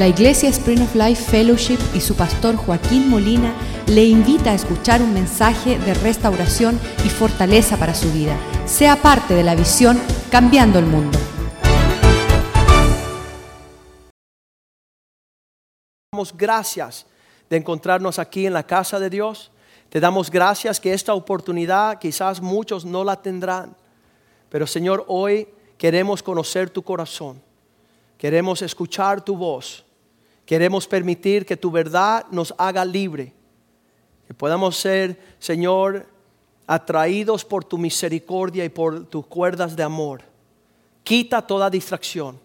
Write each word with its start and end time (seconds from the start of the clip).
La 0.00 0.08
Iglesia 0.08 0.48
Spring 0.48 0.80
of 0.80 0.94
Life 0.94 1.30
Fellowship 1.30 1.78
y 1.94 2.00
su 2.00 2.16
pastor 2.16 2.56
Joaquín 2.56 3.10
Molina 3.10 3.52
le 3.86 4.06
invita 4.06 4.52
a 4.52 4.54
escuchar 4.54 5.02
un 5.02 5.12
mensaje 5.12 5.78
de 5.78 5.92
restauración 5.92 6.80
y 7.04 7.10
fortaleza 7.10 7.76
para 7.76 7.94
su 7.94 8.10
vida. 8.10 8.34
Sea 8.64 8.96
parte 8.96 9.34
de 9.34 9.42
la 9.42 9.54
visión 9.54 10.00
Cambiando 10.30 10.78
el 10.78 10.86
Mundo. 10.86 11.18
damos 16.10 16.34
gracias 16.34 17.04
de 17.50 17.58
encontrarnos 17.58 18.18
aquí 18.18 18.46
en 18.46 18.54
la 18.54 18.62
casa 18.62 18.98
de 18.98 19.10
Dios. 19.10 19.50
Te 19.90 20.00
damos 20.00 20.30
gracias 20.30 20.80
que 20.80 20.94
esta 20.94 21.12
oportunidad 21.12 21.98
quizás 21.98 22.40
muchos 22.40 22.86
no 22.86 23.04
la 23.04 23.20
tendrán. 23.20 23.76
Pero 24.48 24.66
Señor, 24.66 25.04
hoy 25.08 25.46
queremos 25.76 26.22
conocer 26.22 26.70
tu 26.70 26.80
corazón. 26.80 27.42
Queremos 28.16 28.62
escuchar 28.62 29.22
tu 29.22 29.36
voz. 29.36 29.84
Queremos 30.50 30.88
permitir 30.88 31.46
que 31.46 31.56
tu 31.56 31.70
verdad 31.70 32.26
nos 32.32 32.52
haga 32.58 32.84
libre. 32.84 33.32
Que 34.26 34.34
podamos 34.34 34.76
ser, 34.76 35.36
Señor, 35.38 36.08
atraídos 36.66 37.44
por 37.44 37.62
tu 37.62 37.78
misericordia 37.78 38.64
y 38.64 38.68
por 38.68 39.04
tus 39.04 39.26
cuerdas 39.26 39.76
de 39.76 39.84
amor. 39.84 40.22
Quita 41.04 41.40
toda 41.40 41.70
distracción. 41.70 42.36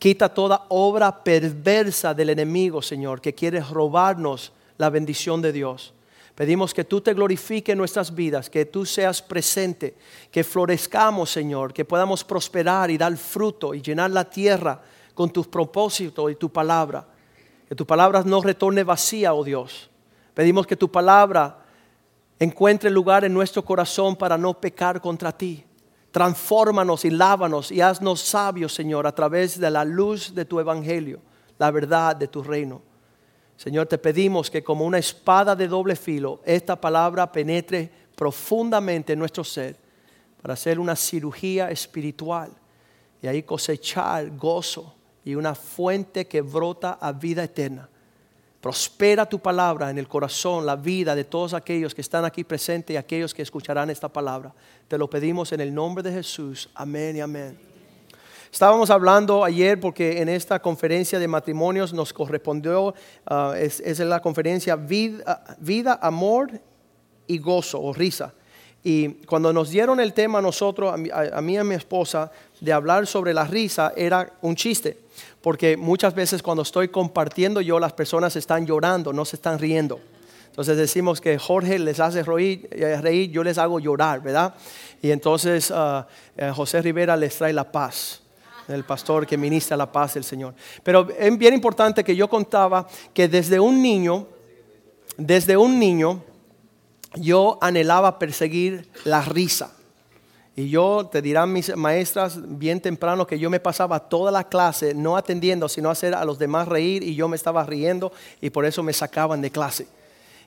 Quita 0.00 0.34
toda 0.34 0.66
obra 0.68 1.22
perversa 1.22 2.12
del 2.12 2.30
enemigo, 2.30 2.82
Señor, 2.82 3.20
que 3.20 3.36
quiere 3.36 3.60
robarnos 3.60 4.52
la 4.76 4.90
bendición 4.90 5.40
de 5.40 5.52
Dios. 5.52 5.94
Pedimos 6.34 6.74
que 6.74 6.82
tú 6.82 7.00
te 7.02 7.14
glorifiques 7.14 7.72
en 7.72 7.78
nuestras 7.78 8.12
vidas, 8.12 8.50
que 8.50 8.66
tú 8.66 8.84
seas 8.84 9.22
presente, 9.22 9.94
que 10.32 10.42
florezcamos, 10.42 11.30
Señor, 11.30 11.72
que 11.72 11.84
podamos 11.84 12.24
prosperar 12.24 12.90
y 12.90 12.98
dar 12.98 13.16
fruto 13.16 13.74
y 13.74 13.80
llenar 13.80 14.10
la 14.10 14.28
tierra 14.28 14.82
con 15.14 15.30
tus 15.30 15.46
propósitos 15.46 16.32
y 16.32 16.34
tu 16.34 16.50
palabra. 16.50 17.13
Que 17.74 17.78
tu 17.78 17.86
palabra 17.88 18.22
no 18.22 18.40
retorne 18.40 18.84
vacía, 18.84 19.34
oh 19.34 19.42
Dios. 19.42 19.90
Pedimos 20.32 20.64
que 20.64 20.76
tu 20.76 20.92
palabra 20.92 21.58
encuentre 22.38 22.88
lugar 22.88 23.24
en 23.24 23.34
nuestro 23.34 23.64
corazón 23.64 24.14
para 24.14 24.38
no 24.38 24.54
pecar 24.54 25.00
contra 25.00 25.36
ti. 25.36 25.64
Transfórmanos 26.12 27.04
y 27.04 27.10
lávanos 27.10 27.72
y 27.72 27.80
haznos 27.80 28.20
sabios, 28.20 28.72
Señor, 28.72 29.08
a 29.08 29.12
través 29.12 29.58
de 29.58 29.72
la 29.72 29.84
luz 29.84 30.36
de 30.36 30.44
tu 30.44 30.60
evangelio, 30.60 31.18
la 31.58 31.72
verdad 31.72 32.14
de 32.14 32.28
tu 32.28 32.44
reino. 32.44 32.80
Señor, 33.56 33.88
te 33.88 33.98
pedimos 33.98 34.52
que 34.52 34.62
como 34.62 34.84
una 34.84 34.98
espada 34.98 35.56
de 35.56 35.66
doble 35.66 35.96
filo, 35.96 36.42
esta 36.44 36.80
palabra 36.80 37.32
penetre 37.32 37.90
profundamente 38.14 39.14
en 39.14 39.18
nuestro 39.18 39.42
ser 39.42 39.76
para 40.40 40.54
hacer 40.54 40.78
una 40.78 40.94
cirugía 40.94 41.72
espiritual 41.72 42.52
y 43.20 43.26
ahí 43.26 43.42
cosechar 43.42 44.30
gozo 44.36 44.94
y 45.24 45.34
una 45.34 45.54
fuente 45.54 46.26
que 46.26 46.40
brota 46.40 46.98
a 47.00 47.12
vida 47.12 47.44
eterna. 47.44 47.88
Prospera 48.60 49.26
tu 49.26 49.38
palabra 49.38 49.90
en 49.90 49.98
el 49.98 50.08
corazón, 50.08 50.64
la 50.64 50.76
vida 50.76 51.14
de 51.14 51.24
todos 51.24 51.52
aquellos 51.52 51.94
que 51.94 52.00
están 52.00 52.24
aquí 52.24 52.44
presentes 52.44 52.94
y 52.94 52.96
aquellos 52.96 53.34
que 53.34 53.42
escucharán 53.42 53.90
esta 53.90 54.08
palabra. 54.08 54.54
Te 54.88 54.96
lo 54.96 55.08
pedimos 55.08 55.52
en 55.52 55.60
el 55.60 55.74
nombre 55.74 56.02
de 56.02 56.12
Jesús. 56.12 56.70
Amén 56.74 57.16
y 57.16 57.20
amén. 57.20 57.58
Estábamos 58.50 58.88
hablando 58.88 59.44
ayer 59.44 59.80
porque 59.80 60.22
en 60.22 60.28
esta 60.28 60.60
conferencia 60.60 61.18
de 61.18 61.26
matrimonios 61.26 61.92
nos 61.92 62.12
correspondió, 62.12 62.94
uh, 63.28 63.52
es, 63.54 63.80
es, 63.80 63.98
la 63.98 64.22
conferencia 64.22 64.76
vida, 64.76 65.44
vida, 65.58 65.98
amor 66.00 66.60
y 67.26 67.38
gozo 67.38 67.82
o 67.82 67.92
risa. 67.92 68.32
Y 68.84 69.08
cuando 69.26 69.52
nos 69.52 69.70
dieron 69.70 69.98
el 69.98 70.12
tema 70.12 70.38
a 70.38 70.42
nosotros, 70.42 70.92
a 70.92 70.96
mí, 71.40 71.54
y 71.54 71.56
a 71.56 71.64
mi 71.64 71.74
esposa, 71.74 72.30
de 72.60 72.72
hablar 72.72 73.06
sobre 73.06 73.34
la 73.34 73.44
risa, 73.44 73.92
era 73.96 74.30
un 74.42 74.54
chiste 74.54 75.04
porque 75.44 75.76
muchas 75.76 76.14
veces 76.14 76.42
cuando 76.42 76.62
estoy 76.62 76.88
compartiendo 76.88 77.60
yo, 77.60 77.78
las 77.78 77.92
personas 77.92 78.34
están 78.34 78.64
llorando, 78.64 79.12
no 79.12 79.26
se 79.26 79.36
están 79.36 79.58
riendo. 79.58 80.00
Entonces 80.46 80.78
decimos 80.78 81.20
que 81.20 81.36
Jorge 81.38 81.78
les 81.78 82.00
hace 82.00 82.22
reír, 82.22 82.66
reír 83.02 83.30
yo 83.30 83.44
les 83.44 83.58
hago 83.58 83.78
llorar, 83.78 84.22
¿verdad? 84.22 84.54
Y 85.02 85.10
entonces 85.10 85.70
uh, 85.70 86.04
José 86.54 86.80
Rivera 86.80 87.14
les 87.18 87.36
trae 87.36 87.52
la 87.52 87.70
paz 87.70 88.22
el 88.68 88.84
pastor 88.84 89.26
que 89.26 89.36
ministra 89.36 89.76
la 89.76 89.92
paz 89.92 90.14
del 90.14 90.24
Señor. 90.24 90.54
Pero 90.82 91.06
es 91.18 91.36
bien 91.36 91.52
importante 91.52 92.02
que 92.02 92.16
yo 92.16 92.26
contaba 92.30 92.86
que 93.12 93.28
desde 93.28 93.60
un 93.60 93.82
niño, 93.82 94.26
desde 95.18 95.58
un 95.58 95.78
niño, 95.78 96.24
yo 97.16 97.58
anhelaba 97.60 98.18
perseguir 98.18 98.88
la 99.04 99.22
risa. 99.22 99.72
Y 100.56 100.68
yo, 100.68 101.08
te 101.10 101.20
dirán 101.20 101.52
mis 101.52 101.76
maestras 101.76 102.38
bien 102.40 102.80
temprano 102.80 103.26
que 103.26 103.38
yo 103.38 103.50
me 103.50 103.58
pasaba 103.58 103.98
toda 103.98 104.30
la 104.30 104.44
clase 104.44 104.94
no 104.94 105.16
atendiendo, 105.16 105.68
sino 105.68 105.90
hacer 105.90 106.14
a 106.14 106.24
los 106.24 106.38
demás 106.38 106.68
reír 106.68 107.02
y 107.02 107.16
yo 107.16 107.26
me 107.26 107.34
estaba 107.34 107.64
riendo 107.64 108.12
y 108.40 108.50
por 108.50 108.64
eso 108.64 108.82
me 108.82 108.92
sacaban 108.92 109.40
de 109.40 109.50
clase. 109.50 109.88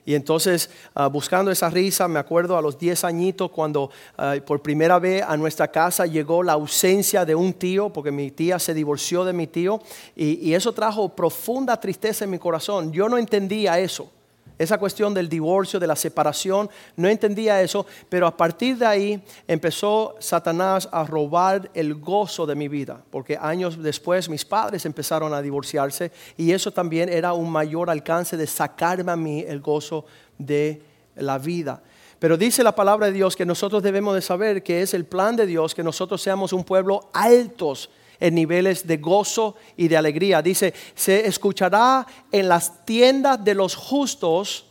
Y 0.06 0.14
entonces, 0.14 0.70
uh, 0.96 1.10
buscando 1.10 1.50
esa 1.50 1.68
risa, 1.68 2.08
me 2.08 2.18
acuerdo 2.18 2.56
a 2.56 2.62
los 2.62 2.78
10 2.78 3.04
añitos 3.04 3.50
cuando 3.50 3.90
uh, 4.16 4.42
por 4.46 4.62
primera 4.62 4.98
vez 4.98 5.22
a 5.22 5.36
nuestra 5.36 5.68
casa 5.68 6.06
llegó 6.06 6.42
la 6.42 6.54
ausencia 6.54 7.26
de 7.26 7.34
un 7.34 7.52
tío, 7.52 7.90
porque 7.90 8.10
mi 8.10 8.30
tía 8.30 8.58
se 8.58 8.72
divorció 8.72 9.26
de 9.26 9.34
mi 9.34 9.46
tío, 9.46 9.82
y 10.16 10.54
eso 10.54 10.72
trajo 10.72 11.10
profunda 11.10 11.78
tristeza 11.78 12.24
en 12.24 12.30
mi 12.30 12.38
corazón. 12.38 12.90
Yo 12.90 13.10
no 13.10 13.18
entendía 13.18 13.78
eso 13.78 14.10
esa 14.58 14.78
cuestión 14.78 15.14
del 15.14 15.28
divorcio, 15.28 15.78
de 15.78 15.86
la 15.86 15.96
separación, 15.96 16.68
no 16.96 17.08
entendía 17.08 17.62
eso, 17.62 17.86
pero 18.08 18.26
a 18.26 18.36
partir 18.36 18.76
de 18.76 18.86
ahí 18.86 19.22
empezó 19.46 20.16
Satanás 20.18 20.88
a 20.90 21.04
robar 21.04 21.70
el 21.74 21.94
gozo 21.94 22.44
de 22.44 22.56
mi 22.56 22.68
vida, 22.68 23.00
porque 23.10 23.38
años 23.40 23.80
después 23.82 24.28
mis 24.28 24.44
padres 24.44 24.84
empezaron 24.84 25.32
a 25.32 25.42
divorciarse 25.42 26.10
y 26.36 26.52
eso 26.52 26.72
también 26.72 27.08
era 27.08 27.32
un 27.32 27.50
mayor 27.50 27.88
alcance 27.88 28.36
de 28.36 28.46
sacarme 28.46 29.12
a 29.12 29.16
mí 29.16 29.44
el 29.46 29.60
gozo 29.60 30.04
de 30.38 30.82
la 31.16 31.38
vida. 31.38 31.82
Pero 32.18 32.36
dice 32.36 32.64
la 32.64 32.74
palabra 32.74 33.06
de 33.06 33.12
Dios 33.12 33.36
que 33.36 33.46
nosotros 33.46 33.82
debemos 33.82 34.14
de 34.14 34.22
saber 34.22 34.62
que 34.64 34.82
es 34.82 34.92
el 34.92 35.04
plan 35.04 35.36
de 35.36 35.46
Dios 35.46 35.74
que 35.74 35.84
nosotros 35.84 36.20
seamos 36.20 36.52
un 36.52 36.64
pueblo 36.64 37.08
altos 37.12 37.90
en 38.20 38.34
niveles 38.34 38.86
de 38.86 38.96
gozo 38.96 39.56
y 39.76 39.88
de 39.88 39.96
alegría. 39.96 40.42
Dice, 40.42 40.74
se 40.94 41.26
escuchará 41.26 42.06
en 42.32 42.48
las 42.48 42.84
tiendas 42.84 43.42
de 43.42 43.54
los 43.54 43.74
justos 43.74 44.66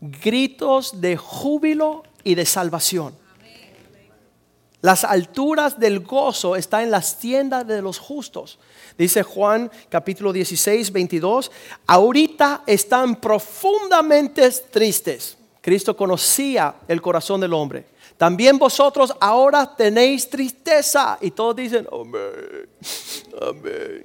gritos 0.00 1.00
de 1.00 1.16
júbilo 1.16 2.02
y 2.24 2.34
de 2.34 2.46
salvación. 2.46 3.14
Las 4.82 5.04
alturas 5.04 5.78
del 5.78 6.00
gozo 6.00 6.56
están 6.56 6.84
en 6.84 6.90
las 6.90 7.18
tiendas 7.18 7.66
de 7.66 7.82
los 7.82 7.98
justos. 7.98 8.58
Dice 8.96 9.22
Juan 9.22 9.70
capítulo 9.90 10.32
16, 10.32 10.90
22, 10.90 11.50
ahorita 11.86 12.62
están 12.66 13.16
profundamente 13.16 14.50
tristes. 14.50 15.36
Cristo 15.60 15.94
conocía 15.94 16.76
el 16.88 17.02
corazón 17.02 17.42
del 17.42 17.52
hombre 17.52 17.89
también 18.20 18.58
vosotros 18.58 19.14
ahora 19.18 19.74
tenéis 19.74 20.28
tristeza. 20.28 21.16
Y 21.22 21.30
todos 21.30 21.56
dicen, 21.56 21.88
amén, 21.90 22.68
amén. 23.40 24.04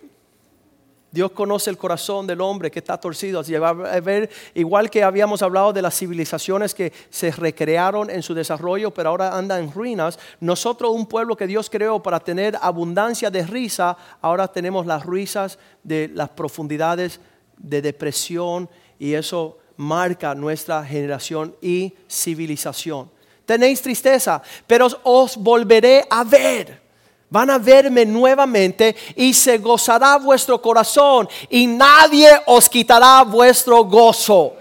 Dios 1.12 1.32
conoce 1.32 1.70
el 1.70 1.78
corazón 1.78 2.26
del 2.26 2.40
hombre 2.40 2.72
que 2.72 2.80
está 2.80 2.98
torcido. 2.98 3.42
Así 3.42 3.54
va 3.56 3.72
a 3.72 4.00
ver, 4.00 4.30
igual 4.54 4.90
que 4.90 5.04
habíamos 5.04 5.42
hablado 5.42 5.74
de 5.74 5.82
las 5.82 5.98
civilizaciones 5.98 6.74
que 6.74 6.94
se 7.10 7.30
recrearon 7.30 8.10
en 8.10 8.24
su 8.24 8.34
desarrollo, 8.34 8.90
pero 8.90 9.10
ahora 9.10 9.38
andan 9.38 9.66
en 9.66 9.74
ruinas. 9.74 10.18
Nosotros, 10.40 10.92
un 10.92 11.08
pueblo 11.08 11.36
que 11.36 11.46
Dios 11.46 11.70
creó 11.70 12.02
para 12.02 12.22
tener 12.22 12.58
abundancia 12.62 13.30
de 13.30 13.46
risa, 13.46 13.98
ahora 14.22 14.48
tenemos 14.48 14.86
las 14.86 15.06
risas 15.06 15.60
de 15.84 16.10
las 16.14 16.30
profundidades 16.30 17.20
de 17.58 17.82
depresión 17.82 18.70
y 18.98 19.16
eso 19.16 19.58
marca 19.76 20.34
nuestra 20.36 20.86
generación 20.86 21.54
y 21.62 21.94
civilización 22.08 23.14
tenéis 23.46 23.82
tristeza, 23.82 24.42
pero 24.68 24.88
os 25.04 25.38
volveré 25.38 26.06
a 26.10 26.24
ver. 26.24 26.86
Van 27.30 27.50
a 27.50 27.58
verme 27.58 28.06
nuevamente 28.06 28.96
y 29.16 29.34
se 29.34 29.58
gozará 29.58 30.18
vuestro 30.18 30.62
corazón 30.62 31.28
y 31.50 31.68
nadie 31.68 32.30
os 32.46 32.70
quitará 32.70 33.24
vuestro 33.24 33.84
gozo. 33.84 34.54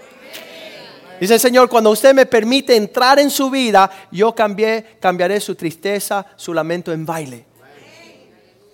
Dice 1.19 1.35
el 1.35 1.39
Señor, 1.39 1.69
cuando 1.69 1.91
usted 1.91 2.13
me 2.13 2.25
permite 2.25 2.75
entrar 2.75 3.19
en 3.19 3.29
su 3.29 3.49
vida, 3.49 3.89
yo 4.11 4.35
cambié, 4.35 4.97
cambiaré 4.99 5.39
su 5.39 5.55
tristeza, 5.55 6.25
su 6.35 6.53
lamento 6.53 6.91
en 6.91 7.05
baile. 7.05 7.45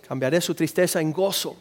Cambiaré 0.08 0.42
su 0.42 0.56
tristeza 0.56 1.00
en 1.00 1.14
gozo. 1.14 1.56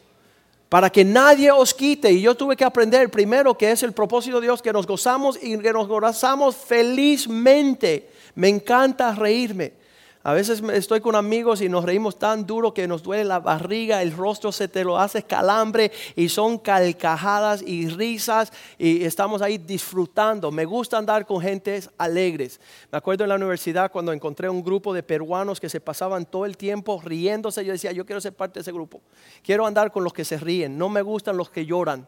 Para 0.70 0.88
que 0.88 1.04
nadie 1.04 1.50
os 1.50 1.74
quite. 1.74 2.10
Y 2.10 2.22
yo 2.22 2.34
tuve 2.34 2.56
que 2.56 2.64
aprender 2.64 3.10
primero 3.10 3.58
que 3.58 3.70
es 3.70 3.82
el 3.82 3.92
propósito 3.92 4.40
de 4.40 4.46
Dios, 4.46 4.62
que 4.62 4.72
nos 4.72 4.86
gozamos 4.86 5.38
y 5.42 5.58
que 5.58 5.72
nos 5.72 5.86
gozamos 5.86 6.56
felizmente 6.56 8.09
me 8.34 8.48
encanta 8.48 9.14
reírme. 9.14 9.80
A 10.22 10.34
veces 10.34 10.62
estoy 10.74 11.00
con 11.00 11.16
amigos 11.16 11.62
y 11.62 11.70
nos 11.70 11.82
reímos 11.82 12.18
tan 12.18 12.44
duro 12.44 12.74
que 12.74 12.86
nos 12.86 13.02
duele 13.02 13.24
la 13.24 13.40
barriga, 13.40 14.02
el 14.02 14.12
rostro 14.12 14.52
se 14.52 14.68
te 14.68 14.84
lo 14.84 14.98
hace 14.98 15.22
calambre 15.22 15.90
y 16.14 16.28
son 16.28 16.58
calcajadas 16.58 17.62
y 17.62 17.88
risas 17.88 18.52
y 18.76 19.02
estamos 19.04 19.40
ahí 19.40 19.56
disfrutando. 19.56 20.50
Me 20.50 20.66
gusta 20.66 20.98
andar 20.98 21.24
con 21.24 21.40
gentes 21.40 21.88
alegres. 21.96 22.60
Me 22.92 22.98
acuerdo 22.98 23.24
en 23.24 23.30
la 23.30 23.36
universidad 23.36 23.90
cuando 23.90 24.12
encontré 24.12 24.50
un 24.50 24.62
grupo 24.62 24.92
de 24.92 25.02
peruanos 25.02 25.58
que 25.58 25.70
se 25.70 25.80
pasaban 25.80 26.26
todo 26.26 26.44
el 26.44 26.58
tiempo 26.58 27.00
riéndose. 27.02 27.64
Yo 27.64 27.72
decía, 27.72 27.92
yo 27.92 28.04
quiero 28.04 28.20
ser 28.20 28.34
parte 28.34 28.58
de 28.58 28.60
ese 28.60 28.72
grupo. 28.72 29.00
Quiero 29.42 29.64
andar 29.64 29.90
con 29.90 30.04
los 30.04 30.12
que 30.12 30.26
se 30.26 30.36
ríen. 30.36 30.76
No 30.76 30.90
me 30.90 31.00
gustan 31.00 31.38
los 31.38 31.48
que 31.48 31.64
lloran. 31.64 32.06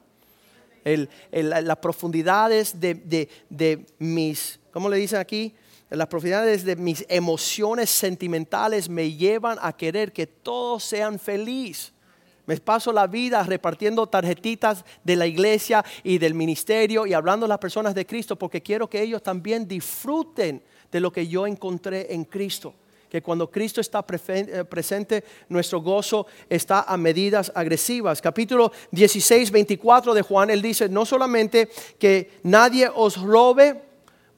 las 0.84 1.78
profundidades 1.78 2.78
de, 2.78 3.30
de 3.48 3.86
mis, 3.98 4.60
¿cómo 4.70 4.90
le 4.90 4.98
dicen 4.98 5.18
aquí? 5.18 5.54
Las 5.96 6.08
profundidades 6.08 6.64
de 6.64 6.76
mis 6.76 7.04
emociones 7.08 7.90
sentimentales 7.90 8.88
me 8.88 9.12
llevan 9.12 9.58
a 9.60 9.76
querer 9.76 10.12
que 10.12 10.26
todos 10.26 10.84
sean 10.84 11.18
felices. 11.18 11.92
Me 12.46 12.56
paso 12.56 12.92
la 12.92 13.06
vida 13.06 13.42
repartiendo 13.44 14.06
tarjetitas 14.08 14.84
de 15.04 15.16
la 15.16 15.26
iglesia 15.26 15.84
y 16.02 16.18
del 16.18 16.34
ministerio 16.34 17.06
y 17.06 17.12
hablando 17.12 17.46
a 17.46 17.48
las 17.48 17.58
personas 17.58 17.94
de 17.94 18.04
Cristo 18.04 18.36
porque 18.36 18.62
quiero 18.62 18.90
que 18.90 19.00
ellos 19.00 19.22
también 19.22 19.68
disfruten 19.68 20.62
de 20.90 21.00
lo 21.00 21.12
que 21.12 21.28
yo 21.28 21.46
encontré 21.46 22.12
en 22.12 22.24
Cristo. 22.24 22.74
Que 23.08 23.22
cuando 23.22 23.50
Cristo 23.50 23.80
está 23.80 24.04
eh, 24.28 24.64
presente, 24.64 25.22
nuestro 25.50 25.82
gozo 25.82 26.26
está 26.48 26.80
a 26.82 26.96
medidas 26.96 27.52
agresivas. 27.54 28.22
Capítulo 28.22 28.72
16, 28.90 29.50
24 29.50 30.14
de 30.14 30.22
Juan, 30.22 30.50
él 30.50 30.62
dice, 30.62 30.88
no 30.88 31.04
solamente 31.04 31.68
que 31.98 32.40
nadie 32.42 32.90
os 32.92 33.20
robe, 33.20 33.91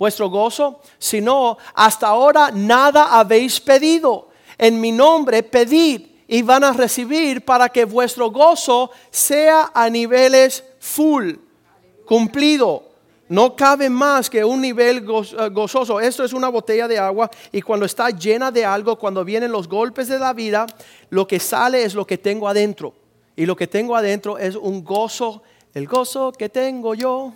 vuestro 0.05 0.29
gozo, 0.29 0.81
sino 0.99 1.57
hasta 1.73 2.09
ahora 2.09 2.51
nada 2.53 3.19
habéis 3.19 3.59
pedido. 3.59 4.29
En 4.59 4.79
mi 4.79 4.93
nombre 4.93 5.43
pedid 5.43 6.03
y 6.29 6.43
van 6.43 6.63
a 6.63 6.75
recibir 6.75 7.43
para 7.43 7.71
que 7.71 7.87
vuestro 7.87 8.31
gozo 8.31 8.91
sea 9.11 9.71
a 9.73 9.89
niveles 9.89 10.63
full, 10.79 11.37
cumplido. 12.05 12.83
No 13.31 13.57
cabe 13.57 13.89
más 13.89 14.29
que 14.29 14.45
un 14.45 14.61
nivel 14.61 14.99
eh, 14.99 15.49
gozoso. 15.51 15.99
Esto 15.99 16.23
es 16.23 16.35
una 16.35 16.51
botella 16.51 16.87
de 16.87 16.99
agua 16.99 17.31
y 17.51 17.63
cuando 17.63 17.87
está 17.87 18.11
llena 18.11 18.51
de 18.51 18.67
algo, 18.67 18.99
cuando 18.99 19.25
vienen 19.25 19.51
los 19.51 19.67
golpes 19.67 20.09
de 20.09 20.19
la 20.19 20.35
vida, 20.35 20.67
lo 21.09 21.27
que 21.27 21.41
sale 21.41 21.83
es 21.83 21.95
lo 21.95 22.07
que 22.07 22.19
tengo 22.19 22.47
adentro. 22.47 22.93
Y 23.37 23.47
lo 23.47 23.57
que 23.57 23.67
tengo 23.67 23.97
adentro 23.97 24.37
es 24.37 24.55
un 24.55 24.85
gozo, 24.85 25.43
el 25.73 25.87
gozo 25.87 26.31
que 26.31 26.51
tengo 26.51 26.95
yo 26.95 27.33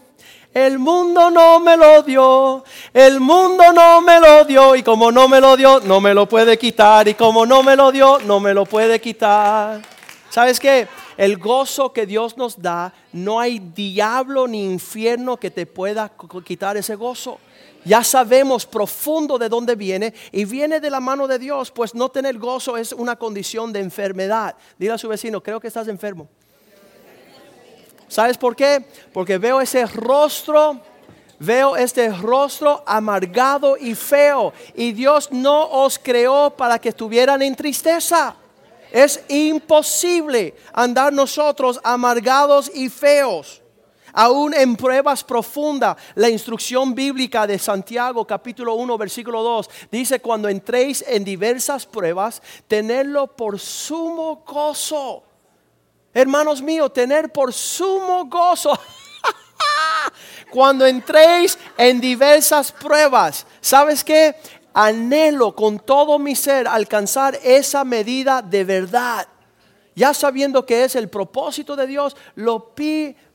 el 0.67 0.79
mundo 0.79 1.31
no 1.31 1.61
me 1.61 1.77
lo 1.77 2.03
dio, 2.03 2.65
el 2.93 3.21
mundo 3.21 3.73
no 3.73 4.01
me 4.01 4.19
lo 4.19 4.45
dio 4.45 4.75
y 4.75 4.83
como 4.83 5.13
no 5.13 5.29
me 5.29 5.41
lo 5.41 5.57
dio, 5.57 5.81
no 5.81 6.01
me 6.01 6.13
lo 6.13 6.29
puede 6.29 6.59
quitar 6.59 7.07
y 7.07 7.15
como 7.15 7.47
no 7.47 7.63
me 7.63 7.77
lo 7.77 7.93
dio, 7.93 8.19
no 8.21 8.41
me 8.41 8.53
lo 8.53 8.67
puede 8.67 9.01
quitar. 9.01 9.81
¿Sabes 10.31 10.59
qué? 10.59 10.89
El 11.17 11.39
gozo 11.39 11.93
que 11.93 12.07
Dios 12.07 12.37
nos 12.37 12.61
da, 12.61 12.93
no 13.13 13.39
hay 13.39 13.61
diablo 13.61 14.49
ni 14.49 14.65
infierno 14.65 15.37
que 15.37 15.51
te 15.51 15.65
pueda 15.65 16.11
quitar 16.45 16.77
ese 16.77 16.97
gozo. 16.97 17.39
Ya 17.85 18.03
sabemos 18.03 18.67
profundo 18.67 19.39
de 19.39 19.49
dónde 19.49 19.77
viene 19.77 20.13
y 20.33 20.45
viene 20.45 20.81
de 20.81 20.91
la 20.91 21.01
mano 21.01 21.29
de 21.29 21.39
Dios, 21.39 21.71
pues 21.71 21.95
no 21.95 22.09
tener 22.09 22.37
gozo 22.39 22.77
es 22.77 22.93
una 22.93 23.17
condición 23.17 23.73
de 23.73 23.81
enfermedad. 23.81 24.57
Dile 24.79 24.93
a 24.93 24.99
su 24.99 25.09
vecino, 25.09 25.41
creo 25.41 25.61
que 25.61 25.69
estás 25.69 25.89
enfermo. 25.89 26.29
¿Sabes 28.09 28.39
por 28.39 28.57
qué? 28.57 28.85
Porque 29.13 29.39
veo 29.39 29.61
ese 29.61 29.85
rostro, 29.87 30.81
veo 31.39 31.77
este 31.77 32.09
rostro 32.11 32.83
amargado 32.87 33.77
y 33.77 33.95
feo. 33.95 34.53
Y 34.75 34.93
Dios 34.93 35.31
no 35.31 35.69
os 35.71 35.99
creó 35.99 36.51
para 36.51 36.79
que 36.79 36.89
estuvieran 36.89 37.43
en 37.43 37.55
tristeza. 37.55 38.35
Es 38.91 39.23
imposible 39.29 40.55
andar 40.73 41.13
nosotros 41.13 41.79
amargados 41.85 42.71
y 42.75 42.89
feos. 42.89 43.63
Aún 44.15 44.55
en 44.55 44.75
pruebas 44.75 45.23
profundas, 45.23 45.97
la 46.15 46.31
instrucción 46.31 46.95
bíblica 46.95 47.47
de 47.47 47.59
Santiago 47.59 48.27
capítulo 48.27 48.75
1 48.75 48.97
versículo 48.97 49.43
2 49.43 49.69
dice, 49.93 50.21
cuando 50.21 50.49
entréis 50.49 51.05
en 51.07 51.25
diversas 51.25 51.85
pruebas, 51.85 52.43
tenedlo 52.67 53.27
por 53.27 53.59
sumo 53.59 54.43
gozo 54.47 55.28
hermanos 56.13 56.63
míos, 56.63 56.93
tener 56.93 57.33
por 57.33 57.53
sumo 57.53 58.27
gozo 58.27 58.79
cuando 60.51 60.87
entréis 60.87 61.59
en 61.77 62.01
diversas 62.01 62.73
pruebas. 62.73 63.47
¿Sabes 63.61 64.03
qué? 64.05 64.35
Anhelo 64.75 65.55
con 65.55 65.79
todo 65.79 66.19
mi 66.19 66.35
ser 66.35 66.69
alcanzar 66.69 67.39
esa 67.43 67.85
medida 67.85 68.43
de 68.43 68.65
verdad. 68.65 69.27
Ya 69.95 70.15
sabiendo 70.15 70.65
que 70.65 70.85
es 70.85 70.95
el 70.95 71.09
propósito 71.09 71.75
de 71.75 71.87
Dios, 71.87 72.17
lo 72.37 72.73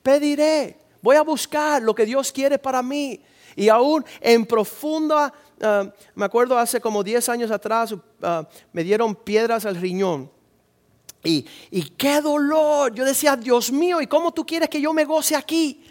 pediré. 0.01 0.77
Voy 1.01 1.17
a 1.17 1.21
buscar 1.21 1.81
lo 1.81 1.93
que 1.93 2.05
Dios 2.05 2.31
quiere 2.31 2.57
para 2.57 2.81
mí. 2.81 3.21
Y 3.55 3.67
aún 3.67 4.05
en 4.21 4.45
profunda, 4.45 5.33
ah, 5.61 5.91
me 6.15 6.25
acuerdo 6.25 6.57
hace 6.57 6.79
como 6.79 7.03
10 7.03 7.27
años 7.29 7.51
atrás, 7.51 7.93
ah, 8.21 8.47
me 8.71 8.83
dieron 8.83 9.13
piedras 9.13 9.65
al 9.65 9.75
riñón. 9.75 10.31
Y, 11.23 11.43
qué 11.97 12.21
dolor. 12.21 12.93
Yo 12.93 13.05
decía, 13.05 13.35
Dios 13.35 13.71
mío, 13.71 14.01
¿y 14.01 14.07
cómo 14.07 14.33
tú 14.33 14.45
quieres 14.45 14.69
que 14.69 14.81
yo 14.81 14.93
me 14.93 15.05
goce 15.05 15.35
aquí? 15.35 15.83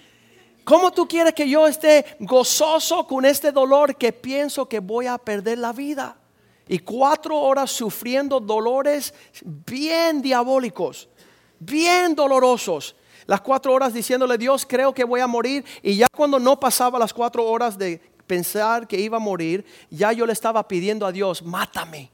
¿Cómo 0.65 0.93
tú 0.93 1.09
quieres 1.09 1.33
que 1.33 1.49
yo 1.49 1.67
esté 1.67 2.17
gozoso 2.21 3.07
con 3.07 3.25
este 3.25 3.51
dolor 3.51 3.97
que 3.97 4.13
pienso 4.13 4.69
que 4.69 4.79
voy 4.79 5.07
a 5.07 5.19
perder 5.19 5.59
la 5.59 5.73
vida? 5.73 6.17
Y 6.69 6.79
cuatro 6.81 7.37
horas 7.39 7.71
sufriendo 7.71 8.39
dolores 8.39 9.13
bien 9.43 10.23
diabólicos, 10.23 11.09
bien 11.59 12.15
dolorosos. 12.15 12.95
Las 13.27 13.41
cuatro 13.41 13.73
horas 13.73 13.95
diciéndole, 13.95 14.37
Dios, 14.39 14.67
creo 14.67 14.93
que 14.93 15.05
voy 15.05 15.21
a 15.21 15.27
morir. 15.27 15.65
Y 15.83 15.97
ya 15.97 16.07
cuando 16.15 16.39
no 16.39 16.61
pasaba 16.61 16.99
las 16.99 17.13
cuatro 17.13 17.45
horas 17.45 17.77
de 17.79 18.01
pensar 18.27 18.87
que 18.87 19.01
iba 19.01 19.17
a 19.17 19.21
morir, 19.21 19.65
ya 19.91 20.13
yo 20.13 20.27
le 20.27 20.33
estaba 20.33 20.67
pidiendo 20.69 21.07
a 21.07 21.13
Dios, 21.13 21.43
mátame, 21.43 22.11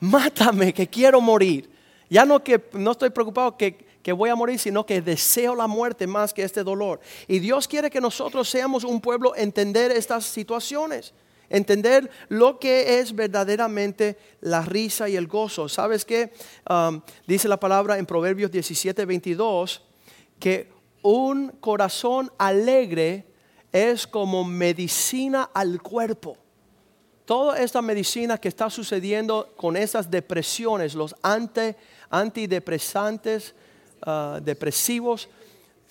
mátame, 0.00 0.74
que 0.74 0.86
quiero 0.88 1.20
morir. 1.20 1.79
Ya 2.10 2.26
no 2.26 2.44
que 2.44 2.62
no 2.72 2.90
estoy 2.90 3.08
preocupado 3.08 3.56
que, 3.56 3.78
que 4.02 4.12
voy 4.12 4.28
a 4.28 4.34
morir, 4.34 4.58
sino 4.58 4.84
que 4.84 5.00
deseo 5.00 5.54
la 5.54 5.66
muerte 5.66 6.06
más 6.06 6.34
que 6.34 6.42
este 6.42 6.62
dolor. 6.62 7.00
Y 7.26 7.38
Dios 7.38 7.66
quiere 7.66 7.88
que 7.88 8.00
nosotros 8.00 8.50
seamos 8.50 8.84
un 8.84 9.00
pueblo 9.00 9.34
entender 9.36 9.90
estas 9.92 10.26
situaciones 10.26 11.14
entender 11.50 12.08
lo 12.28 12.58
que 12.58 13.00
es 13.00 13.14
verdaderamente 13.14 14.16
la 14.40 14.62
risa 14.62 15.08
y 15.08 15.16
el 15.16 15.26
gozo. 15.26 15.68
¿Sabes 15.68 16.04
qué? 16.04 16.32
Um, 16.70 17.02
dice 17.26 17.48
la 17.48 17.58
palabra 17.58 17.98
en 17.98 18.06
Proverbios 18.06 18.50
17, 18.50 19.04
22, 19.04 19.82
que 20.38 20.72
un 21.02 21.48
corazón 21.60 22.30
alegre 22.38 23.26
es 23.72 24.06
como 24.06 24.44
medicina 24.44 25.50
al 25.52 25.82
cuerpo. 25.82 26.36
Toda 27.30 27.60
esta 27.60 27.80
medicina 27.80 28.38
que 28.38 28.48
está 28.48 28.68
sucediendo 28.68 29.52
con 29.56 29.76
esas 29.76 30.10
depresiones, 30.10 30.96
los 30.96 31.14
ante 31.22 31.76
antidepresantes, 32.10 33.54
ah, 34.02 34.40
depresivos. 34.42 35.28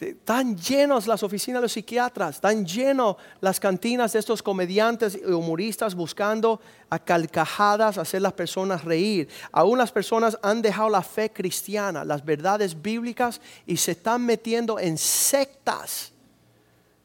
Están 0.01 0.58
llenos 0.58 1.08
las 1.08 1.24
oficinas 1.24 1.62
de 1.62 1.62
los 1.62 1.72
psiquiatras, 1.72 2.36
están 2.36 2.65
llenos 2.65 3.15
las 3.39 3.58
cantinas 3.58 4.12
de 4.12 4.19
estos 4.19 4.43
comediantes 4.43 5.15
y 5.15 5.31
humoristas 5.31 5.96
buscando 5.96 6.60
a 6.89 7.00
calcajadas 7.00 7.98
hacer 7.98 8.22
las 8.22 8.34
personas 8.34 8.84
reír. 8.84 9.29
Aún 9.53 9.77
las 9.77 9.93
personas 9.93 10.38
han 10.41 10.62
dejado 10.62 10.89
la 10.89 11.03
fe 11.03 11.31
cristiana, 11.31 12.03
las 12.03 12.25
verdades 12.25 12.81
bíblicas 12.81 13.39
y 13.65 13.77
se 13.77 13.91
están 13.91 14.25
metiendo 14.25 14.77
en 14.77 14.98
sectas 14.98 16.12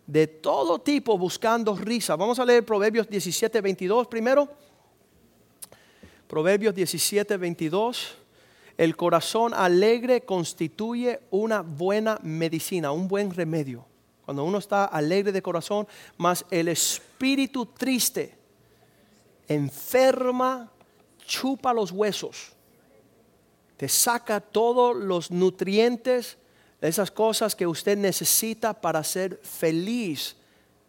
de 0.06 0.26
todo 0.26 0.78
tipo 0.78 1.16
buscando 1.16 1.74
risa. 1.76 2.16
Vamos 2.16 2.38
a 2.38 2.44
leer 2.44 2.64
Proverbios 2.64 3.08
17, 3.08 3.60
22 3.60 4.06
primero. 4.06 4.48
Proverbios 6.26 6.74
17, 6.74 7.36
22. 7.36 8.16
El 8.76 8.96
corazón 8.96 9.54
alegre 9.54 10.22
constituye 10.22 11.20
una 11.30 11.62
buena 11.62 12.18
medicina, 12.22 12.90
un 12.90 13.06
buen 13.06 13.30
remedio. 13.32 13.86
Cuando 14.24 14.44
uno 14.44 14.58
está 14.58 14.86
alegre 14.86 15.32
de 15.32 15.42
corazón, 15.42 15.86
más 16.16 16.44
el 16.50 16.68
espíritu 16.68 17.66
triste 17.66 18.38
enferma, 19.46 20.70
chupa 21.26 21.72
los 21.74 21.92
huesos, 21.92 22.52
te 23.76 23.88
saca 23.88 24.40
todos 24.40 24.96
los 24.96 25.30
nutrientes, 25.30 26.38
esas 26.88 27.10
cosas 27.10 27.54
que 27.54 27.66
usted 27.66 27.96
necesita 27.96 28.78
para 28.78 29.02
ser 29.02 29.40
feliz 29.42 30.36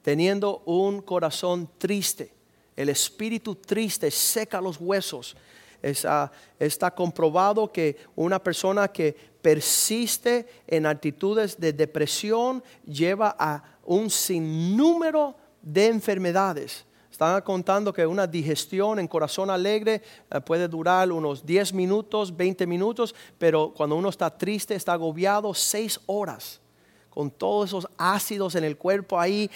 teniendo 0.01 0.61
un 0.65 1.01
corazón 1.01 1.69
triste. 1.77 2.33
El 2.75 2.89
espíritu 2.89 3.55
triste 3.55 4.11
seca 4.11 4.59
los 4.59 4.77
huesos 4.79 5.35
está 5.81 6.91
comprobado 6.93 7.71
que 7.71 7.97
una 8.15 8.41
persona 8.41 8.87
que 8.87 9.15
persiste 9.41 10.47
en 10.67 10.85
actitudes 10.85 11.59
de 11.59 11.71
depresión 11.73 12.63
lleva 12.85 13.35
a 13.37 13.63
un 13.83 14.09
sinnúmero 14.09 15.35
de 15.61 15.87
enfermedades. 15.87 16.85
Están 17.15 17.41
contando 17.43 17.93
que 17.93 18.05
una 18.05 18.27
digestión 18.27 18.99
en 18.99 19.07
corazón 19.07 19.49
alegre 19.49 20.01
eh, 20.29 20.41
puede 20.41 20.67
durar 20.67 21.09
unos 21.13 21.45
10 21.45 21.71
minutos, 21.73 22.35
20 22.35 22.67
minutos, 22.67 23.15
pero 23.37 23.73
cuando 23.73 23.95
uno 23.95 24.09
está 24.09 24.37
triste, 24.37 24.75
está 24.75 24.91
agobiado, 24.91 25.53
6 25.53 26.01
horas 26.07 26.59
con 27.09 27.31
todos 27.31 27.69
esos 27.69 27.87
ácidos 27.97 28.55
en 28.55 28.65
el 28.65 28.75
cuerpo 28.75 29.17
ahí 29.17 29.49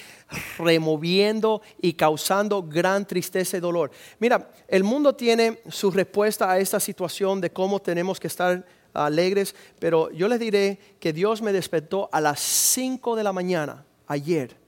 removiendo 0.56 1.60
y 1.82 1.92
causando 1.92 2.62
gran 2.62 3.06
tristeza 3.06 3.58
y 3.58 3.60
dolor. 3.60 3.90
Mira, 4.18 4.50
el 4.66 4.82
mundo 4.82 5.14
tiene 5.14 5.60
su 5.68 5.90
respuesta 5.90 6.50
a 6.50 6.58
esta 6.58 6.80
situación 6.80 7.42
de 7.42 7.52
cómo 7.52 7.78
tenemos 7.78 8.18
que 8.18 8.28
estar 8.28 8.66
alegres, 8.94 9.54
pero 9.78 10.10
yo 10.12 10.28
les 10.28 10.40
diré 10.40 10.78
que 10.98 11.12
Dios 11.12 11.42
me 11.42 11.52
despertó 11.52 12.08
a 12.10 12.22
las 12.22 12.40
5 12.40 13.16
de 13.16 13.22
la 13.22 13.34
mañana 13.34 13.84
ayer 14.06 14.59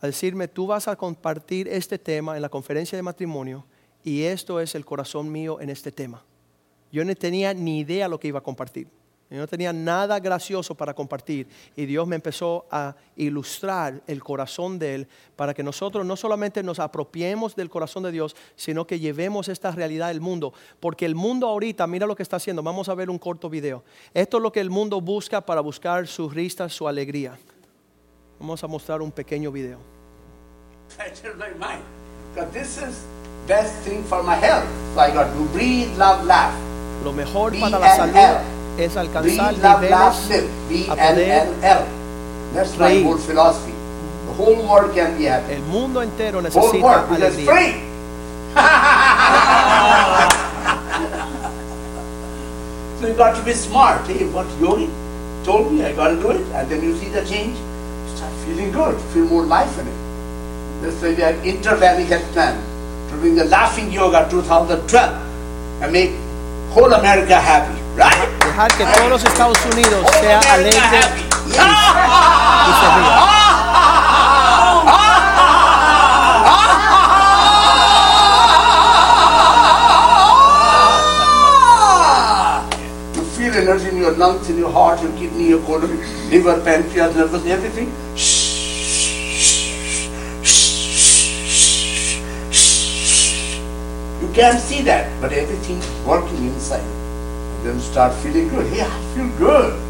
a 0.00 0.06
decirme, 0.06 0.48
tú 0.48 0.66
vas 0.66 0.88
a 0.88 0.96
compartir 0.96 1.68
este 1.68 1.98
tema 1.98 2.36
en 2.36 2.42
la 2.42 2.48
conferencia 2.48 2.96
de 2.96 3.02
matrimonio 3.02 3.64
y 4.04 4.22
esto 4.22 4.60
es 4.60 4.74
el 4.74 4.84
corazón 4.84 5.30
mío 5.30 5.60
en 5.60 5.70
este 5.70 5.90
tema. 5.90 6.22
Yo 6.92 7.04
no 7.04 7.14
tenía 7.14 7.52
ni 7.54 7.80
idea 7.80 8.08
lo 8.08 8.20
que 8.20 8.28
iba 8.28 8.38
a 8.38 8.42
compartir. 8.42 8.88
Yo 9.28 9.38
no 9.38 9.48
tenía 9.48 9.72
nada 9.72 10.20
gracioso 10.20 10.76
para 10.76 10.94
compartir 10.94 11.48
y 11.74 11.84
Dios 11.84 12.06
me 12.06 12.14
empezó 12.14 12.64
a 12.70 12.94
ilustrar 13.16 14.00
el 14.06 14.22
corazón 14.22 14.78
de 14.78 14.94
Él 14.94 15.08
para 15.34 15.52
que 15.52 15.64
nosotros 15.64 16.06
no 16.06 16.14
solamente 16.14 16.62
nos 16.62 16.78
apropiemos 16.78 17.56
del 17.56 17.68
corazón 17.68 18.04
de 18.04 18.12
Dios, 18.12 18.36
sino 18.54 18.86
que 18.86 19.00
llevemos 19.00 19.48
esta 19.48 19.72
realidad 19.72 20.10
al 20.10 20.20
mundo. 20.20 20.52
Porque 20.78 21.06
el 21.06 21.16
mundo 21.16 21.48
ahorita, 21.48 21.88
mira 21.88 22.06
lo 22.06 22.14
que 22.14 22.22
está 22.22 22.36
haciendo, 22.36 22.62
vamos 22.62 22.88
a 22.88 22.94
ver 22.94 23.10
un 23.10 23.18
corto 23.18 23.50
video. 23.50 23.82
Esto 24.14 24.36
es 24.36 24.42
lo 24.44 24.52
que 24.52 24.60
el 24.60 24.70
mundo 24.70 25.00
busca 25.00 25.40
para 25.40 25.60
buscar 25.60 26.06
su 26.06 26.28
risa, 26.28 26.68
su 26.68 26.86
alegría. 26.86 27.36
Vamos 28.38 28.62
a 28.62 28.66
mostrar 28.66 29.00
un 29.00 29.10
pequeño 29.10 29.50
video. 29.50 29.78
This 32.52 32.76
is 32.78 33.04
best 33.46 33.74
thing 33.82 34.04
for 34.04 34.22
my 34.22 34.34
health. 34.36 34.68
So 34.94 35.00
I 35.00 35.10
got 35.10 35.32
to 35.32 35.44
breathe, 35.52 35.96
love, 35.96 36.24
laugh. 36.26 36.54
Lo 37.02 37.12
mejor 37.12 37.52
para 37.58 37.78
la 37.78 37.96
salud 37.96 38.56
es 38.78 38.96
alcanzar 38.96 39.54
niveles 39.54 40.88
a 40.88 40.96
poder 40.96 41.48
That's 42.52 42.76
my 42.78 43.02
whole 43.02 43.18
philosophy. 43.18 43.72
The 44.26 44.32
whole 44.32 44.56
world 44.68 44.94
can 44.94 45.16
be 45.16 45.24
happy. 45.24 45.54
El 45.54 45.62
mundo 45.62 46.02
entero 46.02 46.42
Whole 46.42 46.80
world, 46.82 47.08
because 47.08 47.36
alegría. 47.36 47.46
free. 47.46 47.72
so 53.00 53.06
you 53.08 53.14
got 53.14 53.34
to 53.36 53.42
be 53.42 53.52
smart. 53.52 54.06
Hey, 54.06 54.26
what 54.26 54.46
Yogi 54.60 54.90
told 55.44 55.72
me, 55.72 55.84
I 55.84 55.92
got 55.94 56.08
to 56.08 56.16
do 56.16 56.30
it, 56.32 56.46
and 56.52 56.68
then 56.68 56.82
you 56.82 56.94
see 56.96 57.08
the 57.08 57.24
change. 57.24 57.56
Start 58.16 58.32
feeling 58.46 58.72
good, 58.72 58.98
feel 59.12 59.26
more 59.26 59.44
life 59.44 59.78
in 59.78 59.86
it. 59.86 59.98
That's 60.80 61.02
why 61.02 61.08
we 61.10 61.20
have 61.20 61.36
Intervalley 61.44 62.06
Health 62.06 62.24
Plan 62.32 62.56
to 63.10 63.16
bring 63.18 63.34
the 63.34 63.44
Laughing 63.44 63.92
Yoga 63.92 64.26
2012 64.30 65.82
and 65.82 65.92
make 65.92 66.12
whole 66.70 66.92
America 66.94 67.38
happy, 67.38 67.78
right? 67.94 68.16
Dejar 68.40 68.68
que 68.76 68.86
todos 68.86 69.10
los 69.10 69.24
Estados 69.24 69.58
Unidos 69.66 70.00
sea 70.20 70.40
alegre 70.54 70.80
happy. 70.80 71.20
y 71.46 71.56
ah! 71.58 72.80
se 72.80 72.86
ría. 72.96 73.45
Energy 83.66 83.88
in 83.88 83.96
your 83.96 84.12
lungs, 84.12 84.48
in 84.48 84.58
your 84.58 84.70
heart, 84.70 85.02
your 85.02 85.10
kidney, 85.12 85.48
your 85.48 85.60
colon, 85.62 85.98
liver, 86.30 86.60
pancreas, 86.62 87.16
nervous, 87.16 87.44
everything. 87.46 87.88
You 94.20 94.32
can't 94.34 94.60
see 94.60 94.82
that, 94.82 95.20
but 95.20 95.32
everything 95.32 95.80
working 96.06 96.46
inside. 96.46 96.80
And 96.80 97.66
then 97.66 97.80
start 97.80 98.14
feeling 98.22 98.48
good. 98.48 98.66
Hey, 98.72 98.82
I 98.82 99.14
feel 99.14 99.28
good. 99.38 99.82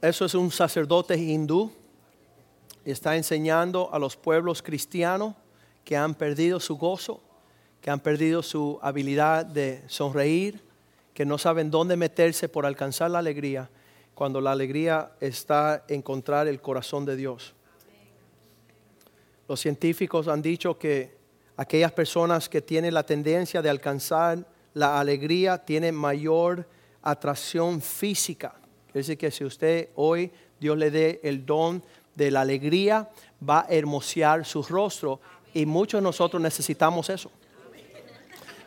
Eso 0.00 0.24
es 0.26 0.34
un 0.34 0.50
sacerdote 0.50 1.16
hindú. 1.16 1.72
Está 2.92 3.16
enseñando 3.16 3.90
a 3.92 3.98
los 3.98 4.16
pueblos 4.16 4.62
cristianos 4.62 5.34
que 5.84 5.94
han 5.94 6.14
perdido 6.14 6.58
su 6.58 6.78
gozo, 6.78 7.20
que 7.82 7.90
han 7.90 8.00
perdido 8.00 8.42
su 8.42 8.78
habilidad 8.80 9.44
de 9.44 9.82
sonreír, 9.88 10.62
que 11.12 11.26
no 11.26 11.36
saben 11.36 11.70
dónde 11.70 11.98
meterse 11.98 12.48
por 12.48 12.64
alcanzar 12.64 13.10
la 13.10 13.18
alegría, 13.18 13.68
cuando 14.14 14.40
la 14.40 14.52
alegría 14.52 15.12
está 15.20 15.84
en 15.88 15.96
encontrar 15.96 16.48
el 16.48 16.62
corazón 16.62 17.04
de 17.04 17.16
Dios. 17.16 17.54
Los 19.46 19.60
científicos 19.60 20.26
han 20.26 20.40
dicho 20.40 20.78
que 20.78 21.14
aquellas 21.58 21.92
personas 21.92 22.48
que 22.48 22.62
tienen 22.62 22.94
la 22.94 23.04
tendencia 23.04 23.60
de 23.60 23.68
alcanzar 23.68 24.46
la 24.72 24.98
alegría 24.98 25.58
tienen 25.58 25.94
mayor 25.94 26.66
atracción 27.02 27.82
física. 27.82 28.54
Quiere 28.86 29.00
decir 29.00 29.18
que 29.18 29.30
si 29.30 29.44
usted 29.44 29.90
hoy 29.96 30.32
Dios 30.58 30.76
le 30.76 30.90
dé 30.90 31.20
el 31.22 31.46
don 31.46 31.82
de 32.18 32.30
la 32.30 32.42
alegría, 32.42 33.08
va 33.48 33.60
a 33.60 33.66
hermosear 33.70 34.44
su 34.44 34.62
rostro 34.62 35.20
y 35.54 35.64
muchos 35.64 35.98
de 36.00 36.02
nosotros 36.02 36.42
necesitamos 36.42 37.08
eso. 37.08 37.30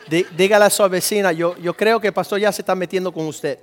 Dí- 0.10 0.25
Dígale 0.36 0.65
a 0.65 0.70
su 0.70 0.88
vecina, 0.89 1.31
yo, 1.31 1.55
yo 1.58 1.75
creo 1.75 2.00
que 2.00 2.08
el 2.08 2.13
pastor 2.13 2.39
ya 2.39 2.51
se 2.51 2.62
está 2.63 2.74
metiendo 2.74 3.12
con 3.13 3.27
usted. 3.27 3.60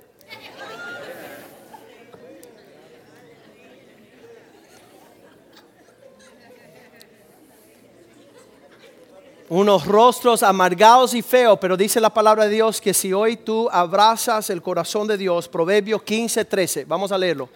unos 9.49 9.85
rostros 9.87 10.43
amargados 10.43 11.13
y 11.15 11.21
feos, 11.23 11.57
pero 11.59 11.75
dice 11.75 11.99
la 11.99 12.11
palabra 12.13 12.43
de 12.45 12.51
Dios 12.51 12.79
que 12.79 12.93
si 12.93 13.11
hoy 13.13 13.35
tú 13.37 13.67
abrazas 13.71 14.49
el 14.51 14.61
corazón 14.61 15.07
de 15.07 15.17
Dios, 15.17 15.47
Proverbios 15.49 16.03
15, 16.03 16.45
13, 16.45 16.85
vamos 16.85 17.11
a 17.11 17.17
leerlo. 17.17 17.49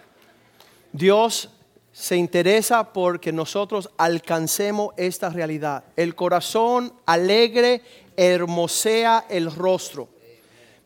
Dios 0.92 1.48
se 1.94 2.16
interesa 2.16 2.92
porque 2.92 3.32
nosotros 3.32 3.88
alcancemos 3.96 4.92
esta 4.96 5.30
realidad. 5.30 5.84
El 5.94 6.16
corazón 6.16 6.92
alegre 7.06 7.82
hermosea 8.16 9.26
el 9.28 9.54
rostro. 9.54 10.08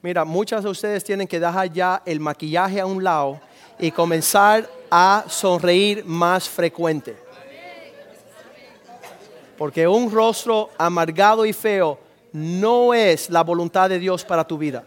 Mira, 0.02 0.26
muchas 0.26 0.64
de 0.64 0.68
ustedes 0.68 1.02
tienen 1.02 1.26
que 1.26 1.40
dejar 1.40 1.72
ya 1.72 2.02
el 2.04 2.20
maquillaje 2.20 2.78
a 2.78 2.84
un 2.84 3.02
lado 3.02 3.40
y 3.78 3.90
comenzar 3.90 4.68
a 4.90 5.24
sonreír 5.28 6.04
más 6.04 6.46
frecuente. 6.46 7.16
Porque 9.56 9.88
un 9.88 10.12
rostro 10.12 10.68
amargado 10.76 11.46
y 11.46 11.54
feo 11.54 11.98
no 12.34 12.92
es 12.92 13.30
la 13.30 13.42
voluntad 13.42 13.88
de 13.88 13.98
Dios 13.98 14.26
para 14.26 14.46
tu 14.46 14.58
vida. 14.58 14.84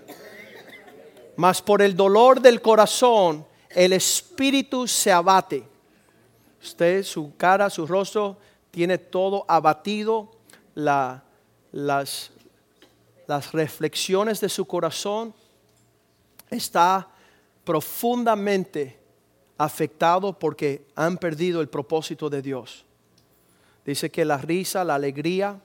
Mas 1.36 1.64
por 1.64 1.82
el 1.82 1.96
dolor 1.96 2.40
del 2.40 2.62
corazón, 2.62 3.44
el 3.72 3.94
espíritu 3.94 4.88
se 4.88 5.12
abate. 5.12 5.71
Usted, 6.62 7.04
su 7.04 7.36
cara, 7.38 7.70
su 7.70 7.88
rostro, 7.88 8.38
tiene 8.70 8.98
todo 8.98 9.46
abatido. 9.48 10.32
La- 10.76 11.24
las, 11.72 12.32
las 13.28 13.52
reflexiones 13.52 14.40
de 14.42 14.50
su 14.50 14.66
corazón 14.66 15.34
está 16.50 17.08
profundamente 17.64 18.98
afectado 19.58 20.38
porque 20.38 20.86
han 20.96 21.18
perdido 21.18 21.62
el 21.62 21.70
propósito 21.70 22.30
de 22.30 22.42
Dios. 22.42 22.86
Dice 23.86 24.12
que 24.12 24.26
la 24.26 24.38
risa, 24.38 24.84
la 24.84 24.96
alegría, 24.96 25.60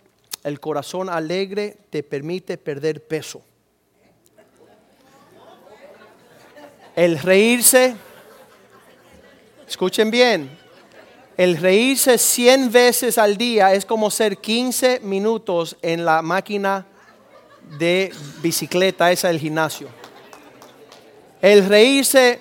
el 0.45 0.61
corazón 0.61 1.09
alegre 1.09 1.77
te 1.91 2.03
permite 2.03 2.57
perder 2.57 3.05
peso. 3.07 3.43
El 6.95 7.19
reírse, 7.19 7.95
escuchen 9.69 10.11
bien, 10.11 10.57
el 11.37 11.59
reírse 11.59 12.17
100 12.17 12.73
veces 12.73 13.19
al 13.19 13.37
día 13.37 13.75
es 13.75 13.85
como 13.85 14.11
ser 14.11 14.39
15 14.39 15.01
minutos 15.01 15.77
en 15.83 16.05
la 16.05 16.23
máquina 16.23 16.87
de 17.79 18.11
bicicleta 18.41 19.13
esa 19.13 19.29
del 19.29 19.39
gimnasio. 19.39 19.89
El 21.43 21.69
reírse 21.69 22.41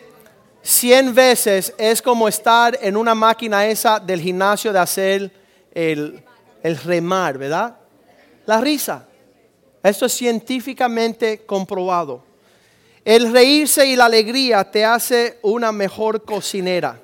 100 0.61 1.13
veces 1.13 1.73
es 1.77 2.01
como 2.01 2.29
estar 2.29 2.77
en 2.81 2.95
una 2.95 3.13
máquina 3.13 3.65
esa 3.65 3.99
del 3.99 4.21
gimnasio 4.21 4.71
de 4.71 4.79
hacer 4.79 5.31
el, 5.73 6.23
el 6.63 6.77
remar, 6.77 7.37
¿verdad? 7.37 7.75
La 8.45 8.61
risa. 8.61 9.07
Esto 9.83 10.05
es 10.05 10.13
científicamente 10.13 11.45
comprobado. 11.45 12.23
El 13.03 13.31
reírse 13.31 13.85
y 13.85 13.97
la 13.97 14.05
alegría 14.05 14.63
te 14.71 14.85
hace 14.85 15.37
una 15.43 15.73
mejor 15.73 16.23
cocinera. 16.23 17.01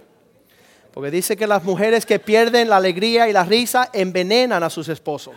Porque 0.93 1.09
dice 1.11 1.37
que 1.37 1.47
las 1.47 1.63
mujeres 1.63 2.05
que 2.05 2.19
pierden 2.19 2.69
la 2.69 2.77
alegría 2.77 3.29
y 3.29 3.33
la 3.33 3.43
risa 3.43 3.89
envenenan 3.93 4.61
a 4.61 4.69
sus 4.69 4.89
esposos. 4.89 5.33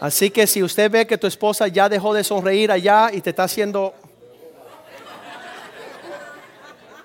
Así 0.00 0.30
que 0.30 0.46
si 0.46 0.62
usted 0.62 0.90
ve 0.90 1.06
que 1.06 1.18
tu 1.18 1.26
esposa 1.26 1.68
ya 1.68 1.88
dejó 1.88 2.12
de 2.14 2.24
sonreír 2.24 2.72
allá 2.72 3.10
y 3.12 3.20
te 3.20 3.30
está 3.30 3.44
haciendo 3.44 3.94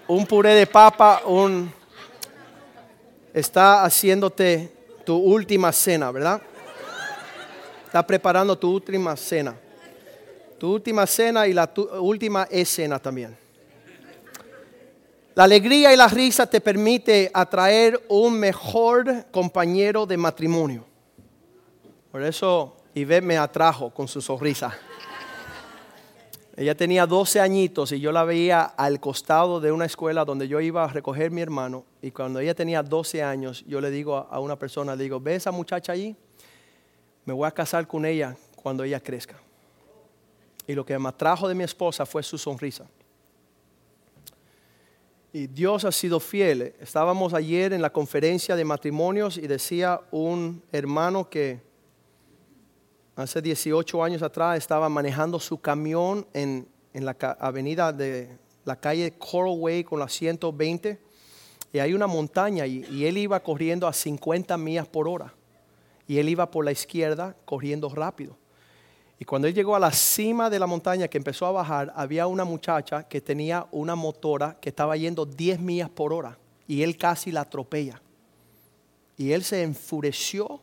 un 0.08 0.26
puré 0.26 0.54
de 0.54 0.68
papa, 0.68 1.22
un 1.26 1.72
está 3.34 3.84
haciéndote 3.84 4.72
tu 5.06 5.18
última 5.18 5.72
cena, 5.72 6.10
¿verdad? 6.12 6.42
Está 7.86 8.06
preparando 8.06 8.58
tu 8.58 8.72
última 8.74 9.16
cena. 9.16 9.56
Tu 10.58 10.72
última 10.74 11.06
cena 11.06 11.46
y 11.48 11.54
la 11.54 11.68
tu- 11.68 11.84
última 12.00 12.48
escena 12.50 12.98
también. 12.98 13.38
La 15.36 15.44
alegría 15.44 15.94
y 15.94 15.98
la 15.98 16.08
risa 16.08 16.48
te 16.48 16.62
permite 16.62 17.30
atraer 17.34 18.02
un 18.08 18.40
mejor 18.40 19.26
compañero 19.32 20.06
de 20.06 20.16
matrimonio. 20.16 20.86
Por 22.12 22.24
eso 22.24 22.78
Ivette 22.94 23.26
me 23.26 23.38
atrajo 23.38 23.90
con 23.90 24.08
su 24.08 24.22
sonrisa. 24.22 24.78
Ella 26.56 26.74
tenía 26.74 27.06
12 27.06 27.42
añitos 27.42 27.92
y 27.92 28.00
yo 28.00 28.14
la 28.14 28.24
veía 28.24 28.62
al 28.64 29.02
costado 29.02 29.60
de 29.60 29.74
una 29.74 29.84
escuela 29.84 30.24
donde 30.24 30.48
yo 30.48 30.62
iba 30.62 30.86
a 30.86 30.88
recoger 30.88 31.28
a 31.28 31.30
mi 31.32 31.42
hermano. 31.42 31.84
Y 32.02 32.12
cuando 32.12 32.40
ella 32.40 32.56
tenía 32.56 32.82
12 32.82 33.22
años, 33.22 33.66
yo 33.68 33.82
le 33.82 33.92
digo 33.92 34.16
a- 34.16 34.40
una 34.40 34.58
persona, 34.58 34.96
le 34.96 35.04
digo, 35.04 35.20
¿ve 35.20 35.36
esa 35.36 35.52
muchacha 35.52 35.92
allí? 35.92 36.16
Me 37.26 37.34
voy 37.34 37.46
a 37.46 37.52
casar 37.52 37.86
con 37.88 38.06
ella 38.06 38.38
cuando 38.56 38.86
ella 38.86 39.02
crezca. 39.02 39.36
Y 40.66 40.74
lo 40.76 40.86
que 40.86 40.98
me 40.98 41.10
atrajo 41.10 41.50
de 41.50 41.56
mi 41.56 41.66
esposa 41.66 42.06
fue 42.06 42.24
su 42.24 42.38
sonrisa. 42.38 42.86
Y 45.36 45.48
Dios 45.48 45.84
ha 45.84 45.92
sido 45.92 46.22
fiel. 46.22 46.74
Estábamos 46.80 47.34
ayer 47.34 47.74
en 47.74 47.82
la 47.82 47.92
conferencia 47.92 48.56
de 48.56 48.64
matrimonios 48.64 49.38
y 49.38 49.48
decía 49.48 50.00
un 50.10 50.64
hermano 50.72 51.30
que 51.30 51.60
hace 53.18 53.42
18 53.42 54.02
años 54.02 54.22
atrás 54.22 54.58
estaba 54.58 54.88
manejando 54.88 55.38
su 55.42 55.58
camión 55.60 56.26
en, 56.32 56.66
en 56.94 57.04
la 57.04 57.18
avenida 57.42 57.92
de 57.92 58.30
la 58.64 58.78
calle 58.78 59.12
Coral 59.18 59.58
Way 59.60 59.84
con 59.84 60.00
la 60.00 60.08
120 60.08 61.02
y 61.74 61.80
hay 61.80 61.94
una 61.94 62.08
montaña 62.08 62.66
y, 62.66 62.86
y 62.90 63.06
él 63.06 63.18
iba 63.18 63.38
corriendo 63.44 63.90
a 63.90 63.92
50 63.92 64.58
millas 64.58 64.88
por 64.88 65.06
hora 65.06 65.34
y 66.08 66.18
él 66.18 66.30
iba 66.30 66.50
por 66.50 66.64
la 66.64 66.72
izquierda 66.72 67.36
corriendo 67.44 67.90
rápido. 67.90 68.38
Y 69.18 69.26
cuando 69.26 69.48
él 69.48 69.54
llegó 69.54 69.76
a 69.76 69.80
la 69.80 69.92
cima 69.92 70.50
de 70.50 70.60
la 70.60 70.68
montaña 70.68 71.08
que 71.08 71.18
empezó 71.18 71.46
a 71.46 71.52
bajar, 71.52 71.94
había 71.96 72.28
una 72.28 72.44
muchacha 72.44 73.04
que 73.04 73.22
tenía 73.22 73.66
una 73.72 73.96
motora 73.96 74.58
que 74.60 74.70
estaba 74.70 74.98
yendo 74.98 75.26
10 75.26 75.60
millas 75.60 75.90
por 75.90 76.12
hora 76.12 76.38
y 76.68 76.82
él 76.82 76.98
casi 76.98 77.32
la 77.32 77.42
atropella. 77.42 78.02
Y 79.18 79.32
él 79.32 79.44
se 79.44 79.64
enfureció 79.64 80.62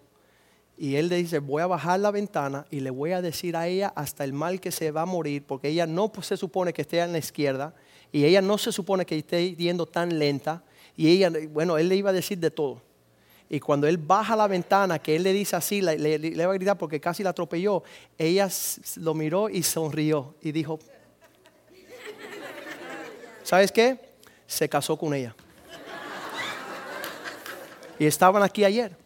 y 0.77 0.97
él 0.97 1.09
le 1.09 1.17
dice, 1.17 1.39
voy 1.39 1.63
a 1.63 1.67
bajar 1.67 2.01
la 2.01 2.11
ventana 2.11 2.67
y 2.71 2.81
le 2.81 2.91
voy 2.91 3.13
a 3.13 3.23
decir 3.23 3.57
a 3.57 3.69
ella 3.69 3.93
hasta 3.95 4.25
el 4.25 4.33
mal 4.33 4.61
que 4.61 4.73
se 4.73 4.91
va 4.91 5.03
a 5.03 5.07
morir, 5.07 5.45
porque 5.47 5.69
ella 5.69 5.87
no 5.87 6.13
pues, 6.13 6.27
se 6.27 6.37
supone 6.37 6.73
que 6.73 6.83
esté 6.83 7.01
en 7.01 7.13
la 7.13 7.19
izquierda 7.19 7.75
y 8.11 8.25
ella 8.25 8.43
no 8.43 8.59
se 8.59 8.73
supone 8.73 9.07
que 9.07 9.17
esté 9.17 9.55
yendo 9.57 9.87
tan 9.87 10.19
lenta. 10.19 10.63
Y 10.95 11.09
ella, 11.09 11.33
bueno, 11.51 11.79
él 11.79 11.89
le 11.89 11.97
iba 11.97 12.11
a 12.11 12.13
decir 12.13 12.39
de 12.39 12.51
todo. 12.51 12.83
Y 13.55 13.61
cuando 13.61 13.87
él 13.87 13.99
baja 13.99 14.35
la 14.35 14.47
ventana, 14.49 14.99
que 14.99 15.15
él 15.15 15.25
le 15.25 15.33
dice 15.35 15.55
así, 15.57 15.83
le, 15.83 15.99
le- 15.99 16.47
va 16.47 16.53
a 16.53 16.57
gritar 16.57 16.79
porque 16.79 16.99
casi 16.99 17.23
la 17.23 17.31
atropelló, 17.31 17.83
ella 18.17 18.49
lo 18.97 19.13
miró 19.13 19.51
y 19.51 19.63
sonrió 19.63 20.37
y 20.41 20.53
dijo, 20.53 20.79
¿sabes 23.43 23.71
qué? 23.71 23.99
Se 24.47 24.71
casó 24.71 24.97
con 24.97 25.13
ella. 25.13 25.35
Y 27.99 28.07
estaban 28.07 28.43
aquí 28.43 28.65
ayer. 28.65 28.97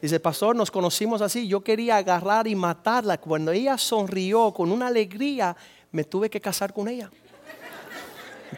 Dice, 0.00 0.18
pastor, 0.18 0.56
nos 0.56 0.70
conocimos 0.70 1.20
así. 1.20 1.46
Yo 1.46 1.62
quería 1.62 1.98
agarrar 1.98 2.46
y 2.48 2.54
matarla. 2.54 3.18
Cuando 3.18 3.52
ella 3.52 3.76
sonrió 3.76 4.50
con 4.54 4.72
una 4.72 4.86
alegría, 4.86 5.54
me 5.92 6.04
tuve 6.04 6.30
que 6.30 6.40
casar 6.40 6.72
con 6.72 6.88
ella. 6.88 7.10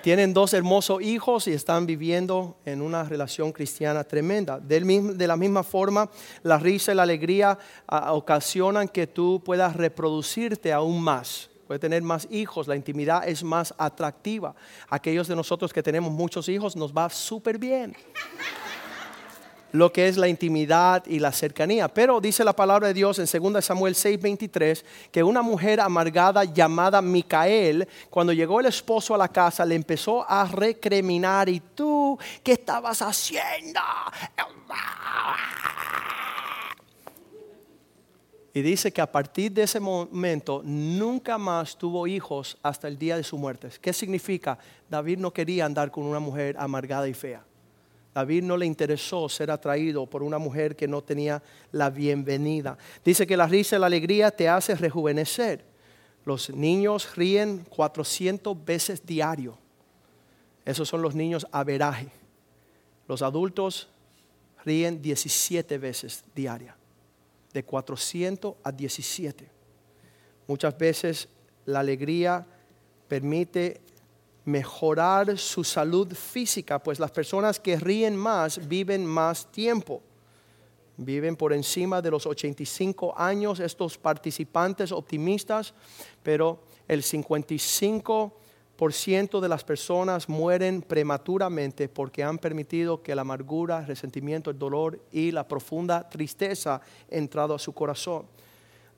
Tienen 0.01 0.33
dos 0.33 0.55
hermosos 0.55 1.03
hijos 1.03 1.47
y 1.47 1.53
están 1.53 1.87
viviendo 1.87 2.57
en 2.65 2.81
una 2.81 3.05
relación 3.05 3.53
cristiana 3.53 4.05
tremenda. 4.05 4.59
De 4.59 5.27
la 5.27 5.37
misma 5.37 5.63
forma, 5.63 6.09
la 6.43 6.59
risa 6.59 6.93
y 6.93 6.95
la 6.95 7.03
alegría 7.03 7.59
ah, 7.87 8.13
ocasionan 8.15 8.89
que 8.89 9.07
tú 9.07 9.43
puedas 9.45 9.77
reproducirte 9.77 10.73
aún 10.73 11.03
más. 11.03 11.51
Puedes 11.67 11.81
tener 11.81 12.03
más 12.03 12.27
hijos, 12.31 12.67
la 12.69 12.77
intimidad 12.77 13.29
es 13.29 13.45
más 13.45 13.75
atractiva. 13.79 14.55
Aquellos 14.89 15.29
de 15.29 15.37
nosotros 15.37 15.73
que 15.73 15.83
tenemos 15.83 16.11
muchos 16.11 16.49
hijos 16.49 16.75
nos 16.75 16.93
va 16.93 17.09
súper 17.11 17.59
bien 17.59 17.95
lo 19.73 19.93
que 19.93 20.09
es 20.09 20.17
la 20.17 20.29
intimidad 20.29 21.05
y 21.07 21.19
la 21.19 21.33
cercanía. 21.33 21.89
Pero 21.89 22.21
dice 22.21 22.45
la 22.45 22.55
palabra 22.55 22.89
de 22.89 22.95
Dios 22.95 23.19
en 23.19 23.27
2 23.27 23.65
Samuel 23.65 23.95
6:23 23.95 24.85
que 25.11 25.23
una 25.23 25.43
mujer 25.43 25.81
amargada 25.81 26.45
llamada 26.45 27.03
Micael, 27.03 27.89
cuando 28.11 28.33
llegó 28.33 28.61
el 28.61 28.67
esposo 28.67 29.15
a 29.15 29.19
la 29.19 29.29
casa, 29.29 29.65
le 29.65 29.75
empezó 29.75 30.25
a 30.29 30.47
recriminar, 30.47 31.49
¿y 31.49 31.61
tú 31.61 32.19
qué 32.43 32.53
estabas 32.53 33.03
haciendo? 33.03 33.81
Y 38.55 38.61
dice 38.61 38.93
que 38.93 39.01
a 39.01 39.11
partir 39.11 39.51
de 39.53 39.63
ese 39.63 39.81
momento 39.81 40.61
nunca 40.63 41.39
más 41.39 41.77
tuvo 41.77 42.07
hijos 42.07 42.59
hasta 42.63 42.87
el 42.87 42.99
día 42.99 43.17
de 43.17 43.25
su 43.25 43.39
muerte. 43.39 43.71
¿Qué 43.81 43.95
significa? 43.95 44.59
David 44.91 45.19
no 45.19 45.33
quería 45.33 45.65
andar 45.65 45.91
con 45.91 46.05
una 46.05 46.19
mujer 46.19 46.57
amargada 46.59 47.09
y 47.09 47.15
fea. 47.15 47.43
David 48.15 48.43
no 48.43 48.57
le 48.57 48.67
interesó 48.67 49.29
ser 49.29 49.51
atraído 49.51 50.07
por 50.07 50.23
una 50.23 50.39
mujer 50.39 50.77
que 50.77 50.87
no 50.87 51.03
tenía 51.03 51.43
la 51.71 51.89
bienvenida. 51.89 52.77
Dice 53.05 53.27
que 53.27 53.37
la 53.37 53.47
risa 53.47 53.77
y 53.77 53.79
la 53.79 53.87
alegría 53.87 54.31
te 54.31 54.49
hace 54.49 54.75
rejuvenecer. 54.75 55.65
Los 56.25 56.51
niños 56.51 57.17
ríen 57.17 57.65
400 57.71 58.65
veces 58.65 59.05
diario. 59.05 59.57
Esos 60.65 60.89
son 60.89 61.03
los 61.03 61.15
niños 61.15 61.47
averaje. 61.51 62.09
Los 63.09 63.23
adultos 63.23 63.89
ríen 64.65 65.01
17 65.01 65.79
veces 65.79 66.23
diaria. 66.35 66.77
De 67.53 67.65
400 67.65 68.55
a 68.63 68.73
17. 68.73 69.49
Muchas 70.47 70.77
veces 70.77 71.29
la 71.65 71.81
alegría 71.81 72.47
permite 73.09 73.81
mejorar 74.45 75.39
su 75.39 75.65
salud 75.65 76.13
física, 76.15 76.79
pues 76.81 76.99
las 76.99 77.11
personas 77.11 77.59
que 77.61 77.79
ríen 77.79 78.17
más 78.17 78.69
viven 78.69 79.07
más 79.07 79.51
tiempo. 79.51 80.03
Viven 80.97 81.37
por 81.37 81.53
encima 81.53 82.01
de 82.03 82.11
los 82.11 82.27
85 82.27 83.15
años 83.17 83.61
estos 83.61 83.99
participantes 83.99 84.91
optimistas, 84.93 85.75
pero 86.23 86.65
el 86.87 87.03
55% 87.03 89.41
de 89.41 89.49
las 89.49 89.65
personas 89.65 90.29
mueren 90.29 90.83
prematuramente 90.83 91.89
porque 91.89 92.23
han 92.23 92.37
permitido 92.39 93.03
que 93.03 93.15
la 93.15 93.23
amargura, 93.23 93.79
el 93.79 93.87
resentimiento, 93.87 94.51
el 94.51 94.59
dolor 94.59 95.01
y 95.13 95.31
la 95.31 95.49
profunda 95.49 96.07
tristeza 96.09 96.81
entrado 97.09 97.55
a 97.55 97.59
su 97.59 97.73
corazón. 97.73 98.27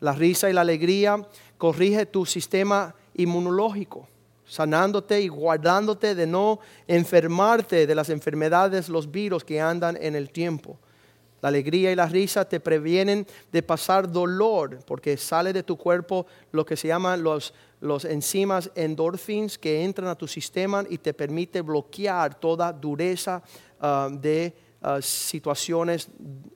La 0.01 0.13
risa 0.13 0.51
y 0.51 0.53
la 0.53 0.63
alegría 0.63 1.25
corrige 1.57 2.07
tu 2.07 2.27
sistema 2.27 2.93
inmunológico 3.15 4.09
sanándote 4.47 5.21
y 5.21 5.29
guardándote 5.29 6.15
de 6.15 6.27
no 6.27 6.61
enfermarte 6.87 7.87
de 7.87 7.95
las 7.95 8.11
enfermedades, 8.11 8.89
los 8.89 9.11
virus 9.11 9.45
que 9.45 9.61
andan 9.61 9.97
en 10.01 10.15
el 10.17 10.31
tiempo. 10.31 10.79
La 11.45 11.49
alegría 11.49 11.93
y 11.93 11.95
la 11.95 12.07
risa 12.07 12.47
te 12.47 12.59
previenen 12.59 13.27
de 13.53 13.63
pasar 13.63 14.11
dolor, 14.11 14.79
porque 14.87 15.19
sale 15.19 15.53
de 15.53 15.63
tu 15.63 15.77
cuerpo 15.77 16.27
lo 16.53 16.65
que 16.65 16.75
se 16.75 16.89
llaman 16.89 17.23
los, 17.23 17.53
los 17.81 18.07
enzimas 18.07 18.71
endorphins 18.75 19.59
que 19.59 19.85
entran 19.85 20.09
a 20.09 20.15
tu 20.15 20.27
sistema 20.27 20.85
y 20.89 20.97
te 20.97 21.13
permite 21.13 21.61
bloquear 21.61 22.35
toda 22.41 22.73
dureza 22.73 23.43
ah, 23.79 24.09
de 24.11 24.55
ah, 24.81 25.03
situaciones 25.03 26.09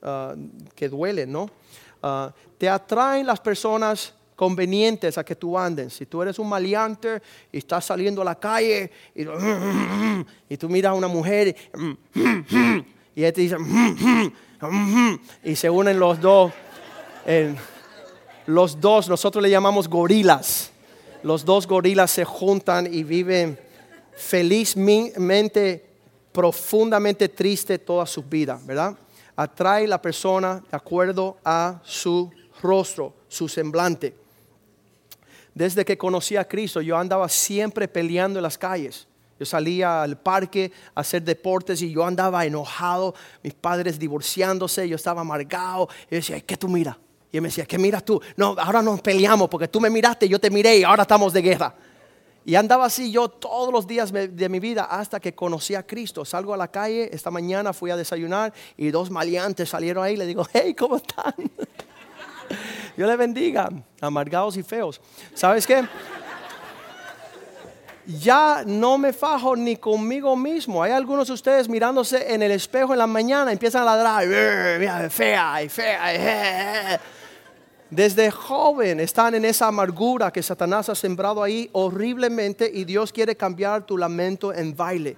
ah, 0.02 0.34
que 0.74 0.88
duelen, 0.88 1.32
¿no? 1.32 1.50
Te 2.56 2.68
atraen 2.68 3.26
las 3.26 3.40
personas 3.40 4.14
convenientes 4.38 5.18
a 5.18 5.24
que 5.24 5.34
tú 5.34 5.58
andes. 5.58 5.94
Si 5.94 6.06
tú 6.06 6.22
eres 6.22 6.38
un 6.38 6.48
maleante 6.48 7.20
y 7.50 7.58
estás 7.58 7.86
saliendo 7.86 8.22
a 8.22 8.24
la 8.24 8.36
calle 8.36 8.88
y, 9.12 10.56
tú 10.56 10.68
miras 10.68 10.90
a 10.90 10.94
una 10.94 11.08
mujer 11.08 11.56
y 13.16 13.20
ella 13.20 13.32
te 13.32 13.40
dice 13.40 13.56
y 15.42 15.56
se 15.56 15.68
unen 15.68 15.98
los 15.98 16.20
dos. 16.20 16.52
los 18.46 18.80
dos, 18.80 19.08
nosotros 19.08 19.42
le 19.42 19.50
llamamos 19.50 19.88
gorilas. 19.88 20.70
Los 21.24 21.44
dos 21.44 21.66
gorilas 21.66 22.12
se 22.12 22.24
juntan 22.24 22.86
y 22.94 23.02
viven 23.02 23.58
felizmente, 24.14 25.84
profundamente 26.30 27.28
triste 27.28 27.80
toda 27.80 28.06
su 28.06 28.22
vida, 28.22 28.60
¿verdad? 28.64 28.96
Atrae 29.34 29.88
la 29.88 30.00
persona 30.00 30.62
de 30.70 30.76
acuerdo 30.76 31.38
a 31.44 31.80
su 31.82 32.30
rostro, 32.62 33.14
su 33.26 33.48
semblante. 33.48 34.27
Desde 35.58 35.84
que 35.84 35.98
conocí 35.98 36.36
a 36.36 36.46
Cristo, 36.46 36.80
yo 36.80 36.96
andaba 36.96 37.28
siempre 37.28 37.88
peleando 37.88 38.38
en 38.38 38.44
las 38.44 38.56
calles. 38.56 39.08
Yo 39.40 39.44
salía 39.44 40.04
al 40.04 40.16
parque 40.16 40.70
a 40.94 41.00
hacer 41.00 41.24
deportes 41.24 41.82
y 41.82 41.90
yo 41.90 42.06
andaba 42.06 42.46
enojado, 42.46 43.12
mis 43.42 43.54
padres 43.54 43.98
divorciándose, 43.98 44.88
yo 44.88 44.94
estaba 44.94 45.22
amargado. 45.22 45.88
Y 46.08 46.12
yo 46.12 46.16
decía, 46.18 46.40
¿qué 46.42 46.56
tú 46.56 46.68
miras? 46.68 46.96
Y 47.32 47.38
él 47.38 47.42
me 47.42 47.48
decía, 47.48 47.66
¿qué 47.66 47.76
miras 47.76 48.04
tú? 48.04 48.22
No, 48.36 48.54
ahora 48.56 48.82
nos 48.82 49.00
peleamos 49.00 49.48
porque 49.48 49.66
tú 49.66 49.80
me 49.80 49.90
miraste, 49.90 50.28
yo 50.28 50.38
te 50.38 50.48
miré 50.48 50.76
y 50.76 50.84
ahora 50.84 51.02
estamos 51.02 51.32
de 51.32 51.42
guerra. 51.42 51.74
Y 52.44 52.54
andaba 52.54 52.84
así 52.84 53.10
yo 53.10 53.28
todos 53.28 53.72
los 53.72 53.84
días 53.84 54.12
de 54.12 54.48
mi 54.48 54.60
vida 54.60 54.84
hasta 54.84 55.18
que 55.18 55.34
conocí 55.34 55.74
a 55.74 55.84
Cristo. 55.84 56.24
Salgo 56.24 56.54
a 56.54 56.56
la 56.56 56.68
calle, 56.68 57.10
esta 57.12 57.32
mañana 57.32 57.72
fui 57.72 57.90
a 57.90 57.96
desayunar 57.96 58.54
y 58.76 58.92
dos 58.92 59.10
maleantes 59.10 59.68
salieron 59.68 60.04
ahí. 60.04 60.16
Le 60.16 60.24
digo, 60.24 60.46
hey, 60.52 60.72
¿cómo 60.78 60.98
están? 60.98 61.34
Yo 62.96 63.06
le 63.06 63.16
bendiga, 63.16 63.68
amargados 64.00 64.56
y 64.56 64.62
feos. 64.62 65.00
¿Sabes 65.34 65.66
qué? 65.66 65.84
Ya 68.06 68.62
no 68.64 68.96
me 68.96 69.12
fajo 69.12 69.54
ni 69.54 69.76
conmigo 69.76 70.34
mismo. 70.34 70.82
Hay 70.82 70.92
algunos 70.92 71.28
de 71.28 71.34
ustedes 71.34 71.68
mirándose 71.68 72.32
en 72.32 72.42
el 72.42 72.52
espejo 72.52 72.94
en 72.94 72.98
la 72.98 73.06
mañana, 73.06 73.52
empiezan 73.52 73.82
a 73.82 73.96
ladrar, 73.96 74.26
mira, 74.78 75.10
fea 75.10 75.68
fea. 75.68 77.00
Desde 77.90 78.30
joven 78.30 79.00
están 79.00 79.34
en 79.34 79.44
esa 79.44 79.66
amargura 79.66 80.30
que 80.30 80.42
Satanás 80.42 80.88
ha 80.88 80.94
sembrado 80.94 81.42
ahí 81.42 81.70
horriblemente 81.72 82.70
y 82.72 82.84
Dios 82.84 83.12
quiere 83.12 83.36
cambiar 83.36 83.84
tu 83.84 83.96
lamento 83.96 84.52
en 84.52 84.76
baile. 84.76 85.16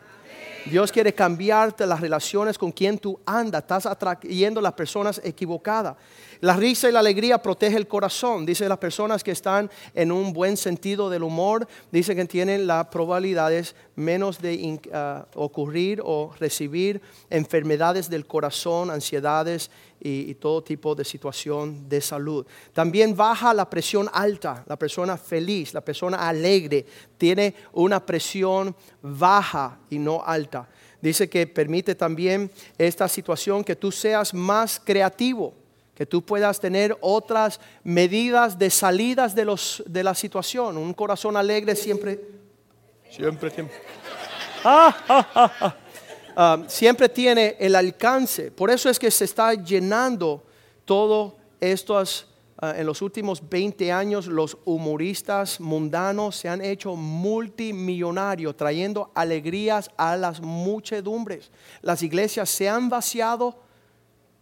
Dios 0.66 0.92
quiere 0.92 1.12
cambiarte 1.12 1.86
las 1.86 2.00
relaciones 2.00 2.58
con 2.58 2.70
quien 2.70 2.98
tú 2.98 3.18
andas. 3.24 3.62
Estás 3.62 3.86
atrayendo 3.86 4.60
las 4.60 4.74
personas 4.74 5.20
equivocadas. 5.24 5.96
La 6.42 6.56
risa 6.56 6.88
y 6.88 6.92
la 6.92 7.00
alegría 7.00 7.42
protege 7.42 7.76
el 7.76 7.86
corazón. 7.86 8.46
Dice 8.46 8.66
las 8.66 8.78
personas 8.78 9.22
que 9.22 9.30
están 9.30 9.70
en 9.94 10.10
un 10.10 10.32
buen 10.32 10.56
sentido 10.56 11.10
del 11.10 11.22
humor, 11.22 11.68
dice 11.92 12.16
que 12.16 12.24
tienen 12.24 12.66
las 12.66 12.86
probabilidades 12.86 13.76
menos 13.94 14.40
de 14.40 14.80
ah, 14.94 15.26
ocurrir 15.34 16.00
o 16.02 16.32
recibir 16.40 17.02
enfermedades 17.28 18.08
del 18.08 18.26
corazón, 18.26 18.90
ansiedades 18.90 19.70
y, 20.00 20.30
y, 20.30 20.34
todo 20.34 20.62
tipo 20.62 20.94
de 20.94 21.04
situación 21.04 21.86
de 21.90 22.00
salud. 22.00 22.46
También 22.72 23.14
baja 23.14 23.52
la 23.52 23.68
presión 23.68 24.08
alta, 24.10 24.64
la 24.66 24.78
persona 24.78 25.18
feliz, 25.18 25.74
la 25.74 25.82
persona 25.82 26.26
alegre, 26.26 26.86
tiene 27.18 27.54
una 27.74 28.04
presión 28.06 28.74
baja 29.02 29.78
y 29.90 29.98
no 29.98 30.22
alta. 30.24 30.66
Dice 31.02 31.28
que 31.28 31.46
permite 31.46 31.94
también 31.94 32.50
esta 32.78 33.08
situación 33.08 33.62
que 33.62 33.76
tú 33.76 33.92
seas 33.92 34.32
más 34.32 34.80
creativo 34.82 35.60
que 36.00 36.06
tú 36.06 36.24
puedas 36.24 36.58
tener 36.58 36.96
otras 37.02 37.60
medidas 37.84 38.58
de 38.58 38.70
salidas 38.70 39.34
de, 39.34 39.44
los, 39.44 39.82
de 39.84 40.02
la 40.02 40.14
situación. 40.14 40.78
Un 40.78 40.94
corazón 40.94 41.36
alegre 41.36 41.76
siempre, 41.76 42.18
siempre, 43.10 43.50
siempre, 43.50 43.76
ah, 44.64 44.96
ah, 45.34 45.76
ah, 46.34 46.62
siempre 46.68 47.06
tiene 47.10 47.54
el 47.60 47.76
alcance. 47.76 48.50
Por 48.50 48.70
eso 48.70 48.88
es 48.88 48.98
que 48.98 49.10
se 49.10 49.26
está 49.26 49.52
llenando 49.52 50.42
todo 50.86 51.36
esto 51.60 52.02
en 52.62 52.86
los 52.86 53.02
últimos 53.02 53.46
20 53.46 53.92
años 53.92 54.26
los 54.26 54.56
humoristas 54.64 55.60
mundanos 55.60 56.34
se 56.34 56.48
han 56.48 56.62
hecho 56.62 56.96
multimillonarios 56.96 58.56
trayendo 58.56 59.10
alegrías 59.14 59.90
a 59.98 60.16
las 60.16 60.40
muchedumbres. 60.40 61.50
Las 61.82 62.02
iglesias 62.02 62.48
se 62.48 62.70
han 62.70 62.88
vaciado 62.88 63.68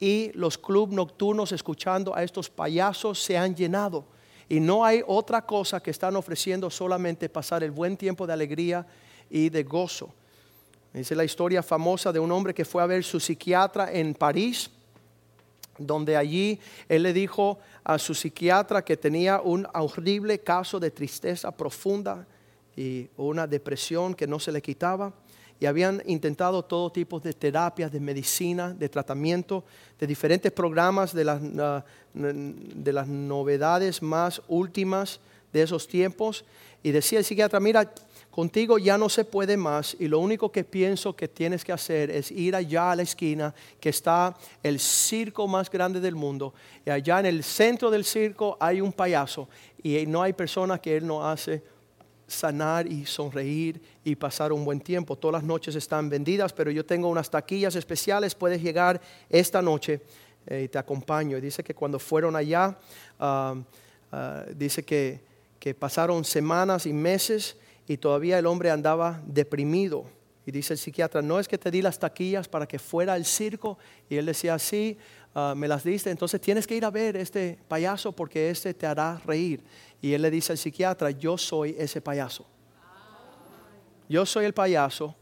y 0.01 0.31
los 0.35 0.57
clubes 0.59 0.95
nocturnos 0.95 1.53
escuchando 1.53 2.15
a 2.15 2.23
estos 2.23 2.49
payasos 2.49 3.23
se 3.23 3.37
han 3.37 3.55
llenado. 3.55 4.05
Y 4.49 4.61
no 4.61 4.85
hay 4.85 5.03
otra 5.07 5.45
cosa 5.45 5.81
que 5.81 5.91
están 5.91 6.17
ofreciendo 6.17 6.71
solamente 6.71 7.29
pasar 7.29 7.63
el 7.63 7.71
buen 7.71 7.97
tiempo 7.97 8.27
de 8.27 8.33
alegría 8.33 8.87
y 9.29 9.51
de 9.51 9.63
gozo. 9.63 10.11
Dice 10.93 11.15
la 11.15 11.25
historia 11.25 11.63
famosa 11.63 12.13
de 12.13 12.19
un 12.19 12.33
hombre 12.33 12.55
que 12.55 12.65
fue 12.65 12.83
a 12.83 12.87
ver 12.87 13.05
su 13.05 13.21
psiquiatra 13.21 13.93
en 13.93 14.15
París, 14.15 14.71
donde 15.77 16.17
allí 16.17 16.59
él 16.89 17.03
le 17.03 17.13
dijo 17.13 17.59
a 17.85 17.99
su 17.99 18.15
psiquiatra 18.15 18.85
que 18.85 18.97
tenía 18.97 19.41
un 19.41 19.67
horrible 19.75 20.39
caso 20.41 20.81
de 20.81 20.91
tristeza 20.91 21.51
profunda 21.51 22.27
y 22.75 23.09
una 23.17 23.47
depresión 23.47 24.15
que 24.15 24.27
no 24.27 24.41
se 24.41 24.51
le 24.51 24.63
quitaba 24.63 25.13
y 25.61 25.67
habían 25.67 26.03
intentado 26.07 26.65
todo 26.65 26.91
tipo 26.91 27.19
de 27.19 27.33
terapias, 27.33 27.91
de 27.91 28.01
medicina, 28.01 28.73
de 28.73 28.89
tratamiento, 28.89 29.65
de 29.99 30.07
diferentes 30.07 30.53
programas 30.53 31.13
de 31.13 31.25
las, 31.25 31.41
ah, 31.59 31.85
de 32.15 32.93
las 32.93 33.09
novedades 33.09 34.03
más 34.03 34.41
últimas 34.49 35.21
de 35.53 35.63
esos 35.63 35.89
tiempos. 35.89 36.45
Y 36.83 36.93
decía 36.93 37.19
el 37.19 37.25
psiquiatra, 37.25 37.59
mira, 37.59 37.93
contigo 38.31 38.79
ya 38.79 38.97
no 38.97 39.09
se 39.09 39.25
puede 39.25 39.57
más 39.57 39.97
y 39.99 40.07
lo 40.07 40.21
único 40.21 40.53
que 40.53 40.63
pienso 40.63 41.17
que 41.17 41.27
tienes 41.27 41.65
que 41.65 41.73
hacer 41.73 42.09
es 42.09 42.31
ir 42.31 42.55
allá 42.55 42.93
a 42.93 42.97
la 42.97 43.03
esquina 43.03 43.53
que 43.81 43.89
está 43.89 44.37
el 44.63 44.79
circo 44.79 45.49
más 45.49 45.69
grande 45.69 45.99
del 45.99 46.15
mundo 46.15 46.55
y 46.87 46.91
allá 46.91 47.19
en 47.19 47.27
el 47.27 47.43
centro 47.43 47.91
del 47.91 48.05
circo 48.05 48.57
hay 48.61 48.81
un 48.81 48.93
payaso 48.93 49.49
y 49.83 50.07
no 50.07 50.23
hay 50.23 50.35
persona 50.35 50.79
que 50.79 50.99
él 50.99 51.05
no 51.05 51.29
hace 51.29 51.65
sanar 52.29 52.87
y 52.87 53.07
sonreír 53.07 53.81
y 54.05 54.15
pasar 54.15 54.53
un 54.53 54.65
buen 54.65 54.81
tiempo. 54.81 55.17
Todas 55.17 55.43
las 55.43 55.43
noches 55.43 55.75
están 55.75 56.09
vendidas, 56.09 56.53
pero 56.53 56.71
yo 56.71 56.85
tengo 56.85 57.09
unas 57.09 57.31
taquillas 57.31 57.75
especiales. 57.75 58.35
Puedes 58.35 58.63
llegar 58.63 59.01
esta 59.31 59.61
noche 59.61 60.03
eh, 60.47 60.63
y 60.65 60.69
te 60.69 60.79
acompaño. 60.79 61.41
Dice 61.41 61.65
que 61.65 61.75
cuando 61.75 61.99
fueron 61.99 62.37
allá, 62.37 62.79
ah, 63.19 63.57
ah, 64.13 64.45
dice 64.55 64.85
que, 64.85 65.21
que 65.59 65.75
pasaron 65.75 66.25
semanas 66.25 66.87
y 66.87 66.93
meses 66.93 67.57
y 67.89 67.97
todavía 67.97 68.39
el 68.39 68.47
hombre 68.47 68.71
andaba 68.71 69.21
deprimido. 69.27 70.05
Y 70.47 70.51
dice 70.51 70.75
el 70.75 70.79
psiquiatra, 70.79 71.21
no 71.21 71.41
es 71.41 71.49
que 71.49 71.59
te 71.59 71.71
di 71.71 71.83
las 71.83 71.99
taquillas 71.99 72.49
para 72.49 72.67
que 72.67 72.79
fuera 72.79 73.15
al 73.15 73.25
circo. 73.25 73.79
Y 74.09 74.17
él 74.17 74.27
decía, 74.27 74.59
sí, 74.59 74.97
ah, 75.35 75.55
me 75.57 75.67
las 75.67 75.85
diste, 75.85 76.11
entonces 76.11 76.41
tienes 76.41 76.67
que 76.67 76.77
ir 76.77 76.85
a 76.85 76.91
ver 76.91 77.17
este 77.17 77.59
payaso 77.69 78.13
porque 78.13 78.51
este 78.51 78.75
te 78.75 78.87
hará 78.87 79.21
reír. 79.25 79.63
Y 80.01 80.13
él 80.13 80.23
le 80.23 80.31
dice 80.31 80.53
al 80.53 80.59
psiquiatra, 80.59 81.11
yo 81.11 81.37
soy 81.37 81.75
ese 81.79 82.01
payaso. 82.01 82.47
Yo 84.09 84.25
soy 84.25 84.47
el 84.47 84.55
payaso 84.55 85.15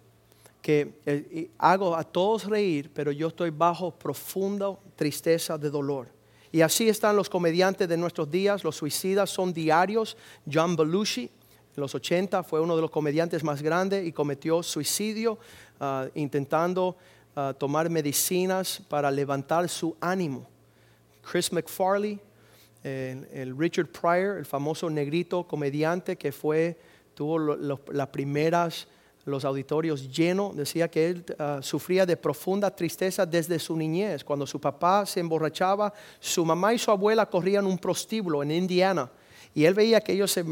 que 0.62 1.00
eh, 1.06 1.50
hago 1.58 1.96
a 1.96 2.04
todos 2.04 2.44
reír, 2.44 2.90
pero 2.92 3.12
yo 3.12 3.28
estoy 3.28 3.50
bajo 3.50 3.90
profunda 3.90 4.76
tristeza 4.96 5.56
de 5.56 5.70
dolor. 5.70 6.08
Y 6.52 6.60
así 6.60 6.88
están 6.88 7.16
los 7.16 7.28
comediantes 7.28 7.88
de 7.88 7.96
nuestros 7.96 8.30
días, 8.30 8.64
los 8.64 8.76
suicidas 8.76 9.30
son 9.30 9.52
diarios. 9.52 10.16
John 10.50 10.76
Belushi, 10.76 11.22
en 11.22 11.80
los 11.80 11.94
80, 11.94 12.42
fue 12.42 12.60
uno 12.60 12.76
de 12.76 12.82
los 12.82 12.90
comediantes 12.90 13.44
más 13.44 13.62
grandes 13.62 14.06
y 14.06 14.12
cometió 14.12 14.62
suicidio 14.62 15.38
ah, 15.80 16.06
intentando 16.14 16.96
ah, 17.34 17.54
tomar 17.58 17.90
medicinas 17.90 18.82
para 18.88 19.10
levantar 19.10 19.68
su 19.68 19.96
ánimo. 20.00 20.48
Chris 21.22 21.52
McFarley, 21.52 22.20
el, 22.86 23.56
Richard 23.58 23.88
Pryor, 23.88 24.38
el 24.38 24.46
famoso 24.46 24.88
negrito 24.88 25.46
comediante 25.46 26.16
que 26.16 26.30
fue, 26.30 26.78
tuvo 27.14 27.38
las 27.38 28.08
primeras, 28.08 28.86
los 29.24 29.44
auditorios 29.44 30.08
llenos, 30.10 30.56
decía 30.56 30.88
que 30.88 31.08
él 31.08 31.24
ah, 31.38 31.58
sufría 31.62 32.06
de 32.06 32.16
profunda 32.16 32.70
tristeza 32.74 33.26
desde 33.26 33.58
su 33.58 33.76
niñez. 33.76 34.22
Cuando 34.22 34.46
su 34.46 34.60
papá 34.60 35.04
se 35.04 35.20
emborrachaba, 35.20 35.92
su 36.20 36.44
mamá 36.44 36.74
y 36.74 36.78
su 36.78 36.90
abuela 36.90 37.26
corrían 37.26 37.66
un 37.66 37.78
prostíbulo 37.78 38.42
en 38.42 38.52
Indiana 38.52 39.10
y 39.56 39.64
él 39.64 39.72
veía 39.72 40.02
que 40.02 40.12
ellos 40.12 40.32
se 40.32 40.44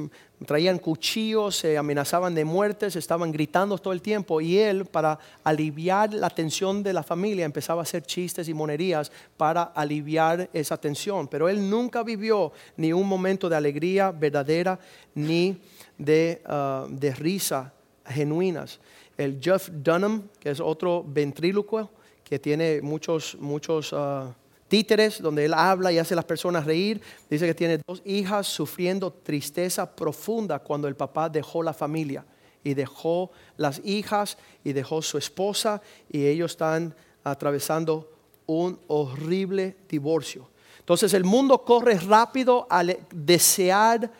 traían 0.47 0.79
cuchillos, 0.79 1.57
se 1.57 1.77
amenazaban 1.77 2.35
de 2.35 2.43
muertes, 2.43 2.97
estaban 2.97 3.33
gritando 3.33 3.77
todo 3.77 3.93
el 3.93 4.01
tiempo. 4.01 4.40
Y 4.40 4.57
él, 4.57 4.87
para 4.87 5.19
aliviar 5.45 6.14
la 6.14 6.31
tensión 6.31 6.83
de 6.83 6.95
la 6.95 7.03
familia, 7.03 7.45
empezaba 7.45 7.83
a 7.83 7.83
hacer 7.83 8.03
chistes 8.05 8.49
y 8.49 8.55
monerías 8.55 9.12
para 9.37 9.64
aliviar 9.64 10.49
esa 10.55 10.79
tensión. 10.79 11.29
Pero 11.29 11.51
él 11.51 11.69
nunca 11.69 12.03
vivió 12.03 12.53
ni 12.79 12.95
un 12.95 13.07
momento 13.07 13.51
de 13.51 13.57
alegría 13.57 14.11
verdadera 14.11 14.81
ni 15.14 15.61
de, 15.99 16.40
uh, 16.49 17.12
risa 17.21 17.75
genuinas. 18.07 18.81
El 19.19 19.38
Jeff 19.38 19.69
Dunham, 19.71 20.31
que 20.40 20.49
es 20.49 20.61
otro 20.61 21.05
ventrílocuo, 21.07 21.90
que 22.25 22.38
tiene 22.38 22.81
muchos, 22.81 23.37
muchos... 23.38 23.93
Uh, 23.93 24.33
títeres, 24.75 25.23
donde 25.23 25.45
él 25.45 25.55
habla 25.55 25.93
y 25.93 25.99
hace 25.99 26.15
a 26.15 26.17
las 26.17 26.25
personas 26.25 26.67
reír. 26.67 27.01
Dice 27.31 27.47
que 27.47 27.55
tiene 27.55 27.81
dos 27.87 28.03
hijas 28.05 28.49
sufriendo 28.49 29.13
tristeza 29.13 29.95
profunda 29.95 30.59
cuando 30.59 30.89
el 30.89 30.97
papá 30.97 31.29
dejó 31.29 31.63
la 31.63 31.73
familia 31.73 32.27
y 32.65 32.75
dejó 32.75 33.31
las 33.57 33.81
hijas 33.85 34.37
y 34.65 34.73
dejó 34.73 35.01
su 35.01 35.17
esposa 35.17 35.81
y 36.11 36.27
ellos 36.27 36.51
están 36.51 36.93
atravesando 37.23 38.11
un 38.47 38.81
horrible 38.89 39.77
divorcio. 39.89 40.51
Entonces 40.81 41.15
el 41.15 41.23
mundo 41.23 41.63
corre 41.65 41.97
rápido 42.01 42.67
al 42.69 42.99
desear 43.13 44.11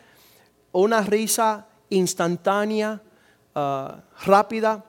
una 0.71 1.01
risa 1.01 1.67
instantánea, 1.89 3.01
ah, 3.55 4.03
rápida, 4.25 4.85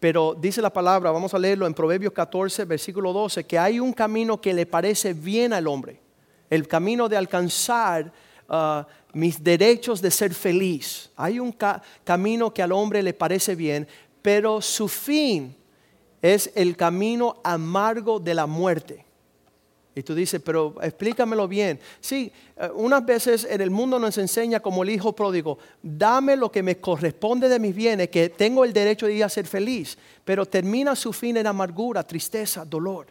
pero 0.00 0.36
dice 0.38 0.62
la 0.62 0.72
palabra, 0.72 1.10
vamos 1.10 1.34
a 1.34 1.38
leerlo 1.38 1.66
en 1.66 1.74
Proverbios 1.74 2.12
14, 2.12 2.64
versículo 2.64 3.12
12, 3.12 3.44
que 3.44 3.58
hay 3.58 3.80
un 3.80 3.92
camino 3.92 4.40
que 4.40 4.54
le 4.54 4.66
parece 4.66 5.12
bien 5.12 5.52
al 5.52 5.66
hombre. 5.66 6.00
El 6.48 6.68
camino 6.68 7.08
de 7.08 7.16
alcanzar 7.16 8.12
uh, 8.48 8.82
mis 9.12 9.42
derechos 9.42 10.00
de 10.00 10.10
ser 10.10 10.34
feliz. 10.34 11.10
Hay 11.16 11.40
un 11.40 11.54
camino 12.04 12.54
que 12.54 12.62
al 12.62 12.72
hombre 12.72 13.02
le 13.02 13.12
parece 13.12 13.56
bien, 13.56 13.88
pero 14.22 14.60
su 14.60 14.88
fin 14.88 15.56
es 16.22 16.50
el 16.54 16.76
camino 16.76 17.40
amargo 17.42 18.20
de 18.20 18.34
la 18.34 18.46
muerte. 18.46 19.04
Y 19.98 20.04
tú 20.04 20.14
dices, 20.14 20.40
pero 20.44 20.76
explícamelo 20.80 21.48
bien. 21.48 21.80
Sí, 22.00 22.30
eh, 22.56 22.70
unas 22.72 23.04
veces 23.04 23.44
en 23.50 23.60
el 23.60 23.72
mundo 23.72 23.98
nos 23.98 24.16
enseña 24.16 24.60
como 24.60 24.84
el 24.84 24.90
hijo 24.90 25.12
pródigo, 25.12 25.58
dame 25.82 26.36
lo 26.36 26.52
que 26.52 26.62
me 26.62 26.76
corresponde 26.76 27.48
de 27.48 27.58
mis 27.58 27.74
bienes, 27.74 28.08
que 28.08 28.28
tengo 28.28 28.64
el 28.64 28.72
derecho 28.72 29.06
de 29.06 29.14
ir 29.14 29.24
a 29.24 29.28
ser 29.28 29.48
feliz. 29.48 29.98
Pero 30.24 30.46
termina 30.46 30.94
su 30.94 31.12
fin 31.12 31.36
en 31.36 31.48
amargura, 31.48 32.04
tristeza, 32.04 32.64
dolor. 32.64 33.08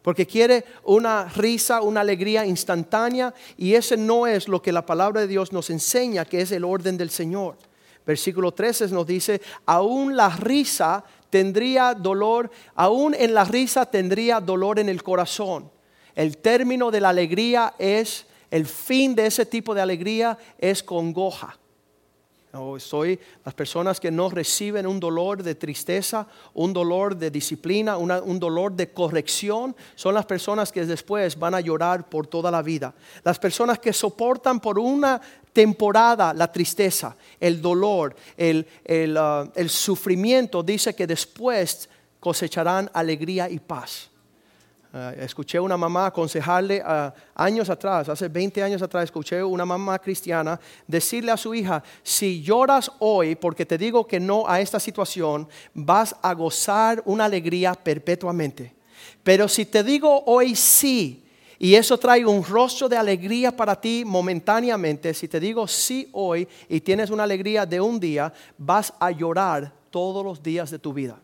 Porque 0.00 0.26
quiere 0.26 0.64
una 0.84 1.28
risa, 1.28 1.82
una 1.82 2.00
alegría 2.00 2.46
instantánea 2.46 3.34
y 3.58 3.74
ese 3.74 3.98
no 3.98 4.26
es 4.26 4.48
lo 4.48 4.62
que 4.62 4.72
la 4.72 4.86
palabra 4.86 5.20
de 5.20 5.26
Dios 5.26 5.52
nos 5.52 5.68
enseña, 5.68 6.24
que 6.24 6.40
es 6.40 6.52
el 6.52 6.64
orden 6.64 6.96
del 6.96 7.10
Señor. 7.10 7.58
Versículo 8.06 8.52
13 8.52 8.88
nos 8.88 9.06
dice, 9.06 9.42
aún 9.66 10.16
la 10.16 10.30
risa 10.30 11.04
tendría 11.28 11.92
dolor, 11.92 12.50
aún 12.74 13.14
en 13.14 13.34
la 13.34 13.44
risa 13.44 13.84
tendría 13.84 14.40
dolor 14.40 14.78
en 14.78 14.88
el 14.88 15.02
corazón. 15.02 15.74
El 16.14 16.38
término 16.38 16.90
de 16.90 17.00
la 17.00 17.08
alegría 17.08 17.74
es, 17.78 18.26
el 18.50 18.66
fin 18.66 19.14
de 19.14 19.26
ese 19.26 19.46
tipo 19.46 19.74
de 19.74 19.80
alegría 19.80 20.38
es 20.58 20.82
congoja. 20.82 21.58
soy 22.78 23.18
las 23.44 23.54
personas 23.54 23.98
que 23.98 24.12
no 24.12 24.30
reciben 24.30 24.86
un 24.86 25.00
dolor 25.00 25.42
de 25.42 25.56
tristeza, 25.56 26.26
un 26.54 26.72
dolor 26.72 27.16
de 27.16 27.30
disciplina, 27.30 27.96
un 27.96 28.38
dolor 28.38 28.72
de 28.72 28.92
corrección, 28.92 29.74
son 29.96 30.14
las 30.14 30.24
personas 30.24 30.70
que 30.70 30.86
después 30.86 31.36
van 31.36 31.54
a 31.54 31.60
llorar 31.60 32.08
por 32.08 32.28
toda 32.28 32.50
la 32.50 32.62
vida. 32.62 32.94
Las 33.24 33.40
personas 33.40 33.80
que 33.80 33.92
soportan 33.92 34.60
por 34.60 34.78
una 34.78 35.20
temporada 35.54 36.34
la 36.34 36.52
tristeza, 36.52 37.16
el 37.40 37.62
dolor, 37.62 38.14
el, 38.36 38.66
uh, 39.16 39.68
sufrimiento, 39.68 40.62
dice 40.62 40.94
que 40.94 41.06
después 41.06 41.88
cosecharán 42.20 42.90
alegría 42.92 43.48
y 43.48 43.58
paz. 43.58 44.10
Uh, 44.94 45.10
escuché 45.18 45.58
una 45.58 45.76
mamá 45.76 46.06
aconsejarle 46.06 46.80
uh, 46.80 47.10
años 47.34 47.68
atrás, 47.68 48.08
hace 48.08 48.28
20 48.28 48.62
años 48.62 48.80
atrás, 48.80 49.02
escuché 49.02 49.42
una 49.42 49.64
mamá 49.64 49.98
cristiana 49.98 50.60
decirle 50.86 51.32
a 51.32 51.36
su 51.36 51.52
hija, 51.52 51.82
si 52.04 52.40
lloras 52.40 52.92
hoy 53.00 53.34
porque 53.34 53.66
te 53.66 53.76
digo 53.76 54.06
que 54.06 54.20
no 54.20 54.44
a 54.46 54.60
esta 54.60 54.78
situación, 54.78 55.48
vas 55.72 56.14
a 56.22 56.32
gozar 56.32 57.02
una 57.06 57.24
alegría 57.24 57.74
perpetuamente. 57.74 58.72
Pero 59.24 59.48
si 59.48 59.66
te 59.66 59.82
digo 59.82 60.22
hoy 60.26 60.54
sí, 60.54 61.26
y 61.58 61.74
eso 61.74 61.98
trae 61.98 62.24
un 62.24 62.44
rostro 62.44 62.88
de 62.88 62.96
alegría 62.96 63.50
para 63.50 63.80
ti 63.80 64.04
momentáneamente, 64.06 65.12
si 65.12 65.26
te 65.26 65.40
digo 65.40 65.66
sí 65.66 66.08
hoy 66.12 66.46
y 66.68 66.80
tienes 66.80 67.10
una 67.10 67.24
alegría 67.24 67.66
de 67.66 67.80
un 67.80 67.98
día, 67.98 68.32
vas 68.56 68.92
a 69.00 69.10
llorar 69.10 69.72
todos 69.90 70.24
los 70.24 70.40
días 70.40 70.70
de 70.70 70.78
tu 70.78 70.92
vida. 70.92 71.18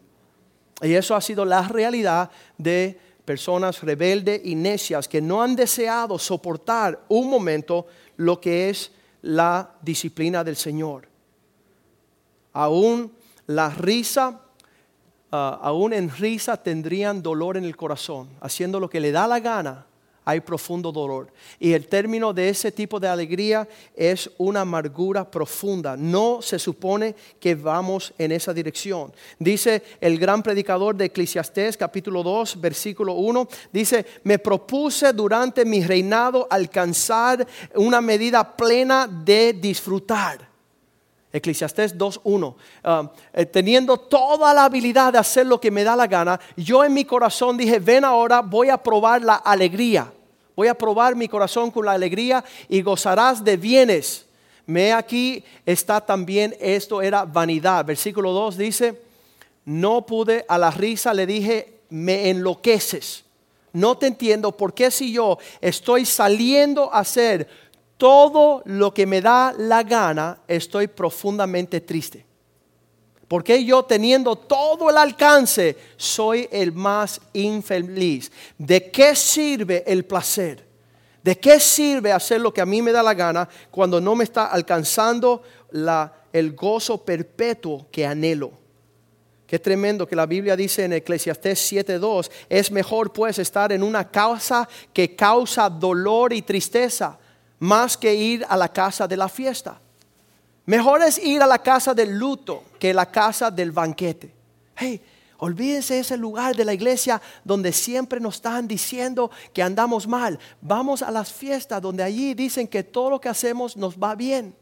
Y 0.82 0.94
eso 0.94 1.14
ha 1.14 1.20
sido 1.20 1.44
la 1.44 1.68
realidad 1.68 2.30
de 2.58 3.09
personas 3.24 3.82
rebeldes 3.82 4.40
y 4.44 4.54
necias 4.54 5.08
que 5.08 5.20
no 5.20 5.42
han 5.42 5.56
deseado 5.56 6.18
soportar 6.18 7.00
un 7.08 7.28
momento 7.28 7.86
lo 8.16 8.40
que 8.40 8.70
es 8.70 8.92
la 9.22 9.74
disciplina 9.82 10.42
del 10.42 10.56
Señor. 10.56 11.08
Aún 12.52 13.12
la 13.46 13.70
risa, 13.70 14.40
ah, 15.30 15.58
aún 15.62 15.92
en 15.92 16.10
risa 16.10 16.56
tendrían 16.56 17.22
dolor 17.22 17.56
en 17.56 17.64
el 17.64 17.76
corazón, 17.76 18.28
haciendo 18.40 18.80
lo 18.80 18.90
que 18.90 19.00
le 19.00 19.12
da 19.12 19.26
la 19.26 19.40
gana 19.40 19.86
hay 20.24 20.40
profundo 20.40 20.92
dolor. 20.92 21.32
Y 21.58 21.72
el 21.72 21.86
término 21.86 22.32
de 22.32 22.48
ese 22.48 22.70
tipo 22.72 23.00
de 23.00 23.08
alegría 23.08 23.68
es 23.94 24.30
una 24.38 24.62
amargura 24.62 25.30
profunda. 25.30 25.96
No 25.96 26.42
se 26.42 26.58
supone 26.58 27.14
que 27.38 27.54
vamos 27.54 28.12
en 28.18 28.32
esa 28.32 28.52
dirección. 28.52 29.12
Dice 29.38 29.82
el 30.00 30.18
gran 30.18 30.42
predicador 30.42 30.94
de 30.94 31.06
Eclesiastés 31.06 31.76
capítulo 31.76 32.22
2 32.22 32.60
versículo 32.60 33.14
1, 33.14 33.48
dice, 33.72 34.04
me 34.24 34.38
propuse 34.38 35.12
durante 35.12 35.64
mi 35.64 35.82
reinado 35.82 36.46
alcanzar 36.50 37.46
una 37.74 38.00
medida 38.00 38.56
plena 38.56 39.06
de 39.06 39.52
disfrutar. 39.54 40.49
Eclesiastés 41.32 41.96
2.1. 41.96 42.54
Ah, 42.82 43.10
eh, 43.32 43.46
teniendo 43.46 43.96
toda 43.96 44.52
la 44.52 44.64
habilidad 44.64 45.12
de 45.12 45.18
hacer 45.18 45.46
lo 45.46 45.60
que 45.60 45.70
me 45.70 45.84
da 45.84 45.94
la 45.94 46.06
gana, 46.06 46.40
yo 46.56 46.84
en 46.84 46.92
mi 46.92 47.04
corazón 47.04 47.56
dije, 47.56 47.78
ven 47.78 48.04
ahora, 48.04 48.40
voy 48.40 48.68
a 48.68 48.76
probar 48.76 49.22
la 49.22 49.36
alegría. 49.36 50.12
Voy 50.56 50.68
a 50.68 50.74
probar 50.74 51.14
mi 51.14 51.28
corazón 51.28 51.70
con 51.70 51.86
la 51.86 51.92
alegría 51.92 52.44
y 52.68 52.82
gozarás 52.82 53.42
de 53.44 53.56
bienes. 53.56 54.26
Me 54.66 54.92
aquí 54.92 55.42
está 55.64 56.00
también, 56.00 56.54
esto 56.60 57.00
era 57.00 57.24
vanidad. 57.24 57.84
Versículo 57.84 58.32
2 58.32 58.56
dice, 58.56 59.00
no 59.64 60.04
pude, 60.04 60.44
a 60.48 60.58
la 60.58 60.70
risa 60.70 61.14
le 61.14 61.26
dije, 61.26 61.80
me 61.90 62.28
enloqueces. 62.30 63.24
No 63.72 63.96
te 63.96 64.06
entiendo 64.06 64.52
por 64.52 64.74
qué 64.74 64.90
si 64.90 65.12
yo 65.12 65.38
estoy 65.60 66.04
saliendo 66.04 66.92
a 66.92 67.00
hacer 67.00 67.48
todo 68.00 68.62
lo 68.64 68.94
que 68.94 69.04
me 69.04 69.20
da 69.20 69.52
la 69.58 69.82
gana, 69.82 70.38
estoy 70.48 70.86
profundamente 70.86 71.82
triste. 71.82 72.24
Porque 73.28 73.62
yo 73.62 73.84
teniendo 73.84 74.36
todo 74.36 74.88
el 74.88 74.96
alcance 74.96 75.76
soy 75.98 76.48
el 76.50 76.72
más 76.72 77.20
infeliz? 77.34 78.32
¿De 78.56 78.90
qué 78.90 79.14
sirve 79.14 79.84
el 79.86 80.06
placer? 80.06 80.66
¿De 81.22 81.38
qué 81.38 81.60
sirve 81.60 82.10
hacer 82.10 82.40
lo 82.40 82.54
que 82.54 82.62
a 82.62 82.66
mí 82.66 82.80
me 82.80 82.90
da 82.90 83.02
la 83.02 83.12
gana 83.12 83.46
cuando 83.70 84.00
no 84.00 84.16
me 84.16 84.24
está 84.24 84.46
alcanzando 84.46 85.42
el 86.32 86.52
gozo 86.54 87.04
perpetuo 87.04 87.86
que 87.92 88.06
anhelo? 88.06 88.52
Qué 89.46 89.58
tremendo 89.58 90.06
que 90.06 90.16
la 90.16 90.24
Biblia 90.24 90.56
dice 90.56 90.84
en 90.84 90.94
Eclesiastés 90.94 91.70
7:2, 91.70 92.30
es 92.48 92.72
mejor 92.72 93.12
pues 93.12 93.38
estar 93.38 93.72
en 93.72 93.82
una 93.82 94.10
casa 94.10 94.66
que 94.92 95.14
causa 95.14 95.68
dolor 95.68 96.32
y 96.32 96.40
tristeza, 96.40 97.18
más 97.60 97.96
que 97.96 98.14
ir 98.14 98.44
a 98.48 98.56
la 98.56 98.72
casa 98.72 99.06
de 99.06 99.16
la 99.16 99.28
fiesta. 99.28 99.80
Mejor 100.66 101.02
es 101.02 101.18
ir 101.18 101.42
a 101.42 101.46
la 101.46 101.58
casa 101.58 101.94
del 101.94 102.18
luto 102.18 102.64
que 102.78 102.92
la 102.92 103.10
casa 103.10 103.50
del 103.50 103.70
banquete. 103.70 104.32
Hey, 104.76 105.00
olvídense 105.38 105.98
ese 105.98 106.16
lugar 106.16 106.56
de 106.56 106.64
la 106.64 106.72
iglesia 106.72 107.20
donde 107.44 107.72
siempre 107.72 108.18
nos 108.18 108.36
están 108.36 108.66
diciendo 108.66 109.30
que 109.52 109.62
andamos 109.62 110.06
mal. 110.06 110.38
Vamos 110.60 111.02
a 111.02 111.10
las 111.10 111.32
fiestas 111.32 111.82
donde 111.82 112.02
allí 112.02 112.34
dicen 112.34 112.66
que 112.66 112.82
todo 112.82 113.10
lo 113.10 113.20
que 113.20 113.28
hacemos 113.28 113.76
nos 113.76 113.96
va 113.96 114.14
bien. 114.14 114.54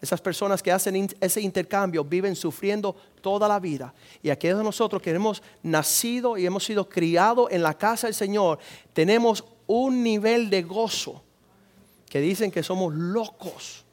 Esas 0.00 0.20
personas 0.20 0.62
que 0.62 0.72
hacen 0.72 1.08
ese 1.20 1.40
intercambio 1.40 2.04
viven 2.04 2.36
sufriendo 2.36 2.94
toda 3.20 3.48
la 3.48 3.58
vida. 3.58 3.92
Y 4.22 4.30
aquellos 4.30 4.58
de 4.58 4.64
nosotros 4.64 5.02
que 5.02 5.10
hemos 5.10 5.42
nacido 5.62 6.38
y 6.38 6.46
hemos 6.46 6.64
sido 6.64 6.88
criados 6.88 7.48
en 7.50 7.62
la 7.62 7.74
casa 7.74 8.06
del 8.06 8.14
Señor, 8.14 8.58
tenemos 8.92 9.44
un 9.66 10.02
nivel 10.02 10.48
de 10.48 10.62
gozo 10.62 11.22
que 12.10 12.20
dicen 12.20 12.50
que 12.50 12.62
somos 12.62 12.92
locos 12.92 13.86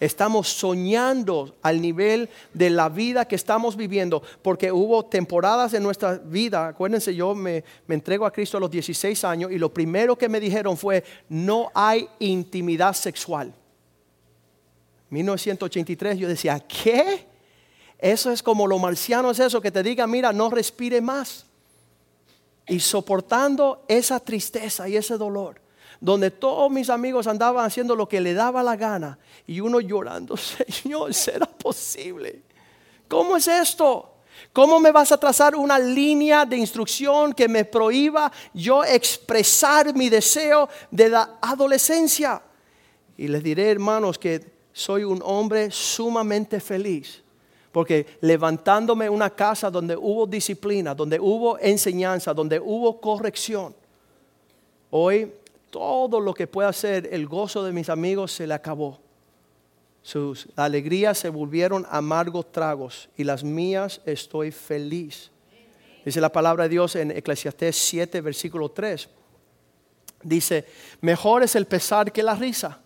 Estamos 0.00 0.48
soñando 0.48 1.56
al 1.60 1.80
nivel 1.80 2.28
de 2.54 2.70
la 2.70 2.88
vida 2.88 3.26
que 3.26 3.34
estamos 3.34 3.76
viviendo, 3.76 4.22
porque 4.42 4.70
hubo 4.70 5.04
temporadas 5.04 5.74
en 5.74 5.82
nuestra 5.82 6.18
vida, 6.18 6.68
acuérdense, 6.68 7.14
yo 7.14 7.34
me, 7.34 7.64
entrego 7.88 8.24
a 8.24 8.30
Cristo 8.30 8.58
a 8.58 8.60
los 8.60 8.70
16 8.70 9.24
años 9.24 9.50
y 9.50 9.58
lo 9.58 9.72
primero 9.72 10.16
que 10.16 10.28
me 10.28 10.38
dijeron 10.38 10.76
fue, 10.76 11.02
no 11.28 11.70
hay 11.74 12.08
intimidad 12.20 12.92
sexual. 12.92 13.52
1983 15.10 16.18
yo 16.18 16.28
decía, 16.28 16.60
¿qué? 16.60 17.26
Eso 17.98 18.30
es 18.30 18.40
como 18.40 18.68
lo 18.68 18.78
marciano 18.78 19.32
es 19.32 19.40
eso, 19.40 19.60
que 19.60 19.72
te 19.72 19.82
diga, 19.82 20.06
mira, 20.06 20.32
no 20.32 20.48
respire 20.48 21.00
más. 21.00 21.44
Y 22.68 22.78
soportando 22.78 23.84
esa 23.88 24.20
tristeza 24.20 24.88
y 24.88 24.96
ese 24.96 25.16
dolor 25.16 25.67
donde 26.00 26.30
todos 26.30 26.70
mis 26.70 26.90
amigos 26.90 27.26
andaban 27.26 27.64
haciendo 27.64 27.96
lo 27.96 28.08
que 28.08 28.20
le 28.20 28.34
daba 28.34 28.62
la 28.62 28.76
gana 28.76 29.18
y 29.46 29.60
uno 29.60 29.80
llorando, 29.80 30.36
Señor, 30.36 31.12
¿será 31.14 31.46
posible? 31.46 32.42
¿Cómo 33.08 33.36
es 33.36 33.48
esto? 33.48 34.14
¿Cómo 34.52 34.78
me 34.78 34.92
vas 34.92 35.10
a 35.12 35.18
trazar 35.18 35.56
una 35.56 35.78
línea 35.78 36.44
de 36.44 36.56
instrucción 36.56 37.32
que 37.32 37.48
me 37.48 37.64
prohíba 37.64 38.30
yo 38.54 38.84
expresar 38.84 39.94
mi 39.94 40.08
deseo 40.08 40.68
de 40.90 41.08
la 41.08 41.38
adolescencia? 41.40 42.42
Y 43.16 43.26
les 43.28 43.42
diré, 43.42 43.70
hermanos, 43.70 44.18
que 44.18 44.58
soy 44.72 45.02
un 45.02 45.20
hombre 45.24 45.70
sumamente 45.70 46.60
feliz. 46.60 47.22
Porque 47.72 48.06
levantándome 48.20 49.10
una 49.10 49.30
casa 49.30 49.70
donde 49.70 49.96
hubo 49.96 50.26
disciplina, 50.26 50.94
donde 50.94 51.20
hubo 51.20 51.58
enseñanza, 51.58 52.32
donde 52.32 52.58
hubo 52.58 53.00
corrección, 53.00 53.74
hoy 54.90 55.30
todo 55.70 56.20
lo 56.20 56.34
que 56.34 56.46
pueda 56.46 56.68
hacer, 56.68 57.08
el 57.12 57.26
gozo 57.26 57.62
de 57.64 57.72
mis 57.72 57.88
amigos 57.88 58.32
se 58.32 58.46
le 58.46 58.54
acabó. 58.54 59.00
Sus 60.02 60.48
alegrías 60.56 61.18
se 61.18 61.28
volvieron 61.28 61.86
amargos 61.90 62.50
tragos 62.50 63.08
y 63.16 63.24
las 63.24 63.44
mías 63.44 64.00
estoy 64.06 64.50
feliz. 64.50 65.30
Dice 66.04 66.20
la 66.20 66.32
palabra 66.32 66.64
de 66.64 66.70
Dios 66.70 66.96
en 66.96 67.10
Eclesiastés 67.10 67.76
7, 67.76 68.20
versículo 68.22 68.70
3. 68.70 69.08
Dice, 70.22 70.64
mejor 71.00 71.42
es 71.42 71.54
el 71.54 71.66
pesar 71.66 72.10
que 72.10 72.22
la 72.22 72.34
risa, 72.34 72.80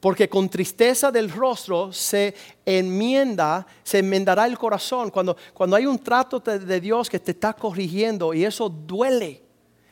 porque 0.00 0.28
con 0.28 0.48
tristeza 0.48 1.10
del 1.10 1.30
rostro 1.30 1.92
se 1.92 2.34
enmienda, 2.64 3.66
se 3.82 4.00
enmendará 4.00 4.46
el 4.46 4.58
corazón. 4.58 5.10
Cuando, 5.10 5.36
cuando 5.54 5.76
hay 5.76 5.86
un 5.86 5.98
trato 5.98 6.40
de 6.40 6.80
Dios 6.80 7.08
que 7.08 7.18
te 7.18 7.30
está 7.30 7.54
corrigiendo 7.54 8.34
y 8.34 8.44
eso 8.44 8.68
duele, 8.68 9.45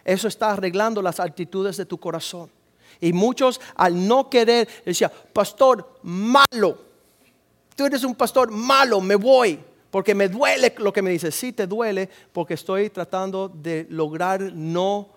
Eso 0.04 0.28
está 0.28 0.52
arreglando 0.52 1.00
las 1.00 1.20
actitudes 1.20 1.76
de 1.76 1.86
tu 1.86 1.98
corazón. 1.98 2.50
Y 3.00 3.12
muchos 3.12 3.60
al 3.74 4.06
no 4.06 4.28
querer 4.28 4.68
decía, 4.84 5.10
pastor 5.32 5.98
malo, 6.02 6.78
tú 7.74 7.86
eres 7.86 8.04
un 8.04 8.14
pastor 8.14 8.50
malo, 8.50 9.00
me 9.00 9.16
voy, 9.16 9.58
porque 9.90 10.14
me 10.14 10.28
duele 10.28 10.74
lo 10.78 10.92
que 10.92 11.02
me 11.02 11.10
dices. 11.10 11.34
Sí, 11.34 11.52
te 11.52 11.66
duele 11.66 12.08
porque 12.32 12.54
estoy 12.54 12.90
tratando 12.90 13.48
de 13.48 13.86
lograr 13.90 14.40
no 14.52 15.10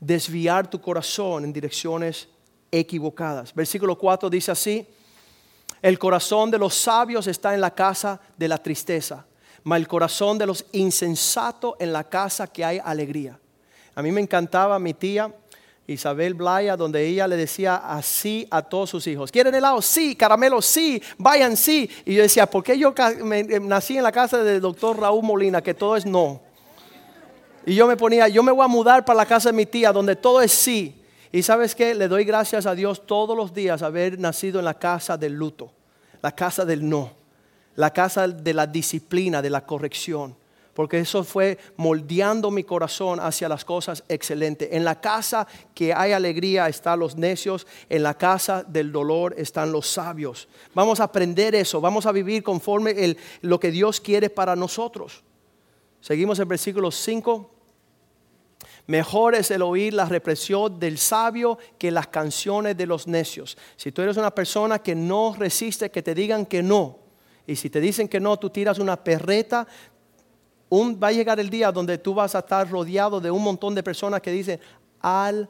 desviar 0.00 0.70
tu 0.70 0.80
corazón 0.80 1.44
en 1.44 1.52
direcciones 1.52 2.28
equivocadas. 2.70 3.54
Versículo 3.54 3.96
4 3.96 4.30
dice 4.30 4.50
así, 4.52 4.86
el 5.82 5.98
corazón 5.98 6.50
de 6.50 6.58
los 6.58 6.74
sabios 6.74 7.26
está 7.26 7.54
en 7.54 7.60
la 7.60 7.74
casa 7.74 8.20
de 8.36 8.48
la 8.48 8.58
tristeza, 8.58 9.24
mas 9.64 9.78
el 9.78 9.88
corazón 9.88 10.38
de 10.38 10.46
los 10.46 10.64
insensatos 10.72 11.74
en 11.78 11.92
la 11.92 12.04
casa 12.04 12.46
que 12.46 12.64
hay 12.64 12.80
alegría. 12.82 13.38
A 13.94 14.02
mí 14.02 14.12
me 14.12 14.20
encantaba 14.20 14.78
mi 14.78 14.94
tía 14.94 15.32
Isabel 15.88 16.34
Blaya, 16.34 16.76
donde 16.76 17.06
ella 17.06 17.26
le 17.26 17.36
decía 17.36 17.76
así 17.76 18.46
a 18.50 18.60
todos 18.60 18.90
sus 18.90 19.06
hijos. 19.06 19.32
¿Quieren 19.32 19.54
helado? 19.54 19.80
Sí. 19.80 20.14
Caramelo? 20.14 20.60
Sí. 20.60 21.02
Vayan, 21.16 21.56
sí. 21.56 21.90
Y 22.04 22.14
yo 22.14 22.22
decía, 22.22 22.46
¿por 22.46 22.62
qué 22.62 22.78
yo 22.78 22.94
eh, 22.98 23.60
nací 23.60 23.96
en 23.96 24.02
la 24.02 24.12
casa 24.12 24.42
del 24.42 24.60
doctor 24.60 25.00
Raúl 25.00 25.24
Molina, 25.24 25.62
que 25.62 25.72
todo 25.72 25.96
es 25.96 26.04
no? 26.04 26.42
Y 27.64 27.74
yo 27.74 27.86
me 27.86 27.96
ponía, 27.96 28.28
yo 28.28 28.42
me 28.42 28.52
voy 28.52 28.64
a 28.64 28.68
mudar 28.68 29.04
para 29.04 29.16
la 29.16 29.26
casa 29.26 29.48
de 29.48 29.56
mi 29.56 29.64
tía, 29.64 29.90
donde 29.90 30.14
todo 30.14 30.42
es 30.42 30.52
sí. 30.52 31.02
Y 31.32 31.42
sabes 31.42 31.74
qué, 31.74 31.94
le 31.94 32.06
doy 32.06 32.24
gracias 32.24 32.66
a 32.66 32.74
Dios 32.74 33.06
todos 33.06 33.36
los 33.36 33.54
días 33.54 33.82
haber 33.82 34.18
nacido 34.18 34.58
en 34.58 34.66
la 34.66 34.74
casa 34.74 35.16
del 35.16 35.34
luto, 35.34 35.72
la 36.22 36.32
casa 36.32 36.66
del 36.66 36.86
no, 36.88 37.12
la 37.78 37.92
casa 37.92 38.26
de 38.26 38.54
la 38.54 38.66
disciplina, 38.66 39.40
de 39.40 39.50
la 39.50 39.64
corrección 39.64 40.34
porque 40.78 41.00
eso 41.00 41.24
fue 41.24 41.58
moldeando 41.76 42.52
mi 42.52 42.62
corazón 42.62 43.18
hacia 43.18 43.48
las 43.48 43.64
cosas 43.64 44.04
excelentes. 44.08 44.68
En 44.70 44.84
la 44.84 45.00
casa 45.00 45.44
que 45.74 45.92
hay 45.92 46.12
alegría 46.12 46.68
están 46.68 47.00
los 47.00 47.16
necios, 47.16 47.66
en 47.88 48.04
la 48.04 48.14
casa 48.14 48.62
del 48.62 48.92
dolor 48.92 49.34
están 49.36 49.72
los 49.72 49.88
sabios. 49.88 50.46
Vamos 50.74 51.00
a 51.00 51.04
aprender 51.04 51.56
eso, 51.56 51.80
vamos 51.80 52.06
a 52.06 52.12
vivir 52.12 52.44
conforme 52.44 53.16
lo 53.40 53.58
que 53.58 53.72
Dios 53.72 54.00
quiere 54.00 54.30
para 54.30 54.54
nosotros. 54.54 55.24
Seguimos 56.00 56.38
en 56.38 56.46
versículo 56.46 56.92
5. 56.92 57.50
Mejor 58.86 59.34
es 59.34 59.50
el 59.50 59.62
oír 59.62 59.94
la 59.94 60.04
represión 60.04 60.78
del 60.78 60.98
sabio 60.98 61.58
que 61.76 61.90
las 61.90 62.06
canciones 62.06 62.76
de 62.76 62.86
los 62.86 63.08
necios. 63.08 63.58
Si 63.74 63.90
tú 63.90 64.02
eres 64.02 64.16
una 64.16 64.32
persona 64.32 64.78
que 64.78 64.94
no 64.94 65.34
resiste 65.36 65.90
que 65.90 66.04
te 66.04 66.14
digan 66.14 66.46
que 66.46 66.62
no, 66.62 67.07
y 67.48 67.56
si 67.56 67.70
te 67.70 67.80
dicen 67.80 68.08
que 68.08 68.20
no, 68.20 68.36
tú 68.38 68.50
tiras 68.50 68.78
una 68.78 69.02
perreta, 69.02 69.66
va 70.70 71.08
a 71.08 71.12
llegar 71.12 71.40
el 71.40 71.48
día 71.48 71.72
donde 71.72 71.96
tú 71.96 72.12
vas 72.12 72.34
a 72.34 72.40
estar 72.40 72.70
rodeado 72.70 73.22
de 73.22 73.30
un 73.30 73.42
montón 73.42 73.74
de 73.74 73.82
personas 73.82 74.20
que 74.20 74.30
dicen, 74.30 74.60
Al, 75.00 75.48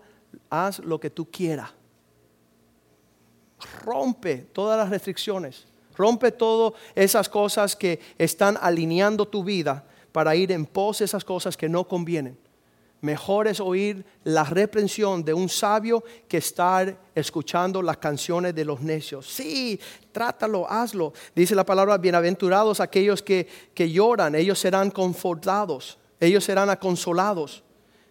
haz 0.48 0.78
lo 0.78 1.00
que 1.00 1.10
tú 1.10 1.28
quieras. 1.28 1.70
Rompe 3.84 4.36
todas 4.36 4.78
las 4.78 4.90
restricciones. 4.90 5.66
Rompe 5.96 6.30
todas 6.30 6.80
esas 6.94 7.28
cosas 7.28 7.74
que 7.74 7.98
están 8.16 8.56
alineando 8.60 9.26
tu 9.26 9.42
vida 9.42 9.84
para 10.12 10.36
ir 10.36 10.52
en 10.52 10.66
pos 10.66 11.00
de 11.00 11.06
esas 11.06 11.24
cosas 11.24 11.56
que 11.56 11.68
no 11.68 11.88
convienen. 11.88 12.38
Mejor 13.00 13.46
es 13.46 13.60
oír 13.60 14.04
la 14.24 14.42
reprensión 14.42 15.24
de 15.24 15.32
un 15.32 15.48
sabio 15.48 16.02
que 16.26 16.38
estar 16.38 16.98
escuchando 17.14 17.80
las 17.80 17.98
canciones 17.98 18.54
de 18.54 18.64
los 18.64 18.80
necios. 18.80 19.26
Sí, 19.26 19.78
trátalo, 20.10 20.68
hazlo. 20.68 21.12
Dice 21.34 21.54
la 21.54 21.64
palabra, 21.64 21.96
bienaventurados 21.96 22.80
aquellos 22.80 23.22
que, 23.22 23.46
que 23.72 23.90
lloran, 23.90 24.34
ellos 24.34 24.58
serán 24.58 24.90
confortados, 24.90 25.96
ellos 26.18 26.42
serán 26.42 26.70
aconsolados. 26.70 27.62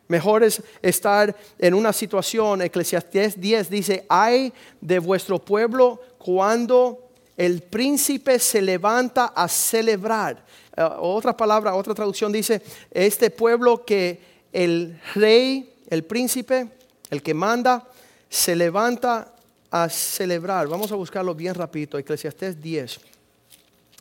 Mejor 0.08 0.43
es 0.43 0.63
estar 0.82 1.36
en 1.60 1.73
una 1.73 1.91
situación, 1.91 2.62
Eclesiastés 2.62 3.39
10 3.41 3.69
dice, 3.69 4.06
hay 4.08 4.54
de 4.80 5.00
vuestro 5.00 5.38
pueblo 5.38 6.00
cuando 6.17 7.10
el 7.36 7.62
príncipe 7.62 8.39
se 8.39 8.62
levanta 8.62 9.34
a 9.36 9.50
celebrar. 9.50 10.45
Eh, 10.78 10.89
otra 11.00 11.36
palabra, 11.36 11.76
otra 11.76 11.93
traducción 11.93 12.32
dice, 12.32 12.62
este 12.89 13.30
pueblo 13.30 13.84
que 13.84 14.37
el 14.58 15.00
rey, 15.13 15.72
el 15.88 16.04
príncipe, 16.04 16.67
el 17.12 17.22
que 17.22 17.36
manda, 17.36 17.88
se 18.28 18.56
levanta 18.56 19.36
a 19.70 19.88
celebrar. 19.88 20.67
Vamos 20.67 20.91
a 20.91 20.96
buscarlo 20.96 21.36
bien 21.36 21.54
rapidito, 21.54 22.00
Eclesiastés 22.00 22.60
10. 22.60 23.00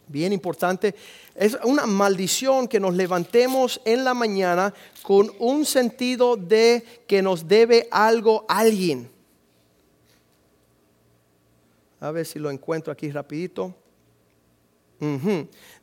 Bien 0.07 0.33
importante. 0.33 0.95
Es 1.35 1.59
una 1.63 1.85
maldición 1.85 2.69
que 2.69 2.81
nos 2.81 2.95
levantemos 2.95 3.83
en 3.85 4.03
la 4.03 4.15
mañana 4.15 4.73
con 5.03 5.31
un 5.41 5.67
sentido 5.67 6.39
de 6.39 7.03
que 7.07 7.21
nos 7.21 7.47
debe 7.47 7.87
algo 7.91 8.47
alguien. 8.49 9.11
A 12.01 12.11
ver 12.13 12.25
si 12.25 12.39
lo 12.39 12.51
encuentro 12.51 12.91
aquí 12.91 13.11
rapidito. 13.11 13.75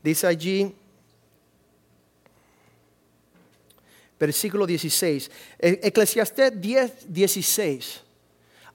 Dice 0.02 0.26
allí, 0.26 0.74
versículo 4.24 4.66
16. 4.66 5.30
E- 5.60 5.80
Eclesiastés 5.84 6.60
10, 6.60 7.14
16. 7.14 8.02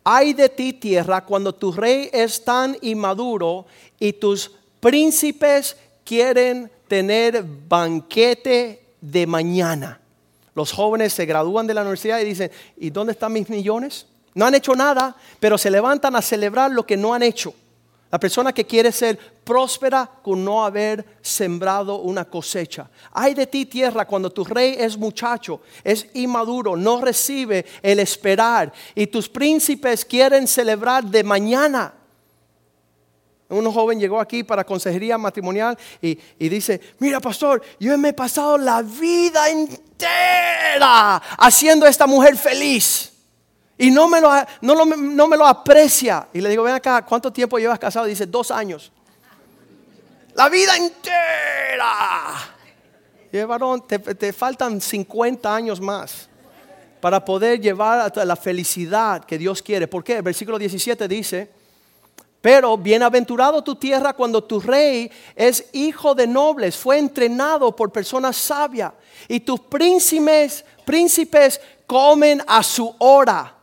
Hay 0.05 0.35
de 0.35 0.49
ti 0.49 0.75
tierra 0.75 1.25
cuando 1.25 1.55
tu 1.55 1.73
rey 1.73 2.11
es 2.13 2.45
tan 2.45 2.77
inmaduro 2.83 3.67
y 3.99 4.13
tus 4.13 4.51
príncipes 4.81 5.77
quieren 6.05 6.71
tener 6.87 7.43
banquete 7.43 8.83
de 9.01 9.27
mañana. 9.27 10.01
Los 10.55 10.73
jóvenes 10.73 11.13
se 11.13 11.25
gradúan 11.25 11.67
de 11.67 11.75
la 11.75 11.83
universidad 11.83 12.21
y 12.21 12.25
dicen, 12.25 12.51
¿y 12.77 12.91
dónde 12.91 13.13
están 13.13 13.33
mis 13.33 13.49
millones? 13.49 14.07
No 14.35 14.45
han 14.45 14.55
hecho 14.55 14.75
nada, 14.75 15.17
pero 15.41 15.57
se 15.57 15.71
levantan 15.71 16.15
a 16.15 16.23
celebrar 16.23 16.71
lo 16.71 16.85
que 16.85 16.97
no 16.97 17.15
han 17.15 17.23
hecho. 17.23 17.55
La 18.11 18.19
persona 18.19 18.55
que 18.55 18.65
quiere 18.65 18.91
ser 18.91 19.19
próspera 19.45 20.11
con 20.23 20.43
no 20.43 20.65
haber 20.65 21.19
sembrado 21.21 22.01
una 22.01 22.25
cosecha. 22.25 22.89
Hay 23.13 23.35
de 23.35 23.47
ti 23.47 23.67
tierra 23.67 24.07
cuando 24.07 24.31
tu 24.31 24.45
rey 24.45 24.77
es 24.79 24.97
muchacho, 24.97 25.61
es 25.85 26.07
inmaduro, 26.15 26.75
no 26.75 27.03
recibe 27.03 27.67
el 27.83 28.01
esperar 28.01 28.73
y 28.95 29.09
tus 29.09 29.29
príncipes 29.29 30.07
quieren 30.07 30.47
celebrar 30.47 31.05
de 31.05 31.23
mañana. 31.23 31.95
Un 33.51 33.71
joven 33.71 34.01
llegó 34.01 34.21
aquí 34.21 34.43
para 34.43 34.65
consejería 34.65 35.19
matrimonial 35.19 35.77
y, 36.01 36.19
y, 36.39 36.49
dice, 36.49 36.81
mira 36.99 37.21
pastor, 37.21 37.63
yo 37.81 37.97
me 37.97 38.11
he 38.11 38.13
pasado 38.13 38.59
la 38.59 38.83
vida 38.83 39.49
entera 39.49 41.17
haciendo 41.39 41.85
a 41.87 41.89
esta 41.89 42.07
mujer 42.07 42.37
feliz. 42.37 43.18
Y 43.81 43.93
no 43.93 44.09
me, 44.09 44.21
lo, 44.21 44.29
no, 44.61 45.29
me 45.29 45.37
lo 45.37 45.47
aprecia. 45.47 46.27
Y 46.33 46.41
le 46.41 46.51
digo, 46.51 46.65
ven 46.65 46.75
acá, 46.75 47.05
¿cuánto 47.05 47.33
tiempo 47.33 47.59
llevas 47.59 47.79
casado? 47.79 48.07
dice, 48.07 48.27
dos 48.27 48.51
años. 48.51 48.91
La 50.35 50.49
vida 50.49 50.77
entera. 50.77 52.35
Y 53.31 53.37
el 53.37 53.47
varón, 53.47 53.87
te, 53.87 54.01
te 54.01 54.33
faltan 54.33 54.81
50 54.81 55.55
años 55.55 55.81
más 55.81 56.29
para 57.01 57.25
poder 57.25 57.61
llevar 57.61 58.13
a 58.19 58.25
la 58.25 58.35
felicidad 58.35 59.25
que 59.25 59.39
Dios 59.39 59.63
quiere. 59.63 59.87
¿Por 59.87 60.03
qué? 60.03 60.17
El 60.17 60.23
versículo 60.23 60.59
17 60.59 61.07
dice, 61.07 61.49
pero 62.41 62.77
bienaventurado 62.77 63.63
tu 63.63 63.77
tierra 63.77 64.13
cuando 64.13 64.43
tu 64.43 64.59
rey 64.59 65.09
es 65.37 65.67
hijo 65.73 66.17
de 66.17 66.27
nobles, 66.27 66.77
fue 66.77 66.99
entrenado 66.99 67.77
por 67.77 67.93
personas 67.93 68.37
sabias 68.37 68.93
y 69.29 69.39
tus 69.39 69.61
príncipes, 69.61 70.65
príncipes 70.85 71.61
comen 71.87 72.43
a 72.45 72.65
su 72.65 72.93
hora 72.99 73.58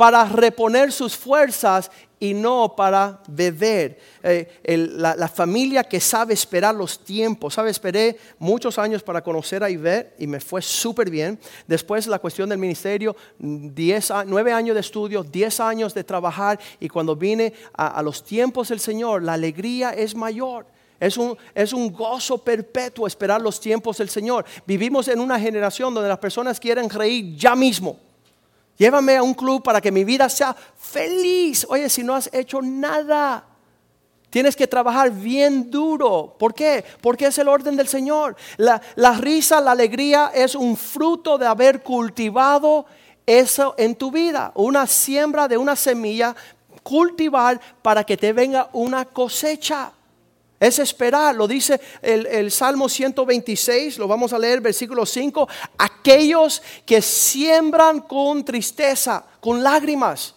para 0.00 0.24
reponer 0.24 0.92
sus 0.92 1.14
fuerzas 1.14 1.90
y 2.18 2.32
no 2.32 2.74
para 2.74 3.20
beber. 3.28 3.98
Eh, 4.22 4.48
la, 4.96 5.28
familia 5.28 5.84
que 5.84 6.00
sabe 6.00 6.32
esperar 6.32 6.74
los 6.74 7.04
tiempos, 7.04 7.52
sabe, 7.52 7.68
esperé 7.68 8.16
muchos 8.38 8.78
años 8.78 9.02
para 9.02 9.22
conocer 9.22 9.62
a 9.62 9.68
Ivette 9.68 10.14
y 10.18 10.26
me 10.26 10.40
fue 10.40 10.62
súper 10.62 11.10
bien. 11.10 11.38
Después 11.66 12.06
la 12.06 12.18
cuestión 12.18 12.48
del 12.48 12.56
ministerio, 12.56 13.14
nueve 13.38 14.54
años 14.54 14.72
de 14.72 14.80
estudio, 14.80 15.22
diez 15.22 15.60
años 15.60 15.92
de 15.92 16.02
trabajar 16.02 16.58
y 16.80 16.88
cuando 16.88 17.14
vine 17.14 17.52
a, 17.74 18.00
los 18.02 18.24
tiempos 18.24 18.70
del 18.70 18.80
Señor, 18.80 19.22
la 19.22 19.34
alegría 19.34 19.90
es 19.90 20.14
mayor. 20.14 20.64
Es 20.98 21.18
un, 21.18 21.36
es 21.54 21.74
un, 21.74 21.92
gozo 21.92 22.38
perpetuo 22.38 23.06
esperar 23.06 23.42
los 23.42 23.60
tiempos 23.60 23.98
del 23.98 24.08
Señor. 24.08 24.46
Vivimos 24.66 25.08
en 25.08 25.20
una 25.20 25.38
generación 25.38 25.92
donde 25.92 26.08
las 26.08 26.18
personas 26.18 26.58
quieren 26.58 26.88
reír 26.88 27.36
ya 27.36 27.54
mismo. 27.54 28.09
Llévame 28.80 29.18
a 29.18 29.22
un 29.22 29.34
club 29.34 29.62
para 29.62 29.78
que 29.78 29.92
mi 29.92 30.04
vida 30.04 30.26
sea 30.30 30.56
feliz. 30.78 31.66
Oye, 31.68 31.90
si 31.90 32.02
no 32.02 32.14
has 32.14 32.30
hecho 32.32 32.62
nada, 32.62 33.44
tienes 34.30 34.56
que 34.56 34.66
trabajar 34.66 35.10
bien 35.10 35.70
duro. 35.70 36.34
¿Por 36.38 36.54
qué? 36.54 36.82
Porque 37.02 37.26
es 37.26 37.36
el 37.36 37.48
orden 37.48 37.76
del 37.76 37.88
Señor. 37.88 38.36
La, 38.56 38.80
la 38.94 39.12
risa, 39.18 39.60
la 39.60 39.72
alegría 39.72 40.32
es 40.34 40.54
un 40.54 40.78
fruto 40.78 41.36
de 41.36 41.46
haber 41.46 41.82
cultivado 41.82 42.86
eso 43.26 43.74
en 43.76 43.96
tu 43.96 44.10
vida. 44.10 44.50
Una 44.54 44.86
siembra 44.86 45.46
de 45.46 45.58
una 45.58 45.76
semilla, 45.76 46.34
cultivar 46.82 47.60
para 47.82 48.02
que 48.02 48.16
te 48.16 48.32
venga 48.32 48.70
una 48.72 49.04
cosecha. 49.04 49.92
Es 50.60 50.78
esperar, 50.78 51.34
lo 51.34 51.48
dice 51.48 51.80
el, 52.02 52.50
Salmo 52.50 52.86
126, 52.86 53.96
lo 53.96 54.06
vamos 54.06 54.34
a 54.34 54.38
leer, 54.38 54.60
versículo 54.60 55.06
5. 55.06 55.48
Aquellos 55.78 56.60
que 56.84 57.00
siembran 57.00 58.00
con 58.00 58.44
tristeza, 58.44 59.24
con 59.40 59.62
lágrimas. 59.62 60.34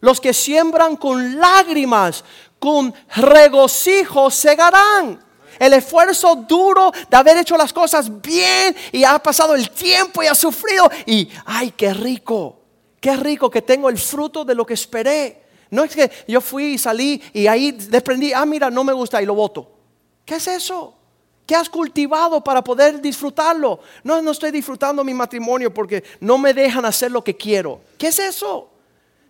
Los 0.00 0.20
que 0.20 0.34
siembran 0.34 0.96
con 0.96 1.40
lágrimas, 1.40 2.22
con 2.58 2.92
regocijo, 3.16 4.30
segarán. 4.30 5.24
El 5.58 5.72
esfuerzo 5.72 6.36
duro 6.36 6.92
de 7.08 7.16
haber 7.16 7.38
hecho 7.38 7.56
las 7.56 7.72
cosas 7.72 8.20
bien 8.20 8.76
y 8.92 9.04
ha 9.04 9.18
pasado 9.18 9.54
el 9.54 9.70
tiempo 9.70 10.22
y 10.22 10.26
ha 10.26 10.34
sufrido. 10.34 10.90
Y, 11.06 11.30
ay, 11.46 11.70
qué 11.70 11.94
rico, 11.94 12.58
qué 13.00 13.16
rico 13.16 13.50
que 13.50 13.62
tengo 13.62 13.88
el 13.88 13.96
fruto 13.96 14.44
de 14.44 14.54
lo 14.54 14.66
que 14.66 14.74
esperé. 14.74 15.49
No 15.70 15.84
es 15.84 15.94
que 15.94 16.10
yo 16.26 16.40
fui 16.40 16.74
y 16.74 16.78
salí 16.78 17.22
y 17.32 17.46
ahí 17.46 17.70
desprendí, 17.72 18.32
ah, 18.32 18.44
mira, 18.44 18.70
no 18.70 18.82
me 18.82 18.92
gusta 18.92 19.22
y 19.22 19.26
lo 19.26 19.34
voto. 19.34 19.70
¿Qué 20.24 20.36
es 20.36 20.48
eso? 20.48 20.94
¿Qué 21.46 21.54
has 21.54 21.68
cultivado 21.68 22.42
para 22.42 22.62
poder 22.62 23.00
disfrutarlo? 23.00 23.80
No, 24.02 24.20
no 24.20 24.32
estoy 24.32 24.50
disfrutando 24.50 25.04
mi 25.04 25.14
matrimonio 25.14 25.72
porque 25.72 26.02
no 26.20 26.38
me 26.38 26.54
dejan 26.54 26.84
hacer 26.84 27.10
lo 27.10 27.22
que 27.22 27.36
quiero. 27.36 27.80
¿Qué 27.96 28.08
es 28.08 28.18
eso? 28.18 28.68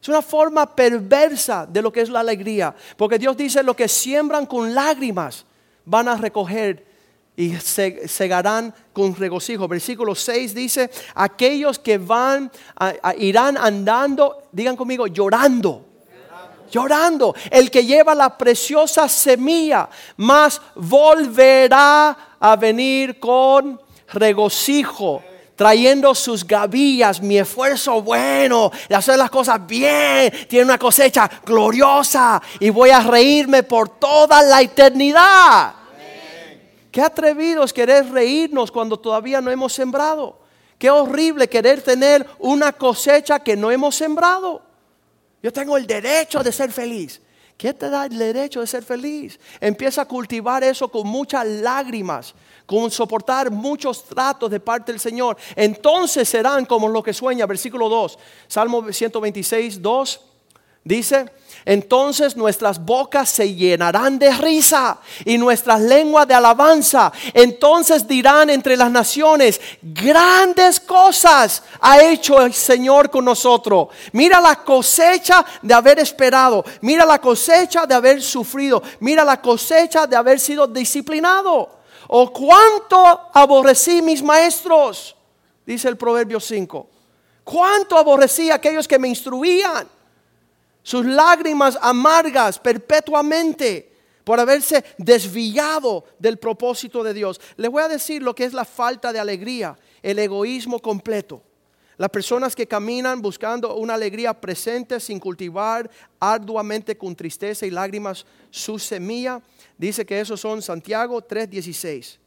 Es 0.00 0.08
una 0.08 0.22
forma 0.22 0.74
perversa 0.74 1.66
de 1.66 1.82
lo 1.82 1.92
que 1.92 2.00
es 2.00 2.08
la 2.08 2.20
alegría. 2.20 2.74
Porque 2.96 3.18
Dios 3.18 3.36
dice, 3.36 3.62
lo 3.62 3.76
que 3.76 3.88
siembran 3.88 4.46
con 4.46 4.74
lágrimas 4.74 5.44
van 5.84 6.08
a 6.08 6.16
recoger 6.16 6.86
y 7.36 7.54
segarán 7.56 8.74
con 8.94 9.14
regocijo. 9.14 9.68
Versículo 9.68 10.14
6 10.14 10.54
dice, 10.54 10.90
aquellos 11.14 11.78
que 11.78 11.98
van, 11.98 12.50
irán 13.18 13.58
andando, 13.58 14.48
digan 14.52 14.76
conmigo, 14.76 15.06
llorando 15.06 15.89
llorando. 16.70 17.34
El 17.50 17.70
que 17.70 17.84
lleva 17.84 18.14
la 18.14 18.36
preciosa 18.36 19.08
semilla, 19.08 19.88
más 20.16 20.60
volverá 20.74 22.36
a 22.38 22.56
venir 22.56 23.18
con 23.18 23.80
regocijo. 24.12 25.22
Trayendo 25.56 26.14
sus 26.14 26.46
gavillas, 26.46 27.20
mi 27.20 27.36
esfuerzo 27.36 28.00
bueno 28.00 28.72
de 28.88 28.94
hacer 28.94 29.18
las 29.18 29.28
cosas 29.28 29.66
bien, 29.66 30.32
tiene 30.48 30.64
una 30.64 30.78
cosecha 30.78 31.30
gloriosa 31.44 32.40
y 32.58 32.70
voy 32.70 32.88
a 32.88 33.00
reírme 33.00 33.62
por 33.62 33.90
toda 33.90 34.40
la 34.40 34.62
eternidad. 34.62 35.74
Qué 36.90 37.02
atrevidos 37.02 37.74
querer 37.74 38.10
reírnos 38.10 38.70
cuando 38.70 38.98
todavía 38.98 39.42
no 39.42 39.50
hemos 39.50 39.74
sembrado. 39.74 40.38
Qué 40.78 40.88
horrible 40.88 41.46
querer 41.46 41.82
tener 41.82 42.26
una 42.38 42.72
cosecha 42.72 43.38
que 43.40 43.54
no 43.54 43.70
hemos 43.70 43.94
sembrado. 43.94 44.62
Yo 45.42 45.52
tengo 45.52 45.76
el 45.76 45.86
derecho 45.86 46.42
de 46.42 46.52
ser 46.52 46.70
feliz. 46.70 47.20
¿Qué 47.56 47.74
te 47.74 47.90
da 47.90 48.06
el 48.06 48.16
derecho 48.16 48.60
de 48.60 48.66
ser 48.66 48.82
feliz? 48.82 49.38
Empieza 49.60 50.02
a 50.02 50.04
cultivar 50.06 50.64
eso 50.64 50.88
con 50.88 51.06
muchas 51.06 51.46
lágrimas, 51.46 52.34
con 52.64 52.90
soportar 52.90 53.50
muchos 53.50 54.04
tratos 54.04 54.50
de 54.50 54.60
parte 54.60 54.92
del 54.92 55.00
Señor. 55.00 55.36
Entonces 55.54 56.26
serán 56.26 56.64
como 56.64 56.88
lo 56.88 57.02
que 57.02 57.12
sueña, 57.12 57.44
versículo 57.44 57.90
2, 57.90 58.18
Salmo 58.48 58.90
126, 58.90 59.82
2, 59.82 60.20
dice, 60.84 61.26
entonces 61.64 62.36
nuestras 62.36 62.84
bocas 62.84 63.28
se 63.28 63.54
llenarán 63.54 64.18
de 64.18 64.32
risa 64.32 64.98
y 65.24 65.36
nuestras 65.36 65.80
lenguas 65.80 66.26
de 66.26 66.34
alabanza. 66.34 67.12
Entonces 67.34 68.06
dirán 68.06 68.50
entre 68.50 68.76
las 68.76 68.90
naciones, 68.90 69.60
grandes 69.82 70.80
cosas 70.80 71.62
ha 71.80 72.02
hecho 72.02 72.40
el 72.40 72.54
Señor 72.54 73.10
con 73.10 73.24
nosotros. 73.24 73.88
Mira 74.12 74.40
la 74.40 74.56
cosecha 74.56 75.44
de 75.60 75.74
haber 75.74 75.98
esperado. 75.98 76.64
Mira 76.80 77.04
la 77.04 77.20
cosecha 77.20 77.86
de 77.86 77.94
haber 77.94 78.22
sufrido. 78.22 78.82
Mira 79.00 79.24
la 79.24 79.40
cosecha 79.40 80.06
de 80.06 80.16
haber 80.16 80.40
sido 80.40 80.66
disciplinado. 80.66 81.80
O 82.08 82.32
cuánto 82.32 83.30
aborrecí 83.32 84.02
mis 84.02 84.22
maestros, 84.22 85.14
dice 85.64 85.88
el 85.88 85.96
Proverbio 85.96 86.40
5. 86.40 86.88
Cuánto 87.44 87.96
aborrecí 87.96 88.50
a 88.50 88.54
aquellos 88.54 88.88
que 88.88 88.98
me 88.98 89.08
instruían 89.08 89.88
sus 90.82 91.04
lágrimas 91.04 91.78
amargas 91.80 92.58
perpetuamente 92.58 93.90
por 94.24 94.38
haberse 94.38 94.84
desviado 94.98 96.04
del 96.18 96.38
propósito 96.38 97.02
de 97.02 97.14
Dios. 97.14 97.40
Les 97.56 97.70
voy 97.70 97.82
a 97.82 97.88
decir 97.88 98.22
lo 98.22 98.34
que 98.34 98.44
es 98.44 98.52
la 98.52 98.64
falta 98.64 99.12
de 99.12 99.18
alegría, 99.18 99.76
el 100.02 100.18
egoísmo 100.18 100.80
completo. 100.80 101.42
Las 101.96 102.08
personas 102.08 102.56
que 102.56 102.66
caminan 102.66 103.20
buscando 103.20 103.74
una 103.76 103.92
alegría 103.92 104.32
presente 104.32 105.00
sin 105.00 105.20
cultivar 105.20 105.90
arduamente 106.18 106.96
con 106.96 107.14
tristeza 107.14 107.66
y 107.66 107.70
lágrimas 107.70 108.24
su 108.50 108.78
semilla, 108.78 109.42
dice 109.76 110.06
que 110.06 110.18
esos 110.18 110.40
son 110.40 110.62
Santiago 110.62 111.20
3:16, 111.20 112.18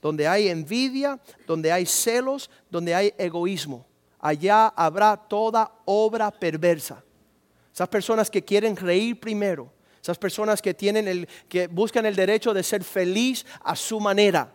donde 0.00 0.26
hay 0.26 0.48
envidia, 0.48 1.20
donde 1.46 1.70
hay 1.70 1.84
celos, 1.84 2.48
donde 2.70 2.94
hay 2.94 3.12
egoísmo. 3.18 3.84
Allá 4.18 4.68
habrá 4.68 5.14
toda 5.16 5.72
obra 5.84 6.30
perversa. 6.30 7.04
Esas 7.78 7.88
personas 7.88 8.28
que 8.28 8.44
quieren 8.44 8.74
reír 8.74 9.20
primero. 9.20 9.70
Esas 10.02 10.18
personas 10.18 10.60
que, 10.60 11.68
buscan 11.70 12.06
el 12.06 12.16
derecho 12.16 12.52
de 12.52 12.64
ser 12.64 12.82
feliz 12.82 13.46
a 13.62 13.76
su 13.76 14.00
manera. 14.00 14.52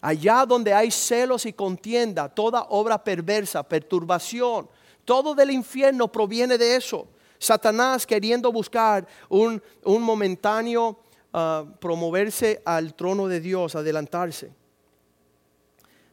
Allá 0.00 0.44
donde 0.44 0.74
hay 0.74 0.90
celos 0.90 1.46
y 1.46 1.52
contienda, 1.52 2.28
toda 2.28 2.66
obra 2.70 3.04
perversa, 3.04 3.62
perturbación, 3.62 4.68
todo 5.04 5.36
del 5.36 5.52
infierno 5.52 6.10
proviene 6.10 6.58
de 6.58 6.74
eso. 6.74 7.06
Satanás 7.38 8.04
queriendo 8.04 8.50
buscar 8.50 9.06
un, 9.28 9.62
momentáneo 9.84 10.98
ah, 11.32 11.64
promoverse 11.78 12.60
al 12.64 12.92
trono 12.94 13.28
de 13.28 13.38
Dios, 13.38 13.76
adelantarse. 13.76 14.50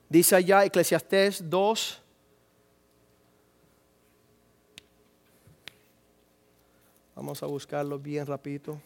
Dice 0.08 0.36
allá 0.36 0.64
Eclesiastés 0.64 1.50
2, 1.50 2.04
Vamos 7.16 7.42
a 7.42 7.46
buscarlo 7.46 7.98
bien 7.98 8.26
rapidito. 8.26 8.78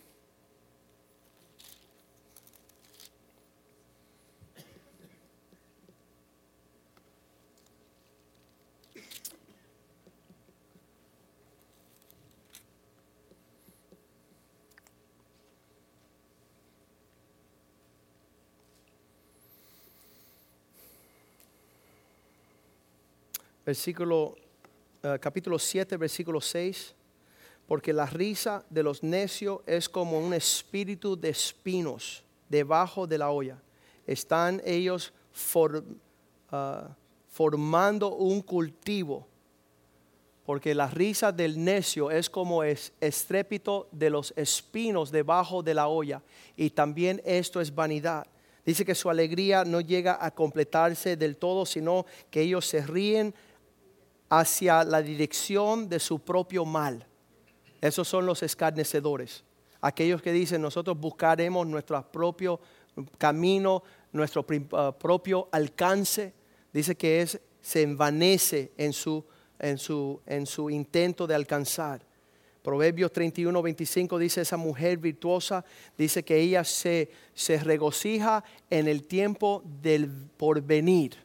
Versículo, 23.66 24.36
uh, 25.04 25.20
capítulo 25.20 25.58
7, 25.58 25.98
versículo 25.98 26.40
6 26.40 26.99
porque 27.70 27.94
la 27.94 28.08
risa 28.08 28.66
de 28.72 28.82
los 28.82 29.04
necios 29.04 29.60
es 29.68 29.88
como 29.88 30.18
un 30.18 30.34
espíritu 30.34 31.16
de 31.16 31.30
espinos 31.30 32.24
debajo 32.50 33.06
de 33.06 33.20
la 33.20 33.30
olla. 33.30 33.62
Están 34.08 34.60
ellos 34.66 35.14
ah, 36.52 36.96
formando 37.28 38.16
un 38.16 38.42
cultivo, 38.42 39.28
porque 40.48 40.74
la 40.74 40.88
risa 40.88 41.32
del 41.32 41.64
necio 41.64 42.10
es 42.10 42.28
como 42.28 42.64
es 42.64 42.92
estrépito 43.00 43.88
de 43.92 44.10
los 44.10 44.34
espinos 44.36 45.12
debajo 45.12 45.62
de 45.62 45.76
la 45.76 45.90
olla, 45.90 46.24
y 46.58 46.72
también 46.72 47.22
esto 47.24 47.62
es 47.62 47.76
vanidad. 47.76 48.26
Dice 48.66 48.84
que 48.84 48.96
su 48.96 49.12
alegría 49.12 49.64
no 49.64 49.80
llega 49.80 50.18
a 50.20 50.32
completarse 50.32 51.16
del 51.16 51.38
todo, 51.38 51.68
sino 51.68 52.08
que 52.32 52.42
ellos 52.42 52.66
se 52.66 52.82
ríen 52.82 53.32
hacia 54.28 54.84
la 54.84 55.04
dirección 55.04 55.88
de 55.88 56.00
su 56.00 56.18
propio 56.18 56.66
mal. 56.66 57.06
Esos 57.82 58.08
son 58.08 58.26
los 58.26 58.44
escarnecedores. 58.44 59.44
Aquellos 59.82 60.22
que 60.22 60.34
dicen 60.34 60.62
nosotros 60.62 61.00
buscaremos 61.00 61.66
nuestro 61.66 62.02
propio 62.12 62.60
camino, 63.18 63.84
nuestro 64.12 64.46
ah, 64.74 64.94
propio 64.98 65.48
alcance. 65.52 66.34
Dice 66.74 66.96
que 66.96 67.26
se 67.62 67.82
envanece 67.82 68.72
en 68.78 68.94
su 68.94 70.70
intento 70.70 71.26
de 71.26 71.36
alcanzar. 71.36 72.02
Proverbios 72.62 73.14
31, 73.14 73.62
25 73.62 74.20
dice 74.20 74.42
esa 74.42 74.58
mujer 74.58 74.98
virtuosa, 74.98 75.64
dice 75.98 76.24
que 76.24 76.38
ella 76.38 76.66
se, 76.66 77.10
se 77.34 77.58
regocija 77.58 78.44
en 78.70 78.88
el 78.90 79.06
tiempo 79.06 79.64
del 79.82 80.10
porvenir. 80.36 81.16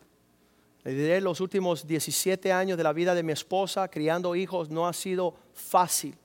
Le 0.85 0.93
diré, 0.93 1.21
los 1.21 1.41
últimos 1.41 1.87
17 1.87 2.53
años 2.53 2.79
de 2.79 2.85
la 2.85 2.93
vida 2.93 3.15
de 3.15 3.25
mi 3.25 3.33
esposa, 3.33 3.89
criando 3.89 4.37
hijos, 4.37 4.71
no 4.71 4.87
ha 4.87 4.93
sido 4.93 5.35
fácil 5.55 6.17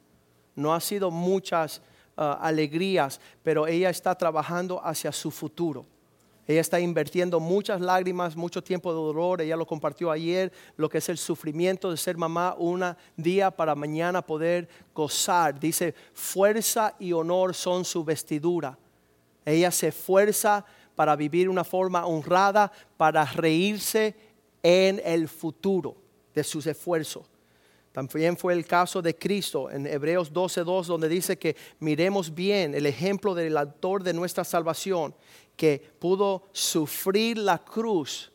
no 0.59 0.73
ha 0.73 0.79
sido 0.79 1.09
muchas 1.09 1.81
ah, 2.17 2.37
alegrías, 2.41 3.19
pero 3.43 3.65
ella 3.65 3.89
está 3.89 4.15
trabajando 4.15 4.79
hacia 4.83 5.11
su 5.11 5.31
futuro. 5.31 5.85
Ella 6.49 6.61
está 6.61 6.79
invirtiendo 6.79 7.39
muchas 7.39 7.79
lágrimas, 7.79 8.35
mucho 8.35 8.63
tiempo 8.63 8.91
de 8.91 8.97
dolor. 8.97 9.39
Ella 9.39 9.55
lo 9.55 9.67
compartió 9.67 10.09
ayer, 10.09 10.51
lo 10.77 10.89
que 10.89 10.97
es 10.97 11.07
el 11.07 11.19
sufrimiento 11.19 11.91
de 11.91 11.97
ser 11.97 12.17
mamá 12.17 12.55
un 12.57 12.83
día 13.15 13.51
para 13.51 13.75
mañana 13.75 14.23
poder 14.23 14.67
gozar. 14.95 15.59
Dice, 15.59 15.93
fuerza 16.11 16.95
y 16.97 17.13
honor 17.13 17.53
son 17.53 17.85
su 17.85 18.03
vestidura. 18.03 18.75
Ella 19.45 19.69
se 19.69 19.89
esfuerza 19.89 20.65
para 20.95 21.15
vivir 21.15 21.49
una 21.49 21.63
forma 21.63 22.07
honrada, 22.07 22.71
para 22.97 23.25
reírse 23.25 24.15
en 24.63 24.99
el 25.05 25.27
futuro 25.27 25.95
de 26.33 26.43
sus 26.43 26.65
esfuerzos. 26.65 27.29
También 27.91 28.37
fue 28.37 28.53
el 28.53 28.65
caso 28.65 29.01
de 29.01 29.15
Cristo 29.15 29.69
en 29.69 29.87
Hebreos 29.87 30.31
12:2, 30.31 30.85
donde 30.85 31.09
dice 31.09 31.37
que 31.37 31.55
miremos 31.79 32.33
bien 32.33 32.75
el 32.75 32.85
ejemplo 32.85 33.33
del 33.33 33.57
autor 33.57 34.03
de 34.03 34.13
nuestra 34.13 34.43
salvación, 34.43 35.15
que 35.55 35.91
pudo 35.99 36.43
sufrir 36.51 37.37
la 37.37 37.57
cruz 37.57 38.31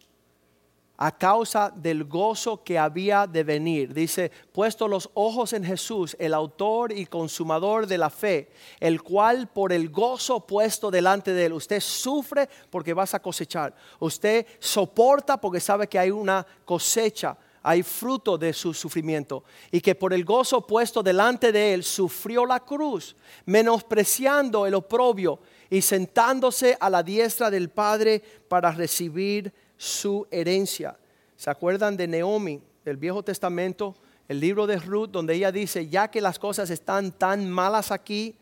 a 0.97 1.11
causa 1.17 1.73
del 1.75 2.05
gozo 2.05 2.63
que 2.63 2.79
había 2.79 3.27
de 3.27 3.43
venir. 3.43 3.93
Dice, 3.93 4.31
puesto 4.53 4.87
los 4.87 5.11
ojos 5.15 5.53
en 5.53 5.65
Jesús, 5.65 6.17
el 6.19 6.35
autor 6.35 6.93
y 6.93 7.07
consumador 7.07 7.87
de 7.87 7.99
la 7.99 8.11
fe, 8.11 8.51
el 8.79 9.03
cual 9.03 9.49
por 9.49 9.73
el 9.73 9.89
gozo 9.89 10.47
puesto 10.47 10.91
delante 10.91 11.33
de 11.33 11.47
él, 11.47 11.53
usted 11.53 11.81
sufre 11.81 12.49
porque 12.71 12.95
vas 12.95 13.15
a 13.15 13.21
cosechar, 13.21 13.75
usted 13.99 14.47
soporta 14.61 15.41
porque 15.41 15.61
sabe 15.61 15.89
que 15.89 15.99
hay 15.99 16.11
una 16.11 16.47
cosecha, 16.65 17.37
hay 17.65 17.83
fruto 17.83 18.37
de 18.37 18.53
su 18.53 18.75
sufrimiento, 18.75 19.43
y 19.73 19.81
que 19.81 19.95
por 19.95 20.13
el 20.13 20.25
gozo 20.25 20.67
puesto 20.67 21.03
delante 21.03 21.51
de 21.51 21.73
él 21.73 21.83
sufrió 21.83 22.45
la 22.45 22.61
cruz, 22.61 23.17
menospreciando 23.47 24.67
el 24.67 24.75
oprobio 24.75 25.41
y 25.71 25.81
sentándose 25.81 26.77
a 26.79 26.91
la 26.91 27.03
diestra 27.03 27.51
del 27.51 27.71
Padre 27.71 28.23
para 28.49 28.71
recibir 28.71 29.53
su 29.79 30.27
herencia. 30.31 30.97
¿Se 31.37 31.49
acuerdan 31.49 31.97
de 31.97 32.07
Naomi 32.07 32.61
del 32.85 32.99
Viejo 32.99 33.23
Testamento? 33.23 33.97
El 34.29 34.41
libro 34.41 34.67
de 34.67 34.77
Ruth, 34.77 35.09
donde 35.11 35.35
ella 35.35 35.51
dice, 35.51 35.89
ya 35.89 36.09
que 36.11 36.21
las 36.21 36.39
cosas 36.39 36.69
están 36.69 37.13
tan 37.13 37.51
malas 37.51 37.91
aquí, 37.91 38.37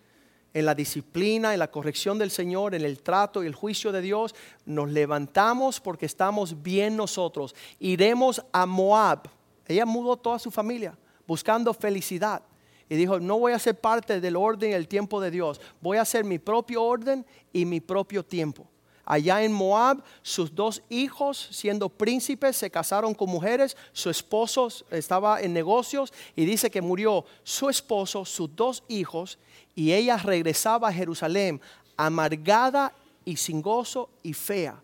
en 0.55 0.67
la 0.67 0.75
disciplina, 0.75 1.53
en 1.53 1.59
la 1.59 1.71
corrección 1.71 2.19
del 2.19 2.31
Señor, 2.31 2.75
en 2.75 2.85
el 2.85 3.01
trato 3.01 3.43
y 3.43 3.47
el 3.47 3.55
juicio 3.55 3.93
de 3.93 4.03
Dios, 4.03 4.35
nos 4.67 4.91
levantamos 4.91 5.81
porque 5.81 6.07
estamos 6.07 6.63
bien 6.63 6.97
nosotros. 6.97 7.55
Iremos 7.79 8.45
a 8.53 8.67
Moab. 8.67 9.29
Ella 9.67 9.87
mudó 9.87 10.17
toda 10.17 10.39
su 10.39 10.51
familia 10.51 10.97
buscando 11.27 11.73
felicidad. 11.73 12.43
Y 12.89 12.97
dijo, 12.97 13.19
no 13.19 13.39
voy 13.39 13.53
a 13.53 13.59
ser 13.59 13.81
parte 13.81 14.21
del 14.21 14.37
orden 14.37 14.71
y 14.71 14.75
el 14.75 14.87
tiempo 14.87 15.21
de 15.21 15.31
Dios. 15.31 15.61
Voy 15.81 15.97
a 15.97 16.03
hacer 16.03 16.25
mi 16.25 16.39
propio 16.39 16.83
orden 16.83 17.25
y 17.53 17.65
mi 17.65 17.81
propio 17.81 18.23
tiempo. 18.23 18.67
Allá 19.05 19.43
en 19.43 19.53
Moab, 19.53 20.03
sus 20.23 20.55
dos 20.55 20.83
hijos, 20.89 21.49
siendo 21.51 21.89
príncipes, 21.89 22.57
se 22.57 22.71
casaron 22.71 23.15
con 23.15 23.29
mujeres. 23.29 23.77
Su 23.93 24.11
esposo 24.11 24.69
estaba 24.91 25.41
en 25.41 25.53
negocios 25.53 26.13
y 26.37 26.45
dice 26.45 26.71
que 26.71 26.81
murió 26.81 27.25
su 27.43 27.69
esposo, 27.69 28.25
sus 28.25 28.55
dos 28.55 28.85
hijos, 28.89 29.39
y 29.75 29.93
ella 29.93 30.17
regresaba 30.17 30.89
a 30.89 30.93
Jerusalén 30.93 31.61
amargada 31.97 32.93
y 33.25 33.37
sin 33.37 33.61
gozo 33.61 34.09
y 34.23 34.33
fea. 34.35 34.81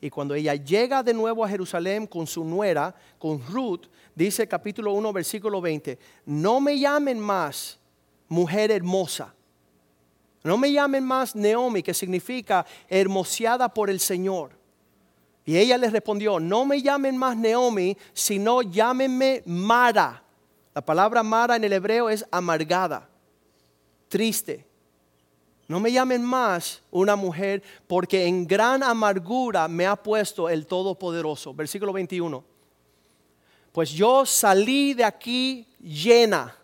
Y 0.00 0.10
cuando 0.10 0.34
ella 0.34 0.54
llega 0.54 1.02
de 1.02 1.14
nuevo 1.14 1.42
a 1.42 1.48
Jerusalén 1.48 2.06
con 2.06 2.26
su 2.26 2.44
nuera, 2.44 2.94
con 3.18 3.42
Ruth, 3.46 3.86
dice 4.14 4.46
capítulo 4.46 4.92
1, 4.92 5.12
versículo 5.14 5.62
20, 5.62 5.98
no 6.26 6.60
me 6.60 6.78
llamen 6.78 7.18
más 7.18 7.78
mujer 8.28 8.70
hermosa 8.70 9.34
no 10.44 10.58
me 10.58 10.70
llamen 10.70 11.04
más 11.04 11.34
Naomi, 11.34 11.82
que 11.82 11.94
significa 11.94 12.66
hermoseada 12.88 13.66
por 13.72 13.88
el 13.88 13.98
Señor. 13.98 14.50
Y 15.46 15.56
ella 15.56 15.78
le 15.78 15.88
respondió, 15.88 16.38
no 16.38 16.66
me 16.66 16.82
llamen 16.82 17.16
más 17.16 17.34
Naomi, 17.34 17.96
sino 18.12 18.60
llámenme 18.60 19.42
Mara. 19.46 20.22
La 20.74 20.84
palabra 20.84 21.22
Mara 21.22 21.56
en 21.56 21.64
el 21.64 21.72
hebreo 21.72 22.10
es 22.10 22.26
amargada, 22.30 23.08
triste. 24.08 24.66
No 25.66 25.80
me 25.80 25.90
llamen 25.90 26.22
más 26.22 26.82
una 26.90 27.16
mujer, 27.16 27.62
porque 27.86 28.26
en 28.26 28.46
gran 28.46 28.82
amargura 28.82 29.66
me 29.66 29.86
ha 29.86 29.96
puesto 29.96 30.50
el 30.50 30.66
Todopoderoso. 30.66 31.54
Versículo 31.54 31.90
21. 31.90 32.44
Pues 33.72 33.90
yo 33.90 34.26
salí 34.26 34.92
de 34.92 35.04
aquí 35.04 35.66
llena 35.80 36.54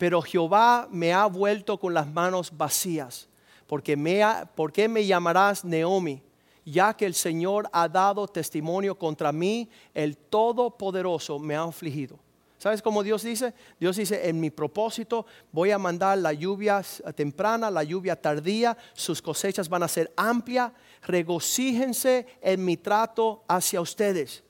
pero 0.00 0.22
Jehová 0.22 0.88
me 0.90 1.12
ha 1.12 1.26
vuelto 1.26 1.78
con 1.78 1.92
las 1.92 2.10
manos 2.10 2.50
vacías. 2.56 3.28
Porque 3.66 3.98
me 3.98 4.22
¿Por 4.54 4.72
qué 4.72 4.88
me 4.88 5.04
llamarás 5.04 5.62
Naomi? 5.62 6.22
Ya 6.64 6.94
que 6.94 7.04
el 7.04 7.12
Señor 7.12 7.68
ha 7.70 7.86
dado 7.86 8.26
testimonio 8.26 8.94
contra 8.96 9.30
mí, 9.30 9.68
el 9.92 10.16
Todopoderoso 10.16 11.38
me 11.38 11.54
ha 11.54 11.64
afligido. 11.64 12.18
¿Sabes 12.56 12.80
cómo 12.80 13.02
Dios 13.02 13.24
dice? 13.24 13.52
Dios 13.78 13.96
dice, 13.96 14.26
en 14.26 14.40
mi 14.40 14.48
propósito 14.48 15.26
voy 15.52 15.70
a 15.70 15.76
mandar 15.76 16.16
la 16.16 16.32
lluvia 16.32 16.82
temprana, 17.14 17.70
la 17.70 17.84
lluvia 17.84 18.18
tardía, 18.18 18.78
sus 18.94 19.20
cosechas 19.20 19.68
van 19.68 19.82
a 19.82 19.88
ser 19.88 20.10
amplias, 20.16 20.72
regocíjense 21.02 22.26
en 22.40 22.64
mi 22.64 22.78
trato 22.78 23.44
hacia 23.46 23.82
ustedes. 23.82 24.44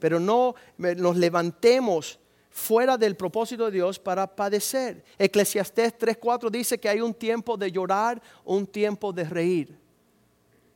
Pero 0.00 0.18
no 0.18 0.56
nos 0.76 1.16
levantemos 1.16 2.18
fuera 2.56 2.96
del 2.96 3.16
propósito 3.16 3.66
de 3.66 3.72
Dios 3.72 3.98
para 3.98 4.26
padecer. 4.26 5.04
Eclesiastés 5.18 5.92
3:4 5.98 6.50
dice 6.50 6.80
que 6.80 6.88
hay 6.88 7.02
un 7.02 7.12
tiempo 7.12 7.54
de 7.54 7.70
llorar, 7.70 8.20
un 8.46 8.66
tiempo 8.66 9.12
de 9.12 9.24
reír. 9.24 9.78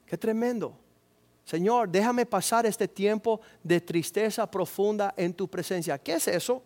Qué 0.05 0.19
tremendo. 0.19 0.77
Señor, 1.43 1.89
déjame 1.89 2.27
pasar 2.27 2.67
este 2.67 2.87
tiempo 2.87 3.41
de 3.63 3.81
tristeza 3.81 4.49
profunda 4.49 5.15
en 5.17 5.33
tu 5.33 5.49
presencia. 5.49 5.97
¿Qué 5.97 6.13
es 6.13 6.29
eso? 6.29 6.63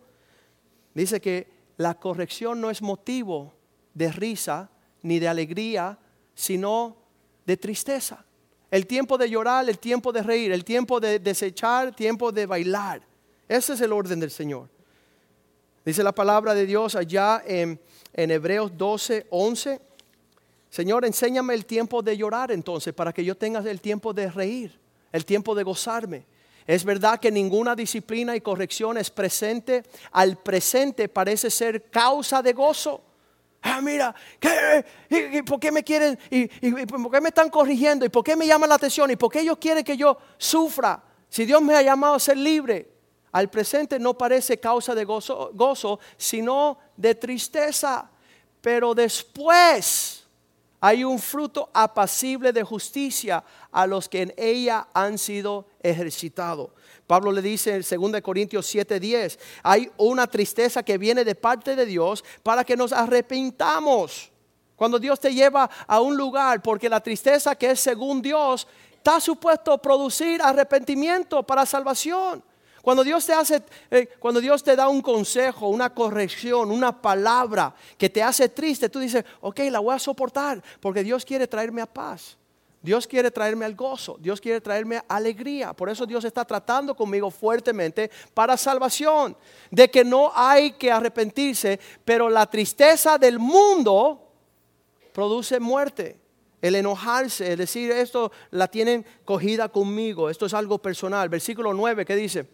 Dice 0.93 1.21
que 1.21 1.47
la 1.77 1.93
corrección 1.93 2.59
no 2.59 2.69
es 2.69 2.81
motivo 2.81 3.53
de 3.93 4.11
risa 4.11 4.69
ni 5.01 5.17
de 5.19 5.29
alegría, 5.29 5.97
sino 6.33 6.97
de 7.45 7.55
tristeza. 7.55 8.25
El 8.69 8.85
tiempo 8.85 9.17
de 9.17 9.29
llorar, 9.29 9.69
el 9.69 9.79
tiempo 9.79 10.11
de 10.11 10.21
reír, 10.21 10.51
el 10.51 10.65
tiempo 10.65 10.99
de 10.99 11.19
desechar, 11.19 11.95
tiempo 11.95 12.33
de 12.33 12.45
bailar. 12.45 13.01
Ese 13.47 13.73
es 13.73 13.81
el 13.81 13.93
orden 13.93 14.19
del 14.19 14.31
Señor. 14.31 14.74
Dice 15.85 16.01
la 16.01 16.13
palabra 16.13 16.55
de 16.55 16.65
Dios 16.65 16.95
allá 16.95 17.43
en, 17.45 17.79
Hebreos 18.11 18.75
12, 18.75 19.27
11. 19.29 19.79
Señor, 20.71 21.05
enséñame 21.05 21.53
el 21.53 21.67
tiempo 21.67 22.01
de 22.01 22.17
llorar 22.17 22.51
entonces 22.51 22.91
para 22.91 23.13
que 23.13 23.23
yo 23.23 23.37
tenga 23.37 23.59
el 23.59 23.79
tiempo 23.79 24.11
de 24.11 24.31
reír, 24.31 24.79
el 25.11 25.25
tiempo 25.25 25.53
de 25.53 25.61
gozarme. 25.61 26.25
Es 26.65 26.83
verdad 26.83 27.19
que 27.19 27.29
ninguna 27.29 27.75
disciplina 27.75 28.35
y 28.35 28.41
corrección 28.41 28.97
es 28.97 29.11
presente. 29.11 29.83
Al 30.13 30.37
presente 30.37 31.07
parece 31.07 31.51
ser 31.51 31.83
causa 31.91 32.41
de 32.41 32.53
gozo. 32.53 33.03
Ah, 33.61 33.79
mira, 33.79 34.15
por 35.45 35.59
qué 35.59 35.71
me 35.71 35.83
quieren? 35.83 36.17
Y, 36.31 36.47
por 36.87 37.11
qué 37.11 37.21
me 37.21 37.29
están 37.29 37.51
corrigiendo? 37.51 38.05
¿Y 38.05 38.09
por 38.09 38.23
qué 38.23 38.35
me 38.35 38.47
llaman 38.47 38.69
la 38.69 38.75
atención? 38.75 39.11
¿Y 39.11 39.17
por 39.17 39.31
qué 39.31 39.41
ellos 39.41 39.59
quieren 39.59 39.83
que 39.83 39.95
yo 39.95 40.17
sufra? 40.39 41.03
Si 41.29 41.45
Dios 41.45 41.61
me 41.61 41.75
ha 41.75 41.83
llamado 41.83 42.15
a 42.15 42.19
ser 42.19 42.37
libre 42.37 42.94
al 43.35 43.49
presente 43.49 43.99
no 43.99 44.17
parece 44.17 44.61
causa 44.61 44.95
de 44.95 45.03
gozo, 45.03 45.99
sino 46.15 46.77
de 46.95 47.15
tristeza. 47.15 48.09
Pero 48.61 48.95
después 48.95 50.23
hay 50.79 51.03
un 51.03 51.19
fruto 51.19 51.69
apacible 51.73 52.53
de 52.53 52.63
justicia 52.63 53.43
a 53.73 53.85
los 53.85 54.07
que 54.07 54.21
en 54.21 54.33
ella 54.37 54.87
han 54.93 55.17
sido 55.17 55.67
ejercitados. 55.83 56.69
Pablo 57.05 57.29
le 57.29 57.41
dice 57.41 57.75
en 57.75 57.81
2 57.81 58.21
Corintios 58.21 58.73
7:10, 58.73 59.37
hay 59.63 59.91
una 59.97 60.27
tristeza 60.27 60.81
que 60.81 60.97
viene 60.97 61.25
de 61.25 61.35
parte 61.35 61.75
de 61.75 61.85
Dios 61.85 62.23
para 62.41 62.63
que 62.63 62.77
nos 62.77 62.93
arrepintamos. 62.93 64.31
Cuando 64.77 64.97
Dios 64.97 65.19
te 65.19 65.33
lleva 65.33 65.69
a 65.85 65.99
un 65.99 66.15
lugar, 66.15 66.61
porque 66.61 66.87
la 66.87 67.03
tristeza 67.03 67.53
que 67.55 67.71
es 67.71 67.81
según 67.81 68.21
Dios 68.21 68.65
está 68.93 69.19
supuesto 69.19 69.77
producir 69.77 70.41
arrepentimiento 70.41 71.43
para 71.43 71.65
salvación. 71.65 72.41
Cuando 72.85 73.03
Dios 73.03 73.25
te 73.25 73.33
hace, 73.33 73.63
eh, 73.89 74.07
cuando 74.19 74.39
Dios 74.39 74.63
te 74.63 74.75
da 74.75 74.87
un 74.89 75.01
consejo, 75.01 75.69
una 75.69 75.91
corrección, 75.91 76.69
una 76.69 77.01
palabra 77.01 77.73
que 77.97 78.11
te 78.11 78.21
hace 78.21 78.47
triste, 78.47 78.89
tú 78.89 78.99
dices, 78.99 79.25
ok, 79.41 79.61
la 79.71 79.79
voy 79.79 79.95
a 79.95 79.97
soportar 79.97 80.61
porque 80.79 81.03
Dios 81.03 81.25
quiere 81.25 81.47
traerme 81.47 81.81
a 81.81 81.87
paz. 81.87 82.37
Dios 82.83 83.07
quiere 83.07 83.31
traerme 83.31 83.65
al 83.65 83.73
gozo, 83.73 84.17
Dios 84.19 84.39
quiere 84.39 84.61
traerme 84.61 85.01
alegría. 85.07 85.73
Por 85.73 85.89
eso 85.89 86.05
Dios 86.05 86.25
está 86.25 86.45
tratando 86.45 86.95
conmigo 86.95 87.31
fuertemente 87.31 88.11
para 88.35 88.55
salvación. 88.55 89.35
De 89.71 89.89
que 89.89 90.05
no 90.05 90.31
hay 90.35 90.73
que 90.73 90.91
arrepentirse, 90.91 91.79
pero 92.05 92.29
la 92.29 92.45
tristeza 92.45 93.17
del 93.17 93.39
mundo 93.39 94.29
produce 95.11 95.59
muerte. 95.59 96.19
El 96.61 96.75
enojarse, 96.75 97.53
el 97.53 97.57
decir 97.57 97.91
esto 97.91 98.31
la 98.51 98.67
tienen 98.67 99.03
cogida 99.25 99.69
conmigo, 99.69 100.29
esto 100.29 100.45
es 100.45 100.53
algo 100.53 100.77
personal. 100.77 101.29
Versículo 101.29 101.73
9, 101.73 102.05
¿qué 102.05 102.15
dice? 102.15 102.45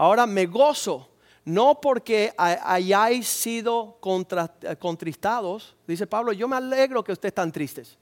Ahora 0.00 0.26
me 0.26 0.46
gozo, 0.46 1.10
no 1.44 1.78
porque 1.78 2.32
hayáis 2.38 3.28
sido 3.28 3.98
contristados, 4.00 5.76
dice 5.86 6.06
Pablo, 6.06 6.32
yo 6.32 6.48
me 6.48 6.56
alegro 6.56 7.04
que 7.04 7.12
ustedes 7.12 7.32
están 7.32 7.52
tristes, 7.52 7.98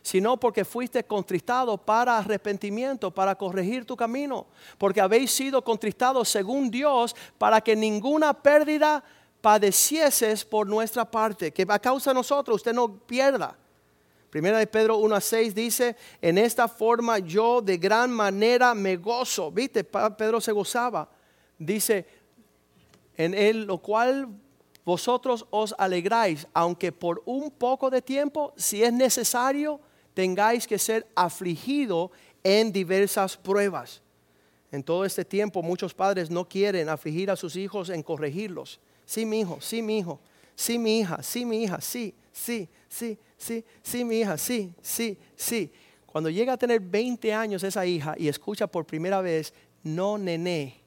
sino 0.00 0.40
porque 0.40 0.64
fuiste 0.64 1.04
contristado 1.04 1.76
para 1.76 2.16
arrepentimiento, 2.16 3.10
para 3.10 3.34
corregir 3.34 3.84
tu 3.84 3.94
camino, 3.94 4.46
porque 4.78 5.02
habéis 5.02 5.30
sido 5.30 5.62
contristados 5.62 6.30
según 6.30 6.70
Dios 6.70 7.14
para 7.36 7.60
que 7.60 7.76
ninguna 7.76 8.32
pérdida 8.32 9.04
padecieses 9.42 10.46
por 10.46 10.66
nuestra 10.66 11.04
parte, 11.04 11.52
que 11.52 11.66
a 11.68 11.78
causa 11.78 12.12
de 12.12 12.14
nosotros 12.14 12.56
usted 12.56 12.72
no 12.72 12.96
pierda. 12.96 13.58
Primera 14.30 14.56
de 14.56 14.66
Pedro 14.66 14.96
1 14.96 15.14
a 15.14 15.20
6 15.20 15.54
dice, 15.54 15.96
en 16.22 16.38
esta 16.38 16.66
forma 16.66 17.18
yo 17.18 17.60
de 17.60 17.76
gran 17.76 18.10
manera 18.10 18.74
me 18.74 18.96
gozo. 18.96 19.52
¿Viste? 19.52 19.84
Pedro 19.84 20.40
se 20.40 20.52
gozaba. 20.52 21.10
Dice, 21.66 22.06
en 23.16 23.34
él 23.34 23.64
lo 23.64 23.78
cual 23.78 24.28
vosotros 24.84 25.46
os 25.50 25.74
alegráis, 25.78 26.46
aunque 26.52 26.90
por 26.90 27.22
un 27.24 27.50
poco 27.50 27.88
de 27.88 28.02
tiempo, 28.02 28.52
si 28.56 28.82
es 28.82 28.92
necesario, 28.92 29.80
tengáis 30.12 30.66
que 30.66 30.78
ser 30.78 31.06
afligido 31.14 32.10
en 32.42 32.72
diversas 32.72 33.36
pruebas. 33.36 34.02
En 34.72 34.82
todo 34.82 35.04
este 35.04 35.24
tiempo 35.24 35.62
muchos 35.62 35.94
padres 35.94 36.30
no 36.30 36.48
quieren 36.48 36.88
afligir 36.88 37.30
a 37.30 37.36
sus 37.36 37.56
hijos 37.56 37.90
en 37.90 38.02
corregirlos. 38.02 38.80
Sí, 39.04 39.24
mi 39.24 39.40
hijo, 39.40 39.58
sí, 39.60 39.82
mi 39.82 39.98
hijo, 39.98 40.20
sí, 40.56 40.78
mi 40.78 41.00
hija, 41.00 41.22
sí, 41.22 41.44
mi 41.44 41.62
hija, 41.62 41.80
sí, 41.80 42.14
sí, 42.32 42.68
sí, 42.88 43.18
sí, 43.36 43.64
sí, 43.82 44.04
mi 44.04 44.20
hija, 44.20 44.36
sí, 44.36 44.72
sí, 44.80 45.18
sí. 45.36 45.70
Cuando 46.06 46.28
llega 46.28 46.54
a 46.54 46.58
tener 46.58 46.80
20 46.80 47.32
años 47.32 47.62
esa 47.62 47.86
hija 47.86 48.14
y 48.18 48.28
escucha 48.28 48.66
por 48.66 48.84
primera 48.84 49.20
vez, 49.20 49.54
no 49.82 50.18
nené, 50.18 50.81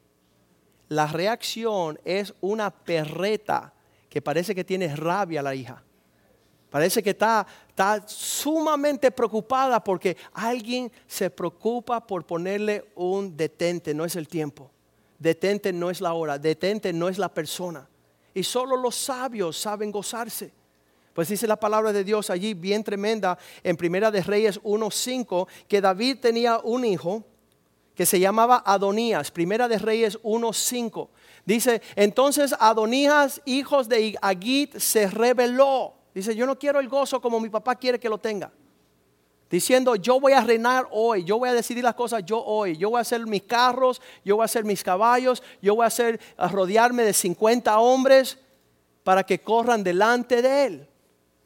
la 0.89 1.07
reacción 1.07 1.99
es 2.03 2.33
una 2.41 2.69
perreta 2.69 3.73
que 4.09 4.21
parece 4.21 4.55
que 4.55 4.63
tiene 4.63 4.95
rabia 4.95 5.41
la 5.41 5.55
hija. 5.55 5.83
Parece 6.69 7.01
que 7.01 7.11
está, 7.11 7.45
está 7.69 8.03
sumamente 8.07 9.11
preocupada 9.11 9.83
porque 9.83 10.17
alguien 10.33 10.91
se 11.07 11.29
preocupa 11.29 12.05
por 12.05 12.25
ponerle 12.25 12.91
un 12.95 13.35
detente, 13.35 13.93
no 13.93 14.03
es 14.03 14.15
el 14.15 14.27
tiempo. 14.27 14.69
Detente 15.17 15.71
no 15.71 15.89
es 15.89 16.01
la 16.01 16.13
hora, 16.13 16.37
detente 16.37 16.91
no 16.91 17.07
es 17.07 17.17
la 17.17 17.33
persona. 17.33 17.87
Y 18.33 18.43
solo 18.43 18.75
los 18.75 18.95
sabios 18.95 19.57
saben 19.57 19.91
gozarse. 19.91 20.51
Pues 21.13 21.29
dice 21.29 21.47
la 21.47 21.55
palabra 21.55 21.93
de 21.93 22.03
Dios 22.03 22.29
allí 22.29 22.53
bien 22.53 22.83
tremenda 22.83 23.37
en 23.63 23.77
Primera 23.77 24.11
de 24.11 24.21
Reyes 24.21 24.61
1.5 24.61 25.47
que 25.69 25.79
David 25.79 26.17
tenía 26.19 26.59
un 26.59 26.83
hijo 26.83 27.23
que 27.95 28.05
se 28.05 28.19
llamaba 28.19 28.61
Adonías. 28.65 29.31
Primera 29.31 29.67
de 29.67 29.77
Reyes 29.77 30.21
1.5. 30.21 31.09
Dice, 31.45 31.81
entonces 31.95 32.55
Adonías, 32.59 33.41
hijos 33.45 33.89
de 33.89 34.17
Agit, 34.21 34.77
se 34.77 35.07
rebeló 35.07 35.95
Dice, 36.15 36.33
yo 36.33 36.45
no 36.45 36.57
quiero 36.57 36.79
el 36.79 36.87
gozo 36.87 37.19
como 37.19 37.41
mi 37.41 37.49
papá 37.49 37.75
quiere 37.75 37.99
que 37.99 38.07
lo 38.07 38.17
tenga. 38.17 38.49
Diciendo, 39.49 39.97
yo 39.97 40.17
voy 40.17 40.31
a 40.31 40.39
reinar 40.39 40.87
hoy, 40.91 41.25
yo 41.25 41.37
voy 41.37 41.49
a 41.49 41.53
decidir 41.53 41.83
las 41.83 41.93
cosas 41.93 42.23
yo 42.25 42.41
hoy, 42.41 42.77
yo 42.77 42.89
voy 42.89 42.99
a 42.99 43.01
hacer 43.01 43.27
mis 43.27 43.43
carros, 43.43 44.01
yo 44.23 44.37
voy 44.37 44.43
a 44.43 44.45
hacer 44.45 44.63
mis 44.63 44.81
caballos, 44.81 45.43
yo 45.61 45.75
voy 45.75 45.83
a 45.83 45.87
hacer, 45.87 46.21
a 46.37 46.47
rodearme 46.47 47.03
de 47.03 47.11
50 47.11 47.77
hombres 47.79 48.39
para 49.03 49.23
que 49.25 49.39
corran 49.39 49.83
delante 49.83 50.41
de 50.41 50.65
él. 50.65 50.89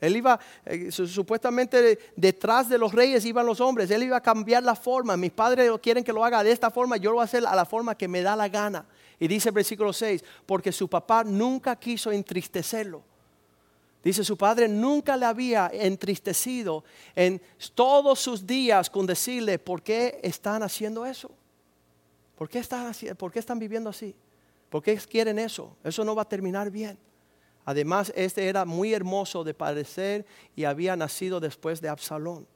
Él 0.02 0.16
iba, 0.16 0.40
eh, 0.66 0.92
supuestamente 0.92 2.00
detrás 2.16 2.70
de 2.70 2.78
los 2.78 2.94
reyes 2.94 3.26
iban 3.26 3.46
los 3.46 3.60
hombres, 3.60 3.92
él 3.92 4.04
iba 4.04 4.18
a 4.18 4.22
cambiar 4.22 4.64
la 4.64 4.76
forma. 4.76 5.18
Mis 5.18 5.32
padres 5.32 5.70
quieren 5.82 6.04
que 6.04 6.14
lo 6.14 6.24
haga 6.24 6.44
de 6.44 6.52
esta 6.52 6.72
forma, 6.72 6.98
yo 6.98 7.10
lo 7.10 7.16
voy 7.16 7.24
a 7.24 7.26
hacer 7.26 7.46
a 7.46 7.56
la 7.56 7.66
forma 7.66 7.96
que 7.96 8.08
me 8.08 8.22
da 8.22 8.36
la 8.36 8.48
gana. 8.48 8.86
Y 9.20 9.28
dice 9.28 9.50
el 9.50 9.56
versículo 9.56 9.92
6, 9.92 10.24
porque 10.46 10.72
su 10.72 10.88
papá 10.88 11.24
nunca 11.24 11.76
quiso 11.76 12.12
entristecerlo. 12.12 13.04
Dice 14.02 14.24
su 14.24 14.38
padre 14.38 14.70
nunca 14.70 15.18
le 15.18 15.26
había 15.26 15.70
entristecido 15.74 16.86
en 17.16 17.42
todos 17.76 18.20
sus 18.20 18.48
días 18.48 18.90
con 18.90 19.06
decirle, 19.06 19.60
¿por 19.60 19.82
qué 19.82 20.20
están 20.24 20.64
haciendo 20.64 21.06
eso? 21.06 21.30
¿Por 22.38 22.48
qué 22.48 22.60
están, 22.60 22.94
¿Por 23.18 23.32
qué 23.32 23.40
están 23.40 23.60
viviendo 23.60 23.90
así? 23.90 24.16
¿Por 24.70 24.82
qué 24.82 24.96
quieren 24.98 25.38
eso? 25.38 25.76
Eso 25.84 26.06
no 26.06 26.16
va 26.16 26.22
a 26.22 26.30
terminar 26.30 26.72
bien. 26.72 26.98
Además, 27.66 28.12
este 28.16 28.48
era 28.48 28.66
muy 28.66 28.94
hermoso 28.94 29.44
de 29.44 29.54
parecer 29.54 30.26
y 30.56 30.64
había 30.64 30.96
nacido 30.96 31.40
después 31.40 31.82
de 31.82 31.90
Absalón. 31.90 32.48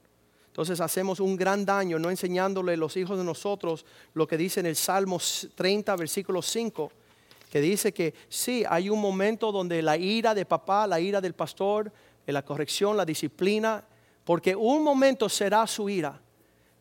Entonces 0.48 0.80
hacemos 0.82 1.20
un 1.20 1.36
gran 1.36 1.66
daño 1.66 1.98
no 1.98 2.10
enseñándole 2.10 2.74
a 2.74 2.78
los 2.78 2.96
hijos 2.96 3.18
de 3.18 3.24
nosotros 3.24 3.86
lo 4.14 4.28
que 4.28 4.38
dice 4.38 4.60
en 4.60 4.68
el 4.68 4.76
Salmo 4.76 5.20
30, 5.56 5.96
versículo 5.96 6.42
5 6.42 6.92
que 7.54 7.62
dice 7.62 7.94
que 7.94 8.16
sí, 8.30 8.64
hay 8.68 8.90
un 8.90 9.00
momento 9.00 9.52
donde 9.52 9.84
la 9.84 9.96
ira 9.96 10.34
de 10.34 10.44
papá, 10.44 10.88
la 10.88 11.00
ira 11.00 11.22
del 11.22 11.36
pastor, 11.36 11.92
la 12.26 12.44
corrección, 12.44 12.98
la 12.98 13.06
disciplina, 13.06 13.84
porque 14.24 14.56
un 14.56 14.84
momento 14.84 15.30
será 15.30 15.68
su 15.68 15.88
ira, 15.88 16.20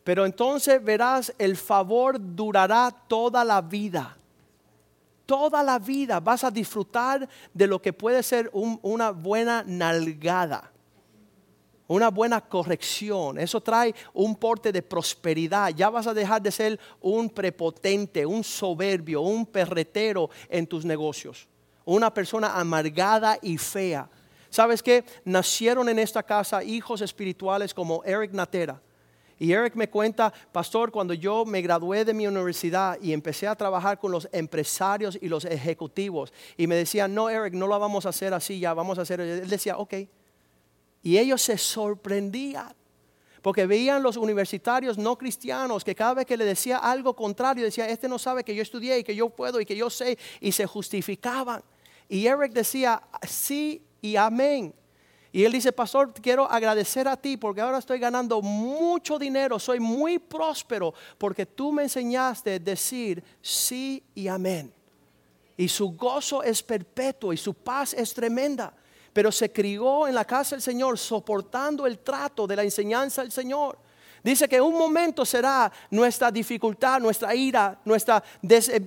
pero 0.02 0.24
entonces 0.24 0.82
verás, 0.82 1.34
el 1.38 1.58
favor 1.58 2.16
durará 2.18 2.90
toda 3.06 3.44
la 3.44 3.60
vida. 3.60 4.16
Toda 5.32 5.62
la 5.62 5.78
vida 5.78 6.20
vas 6.20 6.44
a 6.44 6.50
disfrutar 6.50 7.26
de 7.54 7.66
lo 7.66 7.80
que 7.80 7.94
puede 7.94 8.22
ser 8.22 8.50
una 8.52 9.12
buena 9.12 9.64
nalgada 9.66 10.70
una 11.88 12.10
buena 12.10 12.40
corrección. 12.40 13.38
Eso 13.38 13.60
trae 13.62 13.94
un 14.12 14.36
porte 14.36 14.72
de 14.72 14.82
prosperidad. 14.82 15.70
Ya 15.70 15.88
vas 15.88 16.06
a 16.06 16.12
dejar 16.12 16.42
de 16.42 16.50
ser 16.50 16.80
un 17.00 17.30
prepotente, 17.30 18.26
un 18.26 18.44
soberbio, 18.44 19.22
un 19.22 19.46
perretero 19.46 20.28
en 20.50 20.66
tus 20.66 20.84
negocios. 20.84 21.48
Una 21.86 22.12
persona 22.12 22.58
amargada 22.60 23.38
y 23.40 23.56
fea. 23.56 24.10
¿Sabes 24.50 24.82
qué? 24.82 25.02
Nacieron 25.24 25.88
en 25.88 25.98
esta 25.98 26.22
casa 26.22 26.62
hijos 26.62 27.00
espirituales 27.00 27.72
como 27.72 28.04
Eric 28.04 28.32
Natera. 28.32 28.82
Y 29.38 29.52
Eric 29.52 29.74
me 29.74 29.88
cuenta, 29.88 30.32
pastor, 30.52 30.90
cuando 30.90 31.14
yo 31.14 31.44
me 31.44 31.62
gradué 31.62 32.04
de 32.04 32.14
mi 32.14 32.26
universidad 32.26 32.98
y 33.00 33.12
empecé 33.12 33.46
a 33.48 33.56
trabajar 33.56 33.98
con 33.98 34.12
los 34.12 34.28
empresarios 34.32 35.18
y 35.20 35.28
los 35.28 35.44
ejecutivos, 35.44 36.32
y 36.56 36.66
me 36.66 36.76
decían, 36.76 37.14
no, 37.14 37.28
Eric, 37.28 37.54
no 37.54 37.66
lo 37.66 37.78
vamos 37.78 38.06
a 38.06 38.10
hacer 38.10 38.32
así, 38.34 38.60
ya 38.60 38.74
vamos 38.74 38.98
a 38.98 39.02
hacer. 39.02 39.20
Él 39.20 39.48
decía, 39.48 39.76
ok, 39.78 39.94
y 41.02 41.18
ellos 41.18 41.42
se 41.42 41.58
sorprendían. 41.58 42.74
Porque 43.42 43.66
veían 43.66 44.04
los 44.04 44.16
universitarios 44.16 44.96
no 44.96 45.18
cristianos 45.18 45.82
que 45.82 45.96
cada 45.96 46.14
vez 46.14 46.26
que 46.26 46.36
le 46.36 46.44
decía 46.44 46.78
algo 46.78 47.16
contrario, 47.16 47.64
decía, 47.64 47.88
este 47.88 48.08
no 48.08 48.18
sabe 48.18 48.44
que 48.44 48.54
yo 48.54 48.62
estudié 48.62 49.00
y 49.00 49.04
que 49.04 49.16
yo 49.16 49.28
puedo 49.30 49.60
y 49.60 49.66
que 49.66 49.74
yo 49.74 49.90
sé, 49.90 50.16
y 50.40 50.52
se 50.52 50.64
justificaban. 50.64 51.60
Y 52.08 52.26
Eric 52.26 52.52
decía, 52.52 53.02
sí 53.26 53.82
y 54.00 54.14
amén. 54.14 54.72
Y 55.32 55.44
él 55.44 55.52
dice, 55.52 55.72
pastor, 55.72 56.12
quiero 56.12 56.50
agradecer 56.50 57.08
a 57.08 57.16
ti 57.16 57.38
porque 57.38 57.62
ahora 57.62 57.78
estoy 57.78 57.98
ganando 57.98 58.42
mucho 58.42 59.18
dinero, 59.18 59.58
soy 59.58 59.80
muy 59.80 60.18
próspero 60.18 60.92
porque 61.16 61.46
tú 61.46 61.72
me 61.72 61.84
enseñaste 61.84 62.54
a 62.54 62.58
decir 62.58 63.24
sí 63.40 64.02
y 64.14 64.28
amén. 64.28 64.72
Y 65.56 65.68
su 65.68 65.92
gozo 65.92 66.42
es 66.42 66.62
perpetuo 66.62 67.32
y 67.32 67.36
su 67.36 67.54
paz 67.54 67.94
es 67.94 68.12
tremenda 68.12 68.74
pero 69.12 69.30
se 69.30 69.52
crió 69.52 70.08
en 70.08 70.14
la 70.14 70.24
casa 70.24 70.56
del 70.56 70.62
Señor 70.62 70.98
soportando 70.98 71.86
el 71.86 71.98
trato 71.98 72.46
de 72.46 72.56
la 72.56 72.62
enseñanza 72.62 73.22
del 73.22 73.32
Señor. 73.32 73.78
Dice 74.22 74.48
que 74.48 74.60
un 74.60 74.78
momento 74.78 75.24
será 75.24 75.70
nuestra 75.90 76.30
dificultad, 76.30 77.00
nuestra 77.00 77.34
ira, 77.34 77.76
nuestras 77.84 78.22
eh, 78.48 78.80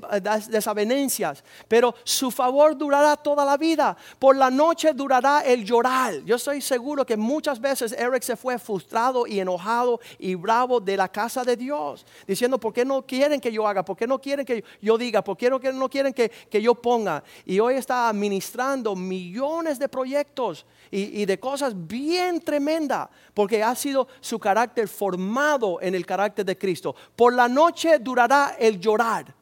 desavenencias, 0.48 1.44
pero 1.68 1.94
su 2.06 2.32
favor 2.32 2.78
durará 2.78 3.18
toda 3.18 3.44
la 3.44 3.58
vida. 3.58 3.98
Por 4.18 4.38
la 4.38 4.50
noche 4.50 4.94
durará 4.94 5.42
el 5.42 5.66
llorar. 5.66 6.22
Yo 6.24 6.38
estoy 6.38 6.62
seguro 6.62 7.06
que 7.06 7.18
muchas 7.18 7.60
veces 7.60 7.92
Eric 7.92 8.24
se 8.24 8.38
fue 8.38 8.58
frustrado 8.58 9.28
y 9.28 9.40
enojado 9.40 10.00
y 10.20 10.36
bravo 10.36 10.80
de 10.80 10.96
la 10.96 11.10
casa 11.10 11.44
de 11.44 11.58
Dios, 11.58 12.06
diciendo, 12.26 12.58
¿por 12.58 12.72
qué 12.72 12.86
no 12.86 13.02
quieren 13.06 13.42
que 13.42 13.52
yo 13.52 13.68
haga? 13.68 13.84
¿Por 13.84 13.98
qué 13.98 14.08
no 14.08 14.20
quieren 14.20 14.46
que 14.46 14.64
yo 14.82 14.98
diga? 14.98 15.22
¿Por 15.22 15.36
qué 15.36 15.50
no 15.50 15.90
quieren 15.90 16.14
que, 16.14 16.30
que 16.30 16.62
yo 16.62 16.76
ponga? 16.76 17.24
Y 17.46 17.60
hoy 17.60 17.76
está 17.76 18.08
administrando 18.08 18.96
millones 18.96 19.80
de 19.80 19.90
proyectos 19.90 20.66
y, 20.92 21.26
de 21.26 21.40
cosas 21.40 21.74
bien 21.76 22.42
tremendas, 22.42 23.10
porque 23.34 23.64
ha 23.64 23.76
sido 23.76 24.08
su 24.22 24.40
carácter 24.40 24.88
formado 24.88 25.82
en 25.82 25.96
el 25.96 26.06
carácter 26.06 26.46
de 26.46 26.58
Cristo. 26.58 26.96
Por 27.16 27.34
la 27.34 27.48
noche 27.48 28.00
durará 28.00 28.56
el 28.60 28.80
llorar 28.80 29.34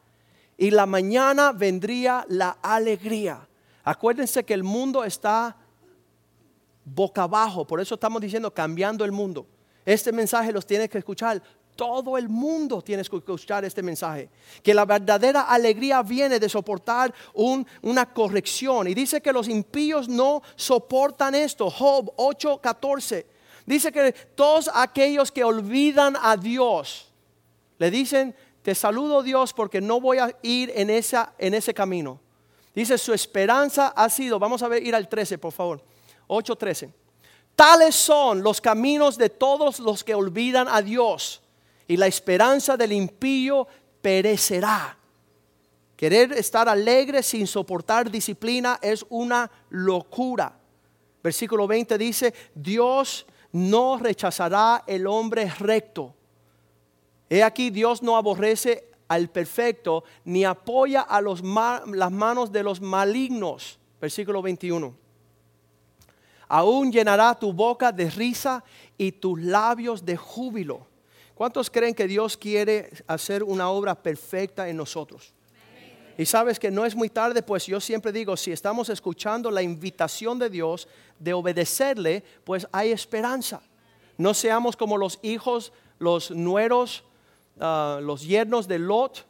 y 0.56 0.70
la 0.70 0.86
mañana 0.86 1.52
vendría 1.52 2.24
la 2.28 2.58
alegría. 2.62 3.46
Acuérdense 3.84 4.44
que 4.44 4.54
el 4.54 4.64
mundo 4.64 5.04
está 5.04 5.56
boca 6.84 7.22
abajo, 7.22 7.66
por 7.66 7.80
eso 7.80 7.94
estamos 7.94 8.20
diciendo 8.20 8.52
cambiando 8.52 9.04
el 9.04 9.12
mundo. 9.12 9.46
Este 9.84 10.12
mensaje 10.12 10.52
los 10.52 10.66
tiene 10.66 10.88
que 10.88 10.98
escuchar 10.98 11.42
todo 11.76 12.16
el 12.16 12.28
mundo 12.28 12.82
tiene 12.82 13.02
que 13.02 13.16
escuchar 13.16 13.64
este 13.64 13.82
mensaje. 13.82 14.28
Que 14.62 14.74
la 14.74 14.84
verdadera 14.84 15.42
alegría 15.42 16.02
viene 16.02 16.38
de 16.38 16.48
soportar 16.48 17.12
una 17.34 18.12
corrección. 18.12 18.88
Y 18.88 18.94
dice 18.94 19.20
que 19.20 19.32
los 19.32 19.48
impíos 19.48 20.08
no 20.08 20.42
soportan 20.56 21.34
esto. 21.34 21.70
Job 21.70 22.12
8:14. 22.16 23.26
Dice 23.66 23.92
que 23.92 24.12
todos 24.12 24.70
aquellos 24.74 25.32
que 25.32 25.42
olvidan 25.42 26.16
a 26.20 26.36
Dios, 26.36 27.10
le 27.78 27.90
dicen, 27.90 28.34
te 28.62 28.74
saludo 28.74 29.22
Dios 29.22 29.52
porque 29.52 29.80
no 29.80 30.00
voy 30.00 30.18
a 30.18 30.36
ir 30.42 30.72
en, 30.74 30.90
en 30.90 31.54
ese 31.54 31.74
camino. 31.74 32.20
Dice, 32.74 32.98
su 32.98 33.12
esperanza 33.12 33.88
ha 33.88 34.10
sido, 34.10 34.38
vamos 34.38 34.62
a 34.62 34.68
ver, 34.68 34.82
ir 34.82 34.94
al 34.94 35.08
13, 35.08 35.38
por 35.38 35.52
favor. 35.52 35.82
8:13. 36.28 36.92
Tales 37.54 37.94
son 37.94 38.42
los 38.42 38.60
caminos 38.60 39.16
de 39.16 39.30
todos 39.30 39.78
los 39.78 40.02
que 40.02 40.14
olvidan 40.14 40.66
a 40.68 40.82
Dios 40.82 41.43
y 41.86 41.96
la 41.96 42.06
esperanza 42.06 42.76
del 42.76 42.92
impío 42.92 43.66
perecerá. 44.00 44.96
Querer 45.96 46.32
estar 46.32 46.68
alegre 46.68 47.22
sin 47.22 47.46
soportar 47.46 48.10
disciplina 48.10 48.78
es 48.82 49.06
una 49.08 49.50
locura. 49.70 50.58
Versículo 51.22 51.66
20 51.66 51.96
dice, 51.96 52.34
Dios 52.54 53.26
no 53.52 53.98
rechazará 53.98 54.84
el 54.86 55.06
hombre 55.06 55.50
recto. 55.58 56.14
He 57.30 57.42
aquí 57.42 57.70
Dios 57.70 58.02
no 58.02 58.16
aborrece 58.16 58.90
al 59.08 59.30
perfecto 59.30 60.04
ni 60.24 60.44
apoya 60.44 61.02
a 61.02 61.20
los 61.20 61.42
las 61.42 62.10
manos 62.10 62.52
de 62.52 62.62
los 62.62 62.80
malignos. 62.80 63.78
Versículo 64.00 64.42
21. 64.42 64.94
Aún 66.48 66.92
llenará 66.92 67.34
tu 67.34 67.52
boca 67.52 67.90
de 67.90 68.10
risa 68.10 68.62
y 68.98 69.12
tus 69.12 69.40
labios 69.40 70.04
de 70.04 70.16
júbilo. 70.16 70.86
¿Cuántos 71.34 71.68
creen 71.68 71.94
que 71.94 72.06
Dios 72.06 72.36
quiere 72.36 72.90
hacer 73.08 73.42
una 73.42 73.68
obra 73.68 73.94
perfecta 73.94 74.68
en 74.68 74.76
nosotros? 74.76 75.34
Y 76.16 76.26
sabes 76.26 76.60
que 76.60 76.70
no 76.70 76.86
es 76.86 76.94
muy 76.94 77.08
tarde, 77.08 77.42
pues 77.42 77.66
yo 77.66 77.80
siempre 77.80 78.12
digo, 78.12 78.36
si 78.36 78.52
estamos 78.52 78.88
escuchando 78.88 79.50
la 79.50 79.62
invitación 79.62 80.38
de 80.38 80.48
Dios 80.48 80.86
de 81.18 81.32
obedecerle, 81.32 82.22
pues 82.44 82.68
hay 82.70 82.92
esperanza. 82.92 83.60
No 84.16 84.32
seamos 84.32 84.76
como 84.76 84.96
los 84.96 85.18
hijos, 85.22 85.72
los 85.98 86.30
nueros, 86.30 87.02
ah, 87.58 87.98
los 88.00 88.22
yernos 88.22 88.68
de 88.68 88.78
Lot, 88.78 89.26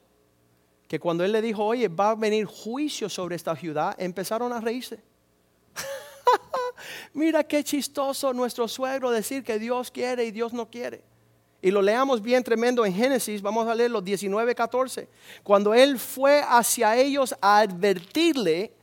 que 0.87 1.01
cuando 1.01 1.25
él 1.25 1.33
le 1.33 1.41
dijo, 1.41 1.65
oye, 1.65 1.89
va 1.89 2.11
a 2.11 2.15
venir 2.15 2.45
juicio 2.45 3.09
sobre 3.09 3.37
esta 3.37 3.57
ciudad, 3.57 3.95
empezaron 3.99 4.53
a 4.53 4.61
reírse. 4.61 5.03
Mira 7.15 7.45
qué 7.45 7.65
chistoso 7.65 8.35
nuestro 8.35 8.69
suegro 8.69 9.11
decir 9.11 9.43
que 9.43 9.59
Dios 9.59 9.91
quiere 9.91 10.27
y 10.27 10.33
Dios 10.33 10.53
no 10.53 10.69
quiere 10.71 11.14
y 11.65 11.71
lo 11.71 11.81
leamos 11.81 12.21
bien 12.21 12.45
tremendo 12.45 12.85
en 12.85 12.93
Génesis, 12.93 13.41
vamos 13.41 13.67
a 13.67 13.75
leer 13.75 13.91
los 13.91 14.05
19, 14.05 14.55
14. 14.55 15.09
Cuando 15.43 15.73
él 15.73 15.99
fue 15.99 16.45
hacia 16.47 16.95
ellos 16.95 17.35
a 17.41 17.61
advertirle 17.61 18.75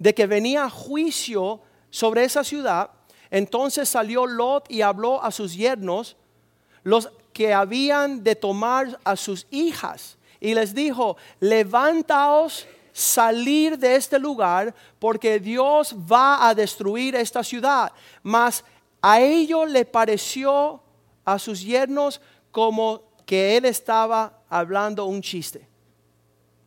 de 0.00 0.14
que 0.16 0.26
venía 0.26 0.68
juicio 0.68 1.60
sobre 1.90 2.24
esa 2.24 2.42
ciudad, 2.42 2.90
entonces 3.30 3.88
salió 3.88 4.26
Lot 4.26 4.68
y 4.68 4.82
habló 4.82 5.22
a 5.22 5.30
sus 5.30 5.54
yernos, 5.54 6.16
los 6.82 7.08
que 7.32 7.54
habían 7.54 8.24
de 8.24 8.34
tomar 8.34 8.98
a 9.04 9.14
sus 9.14 9.46
hijas, 9.52 10.18
y 10.40 10.54
les 10.54 10.74
dijo, 10.74 11.16
levantaos, 11.38 12.66
salir 12.92 13.78
de 13.78 13.94
este 13.94 14.18
lugar, 14.18 14.74
porque 14.98 15.38
Dios 15.38 15.94
va 15.94 16.48
a 16.48 16.52
destruir 16.52 17.14
esta 17.14 17.44
ciudad. 17.44 17.92
Mas 18.24 18.64
a 19.00 19.20
ellos 19.20 19.70
le 19.70 19.84
pareció 19.84 20.80
a 21.24 21.38
sus 21.38 21.62
yernos 21.62 22.20
como 22.50 23.02
que 23.26 23.56
él 23.56 23.64
estaba 23.64 24.40
hablando 24.48 25.06
un 25.06 25.22
chiste, 25.22 25.66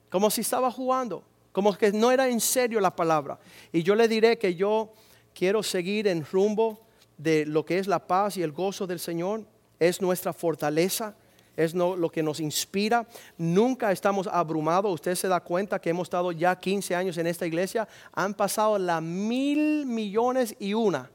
como 0.10 0.30
si 0.30 0.42
estaba 0.42 0.72
jugando, 0.72 1.24
como 1.52 1.76
que 1.76 1.92
no 1.92 2.12
era 2.12 2.28
en 2.28 2.40
serio 2.40 2.80
la 2.80 2.96
palabra. 2.96 3.40
Y 3.72 3.84
yo 3.84 3.96
le 3.96 4.08
diré 4.08 4.38
que 4.38 4.56
yo 4.56 4.92
quiero 5.34 5.64
seguir 5.64 6.08
en 6.08 6.26
rumbo 6.26 6.80
de 7.18 7.46
lo 7.46 7.66
que 7.66 7.80
es 7.80 7.88
la 7.88 8.06
paz 8.06 8.38
y 8.38 8.44
el 8.44 8.52
gozo 8.52 8.88
del 8.88 9.00
Señor, 9.00 9.44
es 9.80 10.02
nuestra 10.02 10.34
fortaleza, 10.34 11.16
es 11.56 11.74
lo 11.74 12.10
que 12.10 12.22
nos 12.22 12.40
inspira. 12.40 13.08
Nunca 13.38 13.92
estamos 13.92 14.28
abrumados. 14.28 14.94
Usted 14.94 15.16
se 15.16 15.28
da 15.28 15.40
cuenta 15.40 15.80
que 15.80 15.90
hemos 15.90 16.06
estado 16.06 16.32
ya 16.32 16.56
15 16.56 16.96
años 16.96 17.18
en 17.18 17.26
esta 17.26 17.48
iglesia. 17.48 17.88
Han 18.14 18.36
pasado 18.36 18.78
las 18.78 19.02
mil 19.02 19.88
millones 19.88 20.56
y 20.60 20.76
una. 20.76 21.10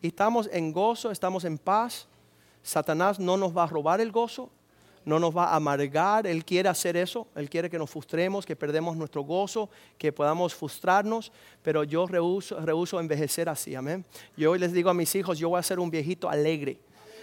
Y 0.00 0.08
estamos 0.08 0.48
en 0.50 0.72
gozo, 0.72 1.10
estamos 1.10 1.44
en 1.44 1.58
paz. 1.58 2.08
Satanás 2.64 3.20
no 3.20 3.36
nos 3.36 3.56
va 3.56 3.64
a 3.64 3.66
robar 3.66 4.00
el 4.00 4.10
gozo, 4.10 4.50
no 5.04 5.18
nos 5.18 5.36
va 5.36 5.50
a 5.50 5.56
amargar. 5.56 6.26
Él 6.26 6.44
quiere 6.46 6.68
hacer 6.68 6.96
eso. 6.96 7.28
Él 7.36 7.50
quiere 7.50 7.68
que 7.68 7.78
nos 7.78 7.90
frustremos, 7.90 8.46
que 8.46 8.56
perdemos 8.56 8.96
nuestro 8.96 9.22
gozo, 9.22 9.68
que 9.98 10.10
podamos 10.12 10.54
frustrarnos. 10.54 11.30
Pero 11.62 11.84
yo 11.84 12.06
rehuso, 12.06 12.98
envejecer 12.98 13.50
así. 13.50 13.74
Amén. 13.74 14.04
Yo 14.34 14.52
hoy 14.52 14.58
les 14.58 14.72
digo 14.72 14.88
a 14.88 14.94
mis 14.94 15.14
hijos, 15.14 15.38
yo 15.38 15.50
voy 15.50 15.60
a 15.60 15.62
ser 15.62 15.78
un 15.78 15.90
viejito 15.90 16.28
alegre. 16.28 16.78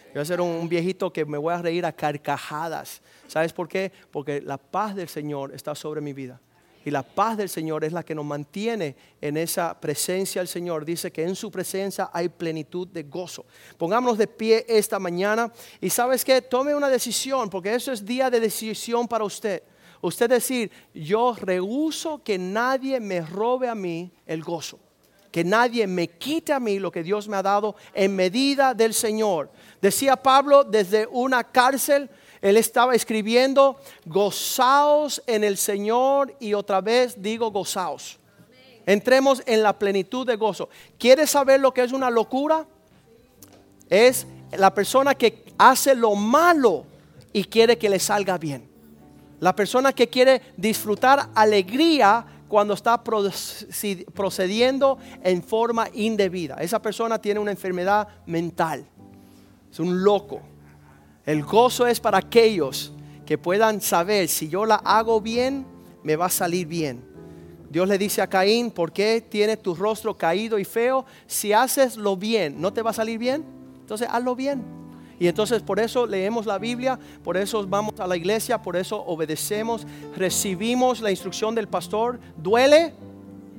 Yo 0.07 0.15
voy 0.15 0.21
a 0.21 0.25
ser 0.25 0.41
un 0.41 0.69
viejito 0.69 1.11
que 1.11 1.25
me 1.25 1.39
voy 1.39 1.53
a 1.53 1.61
reír 1.61 1.85
a 1.87 1.91
carcajadas. 1.91 3.01
¿Sabes 3.27 3.51
por 3.51 3.67
qué? 3.67 3.91
Porque 4.11 4.41
la 4.41 4.59
paz 4.59 4.95
del 4.95 5.09
Señor 5.09 5.55
está 5.55 5.73
sobre 5.73 6.01
mi 6.01 6.13
vida. 6.13 6.39
Y 6.83 6.91
la 6.91 7.03
paz 7.03 7.37
del 7.37 7.49
Señor 7.49 7.83
es 7.83 7.93
la 7.93 8.03
que 8.03 8.15
nos 8.15 8.25
mantiene 8.25 8.95
en 9.19 9.37
esa 9.37 9.79
presencia 9.79 10.41
del 10.41 10.47
Señor. 10.47 10.83
Dice 10.83 11.11
que 11.11 11.23
en 11.23 11.35
su 11.35 11.51
presencia 11.51 12.09
hay 12.11 12.29
plenitud 12.29 12.87
de 12.87 13.03
gozo. 13.03 13.45
Pongámonos 13.77 14.17
de 14.17 14.27
pie 14.27 14.65
esta 14.67 14.97
mañana 14.97 15.51
y 15.79 15.89
sabes 15.89 16.25
que 16.25 16.41
tome 16.41 16.73
una 16.73 16.89
decisión, 16.89 17.49
porque 17.49 17.75
eso 17.75 17.91
es 17.91 18.03
día 18.03 18.29
de 18.29 18.39
decisión 18.39 19.07
para 19.07 19.23
usted. 19.23 19.61
Usted 20.01 20.29
decir, 20.29 20.71
yo 20.93 21.35
rehuso 21.39 22.23
que 22.23 22.39
nadie 22.39 22.99
me 22.99 23.21
robe 23.21 23.69
a 23.69 23.75
mí 23.75 24.11
el 24.25 24.43
gozo. 24.43 24.79
Que 25.31 25.43
nadie 25.43 25.87
me 25.87 26.07
quite 26.07 26.51
a 26.51 26.59
mí 26.59 26.79
lo 26.79 26.91
que 26.91 27.03
Dios 27.03 27.27
me 27.27 27.37
ha 27.37 27.43
dado 27.43 27.75
en 27.93 28.15
medida 28.15 28.73
del 28.73 28.93
Señor. 28.93 29.51
Decía 29.81 30.15
Pablo 30.15 30.63
desde 30.63 31.07
una 31.07 31.43
cárcel, 31.43 32.09
él 32.41 32.57
estaba 32.57 32.95
escribiendo, 32.95 33.77
gozaos 34.05 35.21
en 35.27 35.43
el 35.43 35.57
Señor 35.57 36.35
y 36.39 36.53
otra 36.53 36.81
vez 36.81 37.21
digo 37.21 37.51
gozaos. 37.51 38.19
Entremos 38.85 39.43
en 39.45 39.61
la 39.61 39.77
plenitud 39.77 40.25
de 40.25 40.35
gozo. 40.35 40.69
¿Quieres 40.97 41.29
saber 41.29 41.59
lo 41.59 41.71
que 41.71 41.83
es 41.83 41.91
una 41.91 42.09
locura? 42.09 42.65
Es 43.89 44.25
la 44.57 44.73
persona 44.73 45.13
que 45.13 45.45
hace 45.57 45.93
lo 45.93 46.15
malo 46.15 46.85
y 47.31 47.43
quiere 47.43 47.77
que 47.77 47.89
le 47.89 47.99
salga 47.99 48.39
bien. 48.39 48.67
La 49.39 49.55
persona 49.55 49.93
que 49.93 50.09
quiere 50.09 50.41
disfrutar 50.57 51.29
alegría 51.35 52.25
cuando 52.47 52.73
está 52.73 53.01
procediendo 53.03 54.97
en 55.23 55.43
forma 55.43 55.87
indebida. 55.93 56.55
Esa 56.55 56.81
persona 56.81 57.19
tiene 57.19 57.39
una 57.39 57.51
enfermedad 57.51 58.07
mental. 58.25 58.85
Es 59.71 59.79
un 59.79 60.03
loco. 60.03 60.41
El 61.25 61.43
gozo 61.43 61.85
es 61.85 61.99
para 61.99 62.17
aquellos 62.17 62.93
que 63.25 63.37
puedan 63.37 63.81
saber, 63.81 64.27
si 64.27 64.49
yo 64.49 64.65
la 64.65 64.75
hago 64.75 65.21
bien, 65.21 65.65
me 66.03 66.15
va 66.15 66.25
a 66.25 66.29
salir 66.29 66.67
bien. 66.67 67.03
Dios 67.69 67.87
le 67.87 67.97
dice 67.97 68.21
a 68.21 68.27
Caín, 68.27 68.71
¿por 68.71 68.91
qué 68.91 69.21
tienes 69.21 69.61
tu 69.61 69.73
rostro 69.73 70.17
caído 70.17 70.59
y 70.59 70.65
feo? 70.65 71.05
Si 71.27 71.53
haces 71.53 71.95
lo 71.95 72.17
bien, 72.17 72.59
¿no 72.59 72.73
te 72.73 72.81
va 72.81 72.89
a 72.89 72.93
salir 72.93 73.17
bien? 73.17 73.45
Entonces 73.79 74.07
hazlo 74.11 74.35
bien. 74.35 74.63
Y 75.19 75.27
entonces 75.27 75.61
por 75.61 75.79
eso 75.79 76.05
leemos 76.07 76.45
la 76.47 76.57
Biblia, 76.57 76.99
por 77.23 77.37
eso 77.37 77.65
vamos 77.67 77.93
a 77.99 78.07
la 78.07 78.17
iglesia, 78.17 78.61
por 78.61 78.75
eso 78.75 79.01
obedecemos, 79.05 79.85
recibimos 80.17 80.99
la 80.99 81.11
instrucción 81.11 81.53
del 81.53 81.67
pastor. 81.67 82.19
¿Duele? 82.35 82.93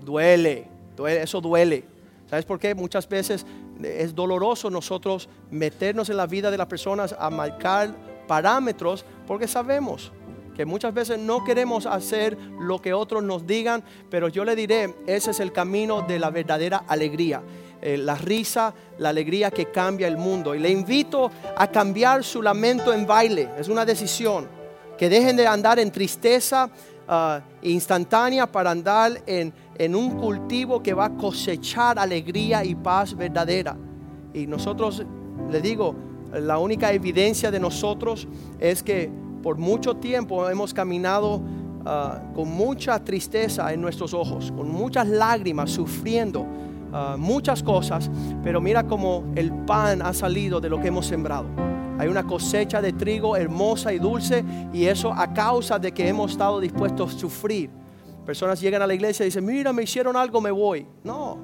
Duele, 0.04 0.66
duele 0.96 1.22
eso 1.22 1.40
duele. 1.40 1.91
¿Sabes 2.32 2.46
por 2.46 2.58
qué? 2.58 2.74
Muchas 2.74 3.06
veces 3.06 3.44
es 3.84 4.14
doloroso 4.14 4.70
nosotros 4.70 5.28
meternos 5.50 6.08
en 6.08 6.16
la 6.16 6.26
vida 6.26 6.50
de 6.50 6.56
las 6.56 6.66
personas 6.66 7.14
a 7.18 7.28
marcar 7.28 7.94
parámetros 8.26 9.04
porque 9.26 9.46
sabemos 9.46 10.12
que 10.56 10.64
muchas 10.64 10.94
veces 10.94 11.18
no 11.18 11.44
queremos 11.44 11.84
hacer 11.84 12.38
lo 12.58 12.80
que 12.80 12.94
otros 12.94 13.22
nos 13.22 13.46
digan, 13.46 13.84
pero 14.08 14.28
yo 14.28 14.46
le 14.46 14.56
diré, 14.56 14.94
ese 15.06 15.32
es 15.32 15.40
el 15.40 15.52
camino 15.52 16.06
de 16.08 16.18
la 16.18 16.30
verdadera 16.30 16.84
alegría. 16.88 17.42
Eh, 17.82 17.98
la 17.98 18.14
risa, 18.14 18.72
la 18.96 19.10
alegría 19.10 19.50
que 19.50 19.70
cambia 19.70 20.08
el 20.08 20.16
mundo. 20.16 20.54
Y 20.54 20.58
le 20.58 20.70
invito 20.70 21.30
a 21.54 21.66
cambiar 21.66 22.24
su 22.24 22.40
lamento 22.40 22.94
en 22.94 23.06
baile. 23.06 23.50
Es 23.58 23.68
una 23.68 23.84
decisión. 23.84 24.48
Que 24.96 25.10
dejen 25.10 25.36
de 25.36 25.46
andar 25.46 25.78
en 25.78 25.92
tristeza 25.92 26.70
ah, 27.06 27.42
instantánea 27.60 28.50
para 28.50 28.70
andar 28.70 29.20
en 29.26 29.52
en 29.76 29.94
un 29.94 30.10
cultivo 30.10 30.82
que 30.82 30.94
va 30.94 31.06
a 31.06 31.16
cosechar 31.16 31.98
alegría 31.98 32.64
y 32.64 32.74
paz 32.74 33.16
verdadera. 33.16 33.76
Y 34.34 34.46
nosotros, 34.46 35.04
le 35.50 35.60
digo, 35.60 35.94
la 36.32 36.58
única 36.58 36.92
evidencia 36.92 37.50
de 37.50 37.60
nosotros 37.60 38.26
es 38.58 38.82
que 38.82 39.10
por 39.42 39.58
mucho 39.58 39.96
tiempo 39.96 40.48
hemos 40.48 40.72
caminado 40.72 41.42
ah, 41.84 42.22
con 42.34 42.48
mucha 42.50 43.02
tristeza 43.02 43.72
en 43.72 43.80
nuestros 43.80 44.14
ojos, 44.14 44.52
con 44.52 44.70
muchas 44.70 45.08
lágrimas, 45.08 45.70
sufriendo 45.70 46.46
ah, 46.92 47.16
muchas 47.18 47.62
cosas, 47.62 48.10
pero 48.42 48.60
mira 48.60 48.86
cómo 48.86 49.24
el 49.34 49.52
pan 49.52 50.00
ha 50.02 50.14
salido 50.14 50.60
de 50.60 50.70
lo 50.70 50.80
que 50.80 50.88
hemos 50.88 51.06
sembrado. 51.06 51.46
Hay 51.98 52.08
una 52.08 52.24
cosecha 52.24 52.80
de 52.80 52.92
trigo 52.92 53.36
hermosa 53.36 53.92
y 53.92 53.98
dulce 53.98 54.44
y 54.72 54.86
eso 54.86 55.12
a 55.12 55.32
causa 55.32 55.78
de 55.78 55.92
que 55.92 56.08
hemos 56.08 56.32
estado 56.32 56.58
dispuestos 56.58 57.14
a 57.14 57.18
sufrir 57.18 57.81
Personas 58.24 58.60
llegan 58.60 58.82
a 58.82 58.86
la 58.86 58.94
iglesia 58.94 59.24
y 59.24 59.26
dicen, 59.26 59.44
mira, 59.44 59.72
me 59.72 59.82
hicieron 59.82 60.16
algo, 60.16 60.40
me 60.40 60.50
voy. 60.50 60.86
No, 61.02 61.38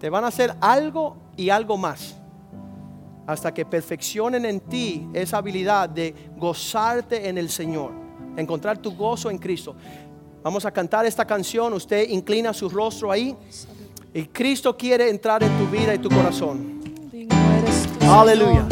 te 0.00 0.08
van 0.08 0.24
a 0.24 0.28
hacer 0.28 0.54
algo 0.60 1.16
y 1.36 1.50
algo 1.50 1.76
más. 1.76 2.16
Hasta 3.26 3.52
que 3.52 3.64
perfeccionen 3.64 4.44
en 4.44 4.60
ti 4.60 5.08
esa 5.12 5.38
habilidad 5.38 5.88
de 5.88 6.14
gozarte 6.36 7.28
en 7.28 7.38
el 7.38 7.50
Señor, 7.50 7.90
encontrar 8.36 8.78
tu 8.78 8.94
gozo 8.94 9.30
en 9.30 9.38
Cristo. 9.38 9.74
Vamos 10.42 10.64
a 10.64 10.70
cantar 10.70 11.04
esta 11.06 11.24
canción, 11.24 11.72
usted 11.72 12.08
inclina 12.08 12.52
su 12.52 12.68
rostro 12.68 13.10
ahí 13.10 13.36
y 14.14 14.26
Cristo 14.26 14.76
quiere 14.76 15.10
entrar 15.10 15.42
en 15.42 15.58
tu 15.58 15.66
vida 15.66 15.94
y 15.94 15.98
tu 15.98 16.08
corazón. 16.08 16.80
Aleluya. 18.00 18.66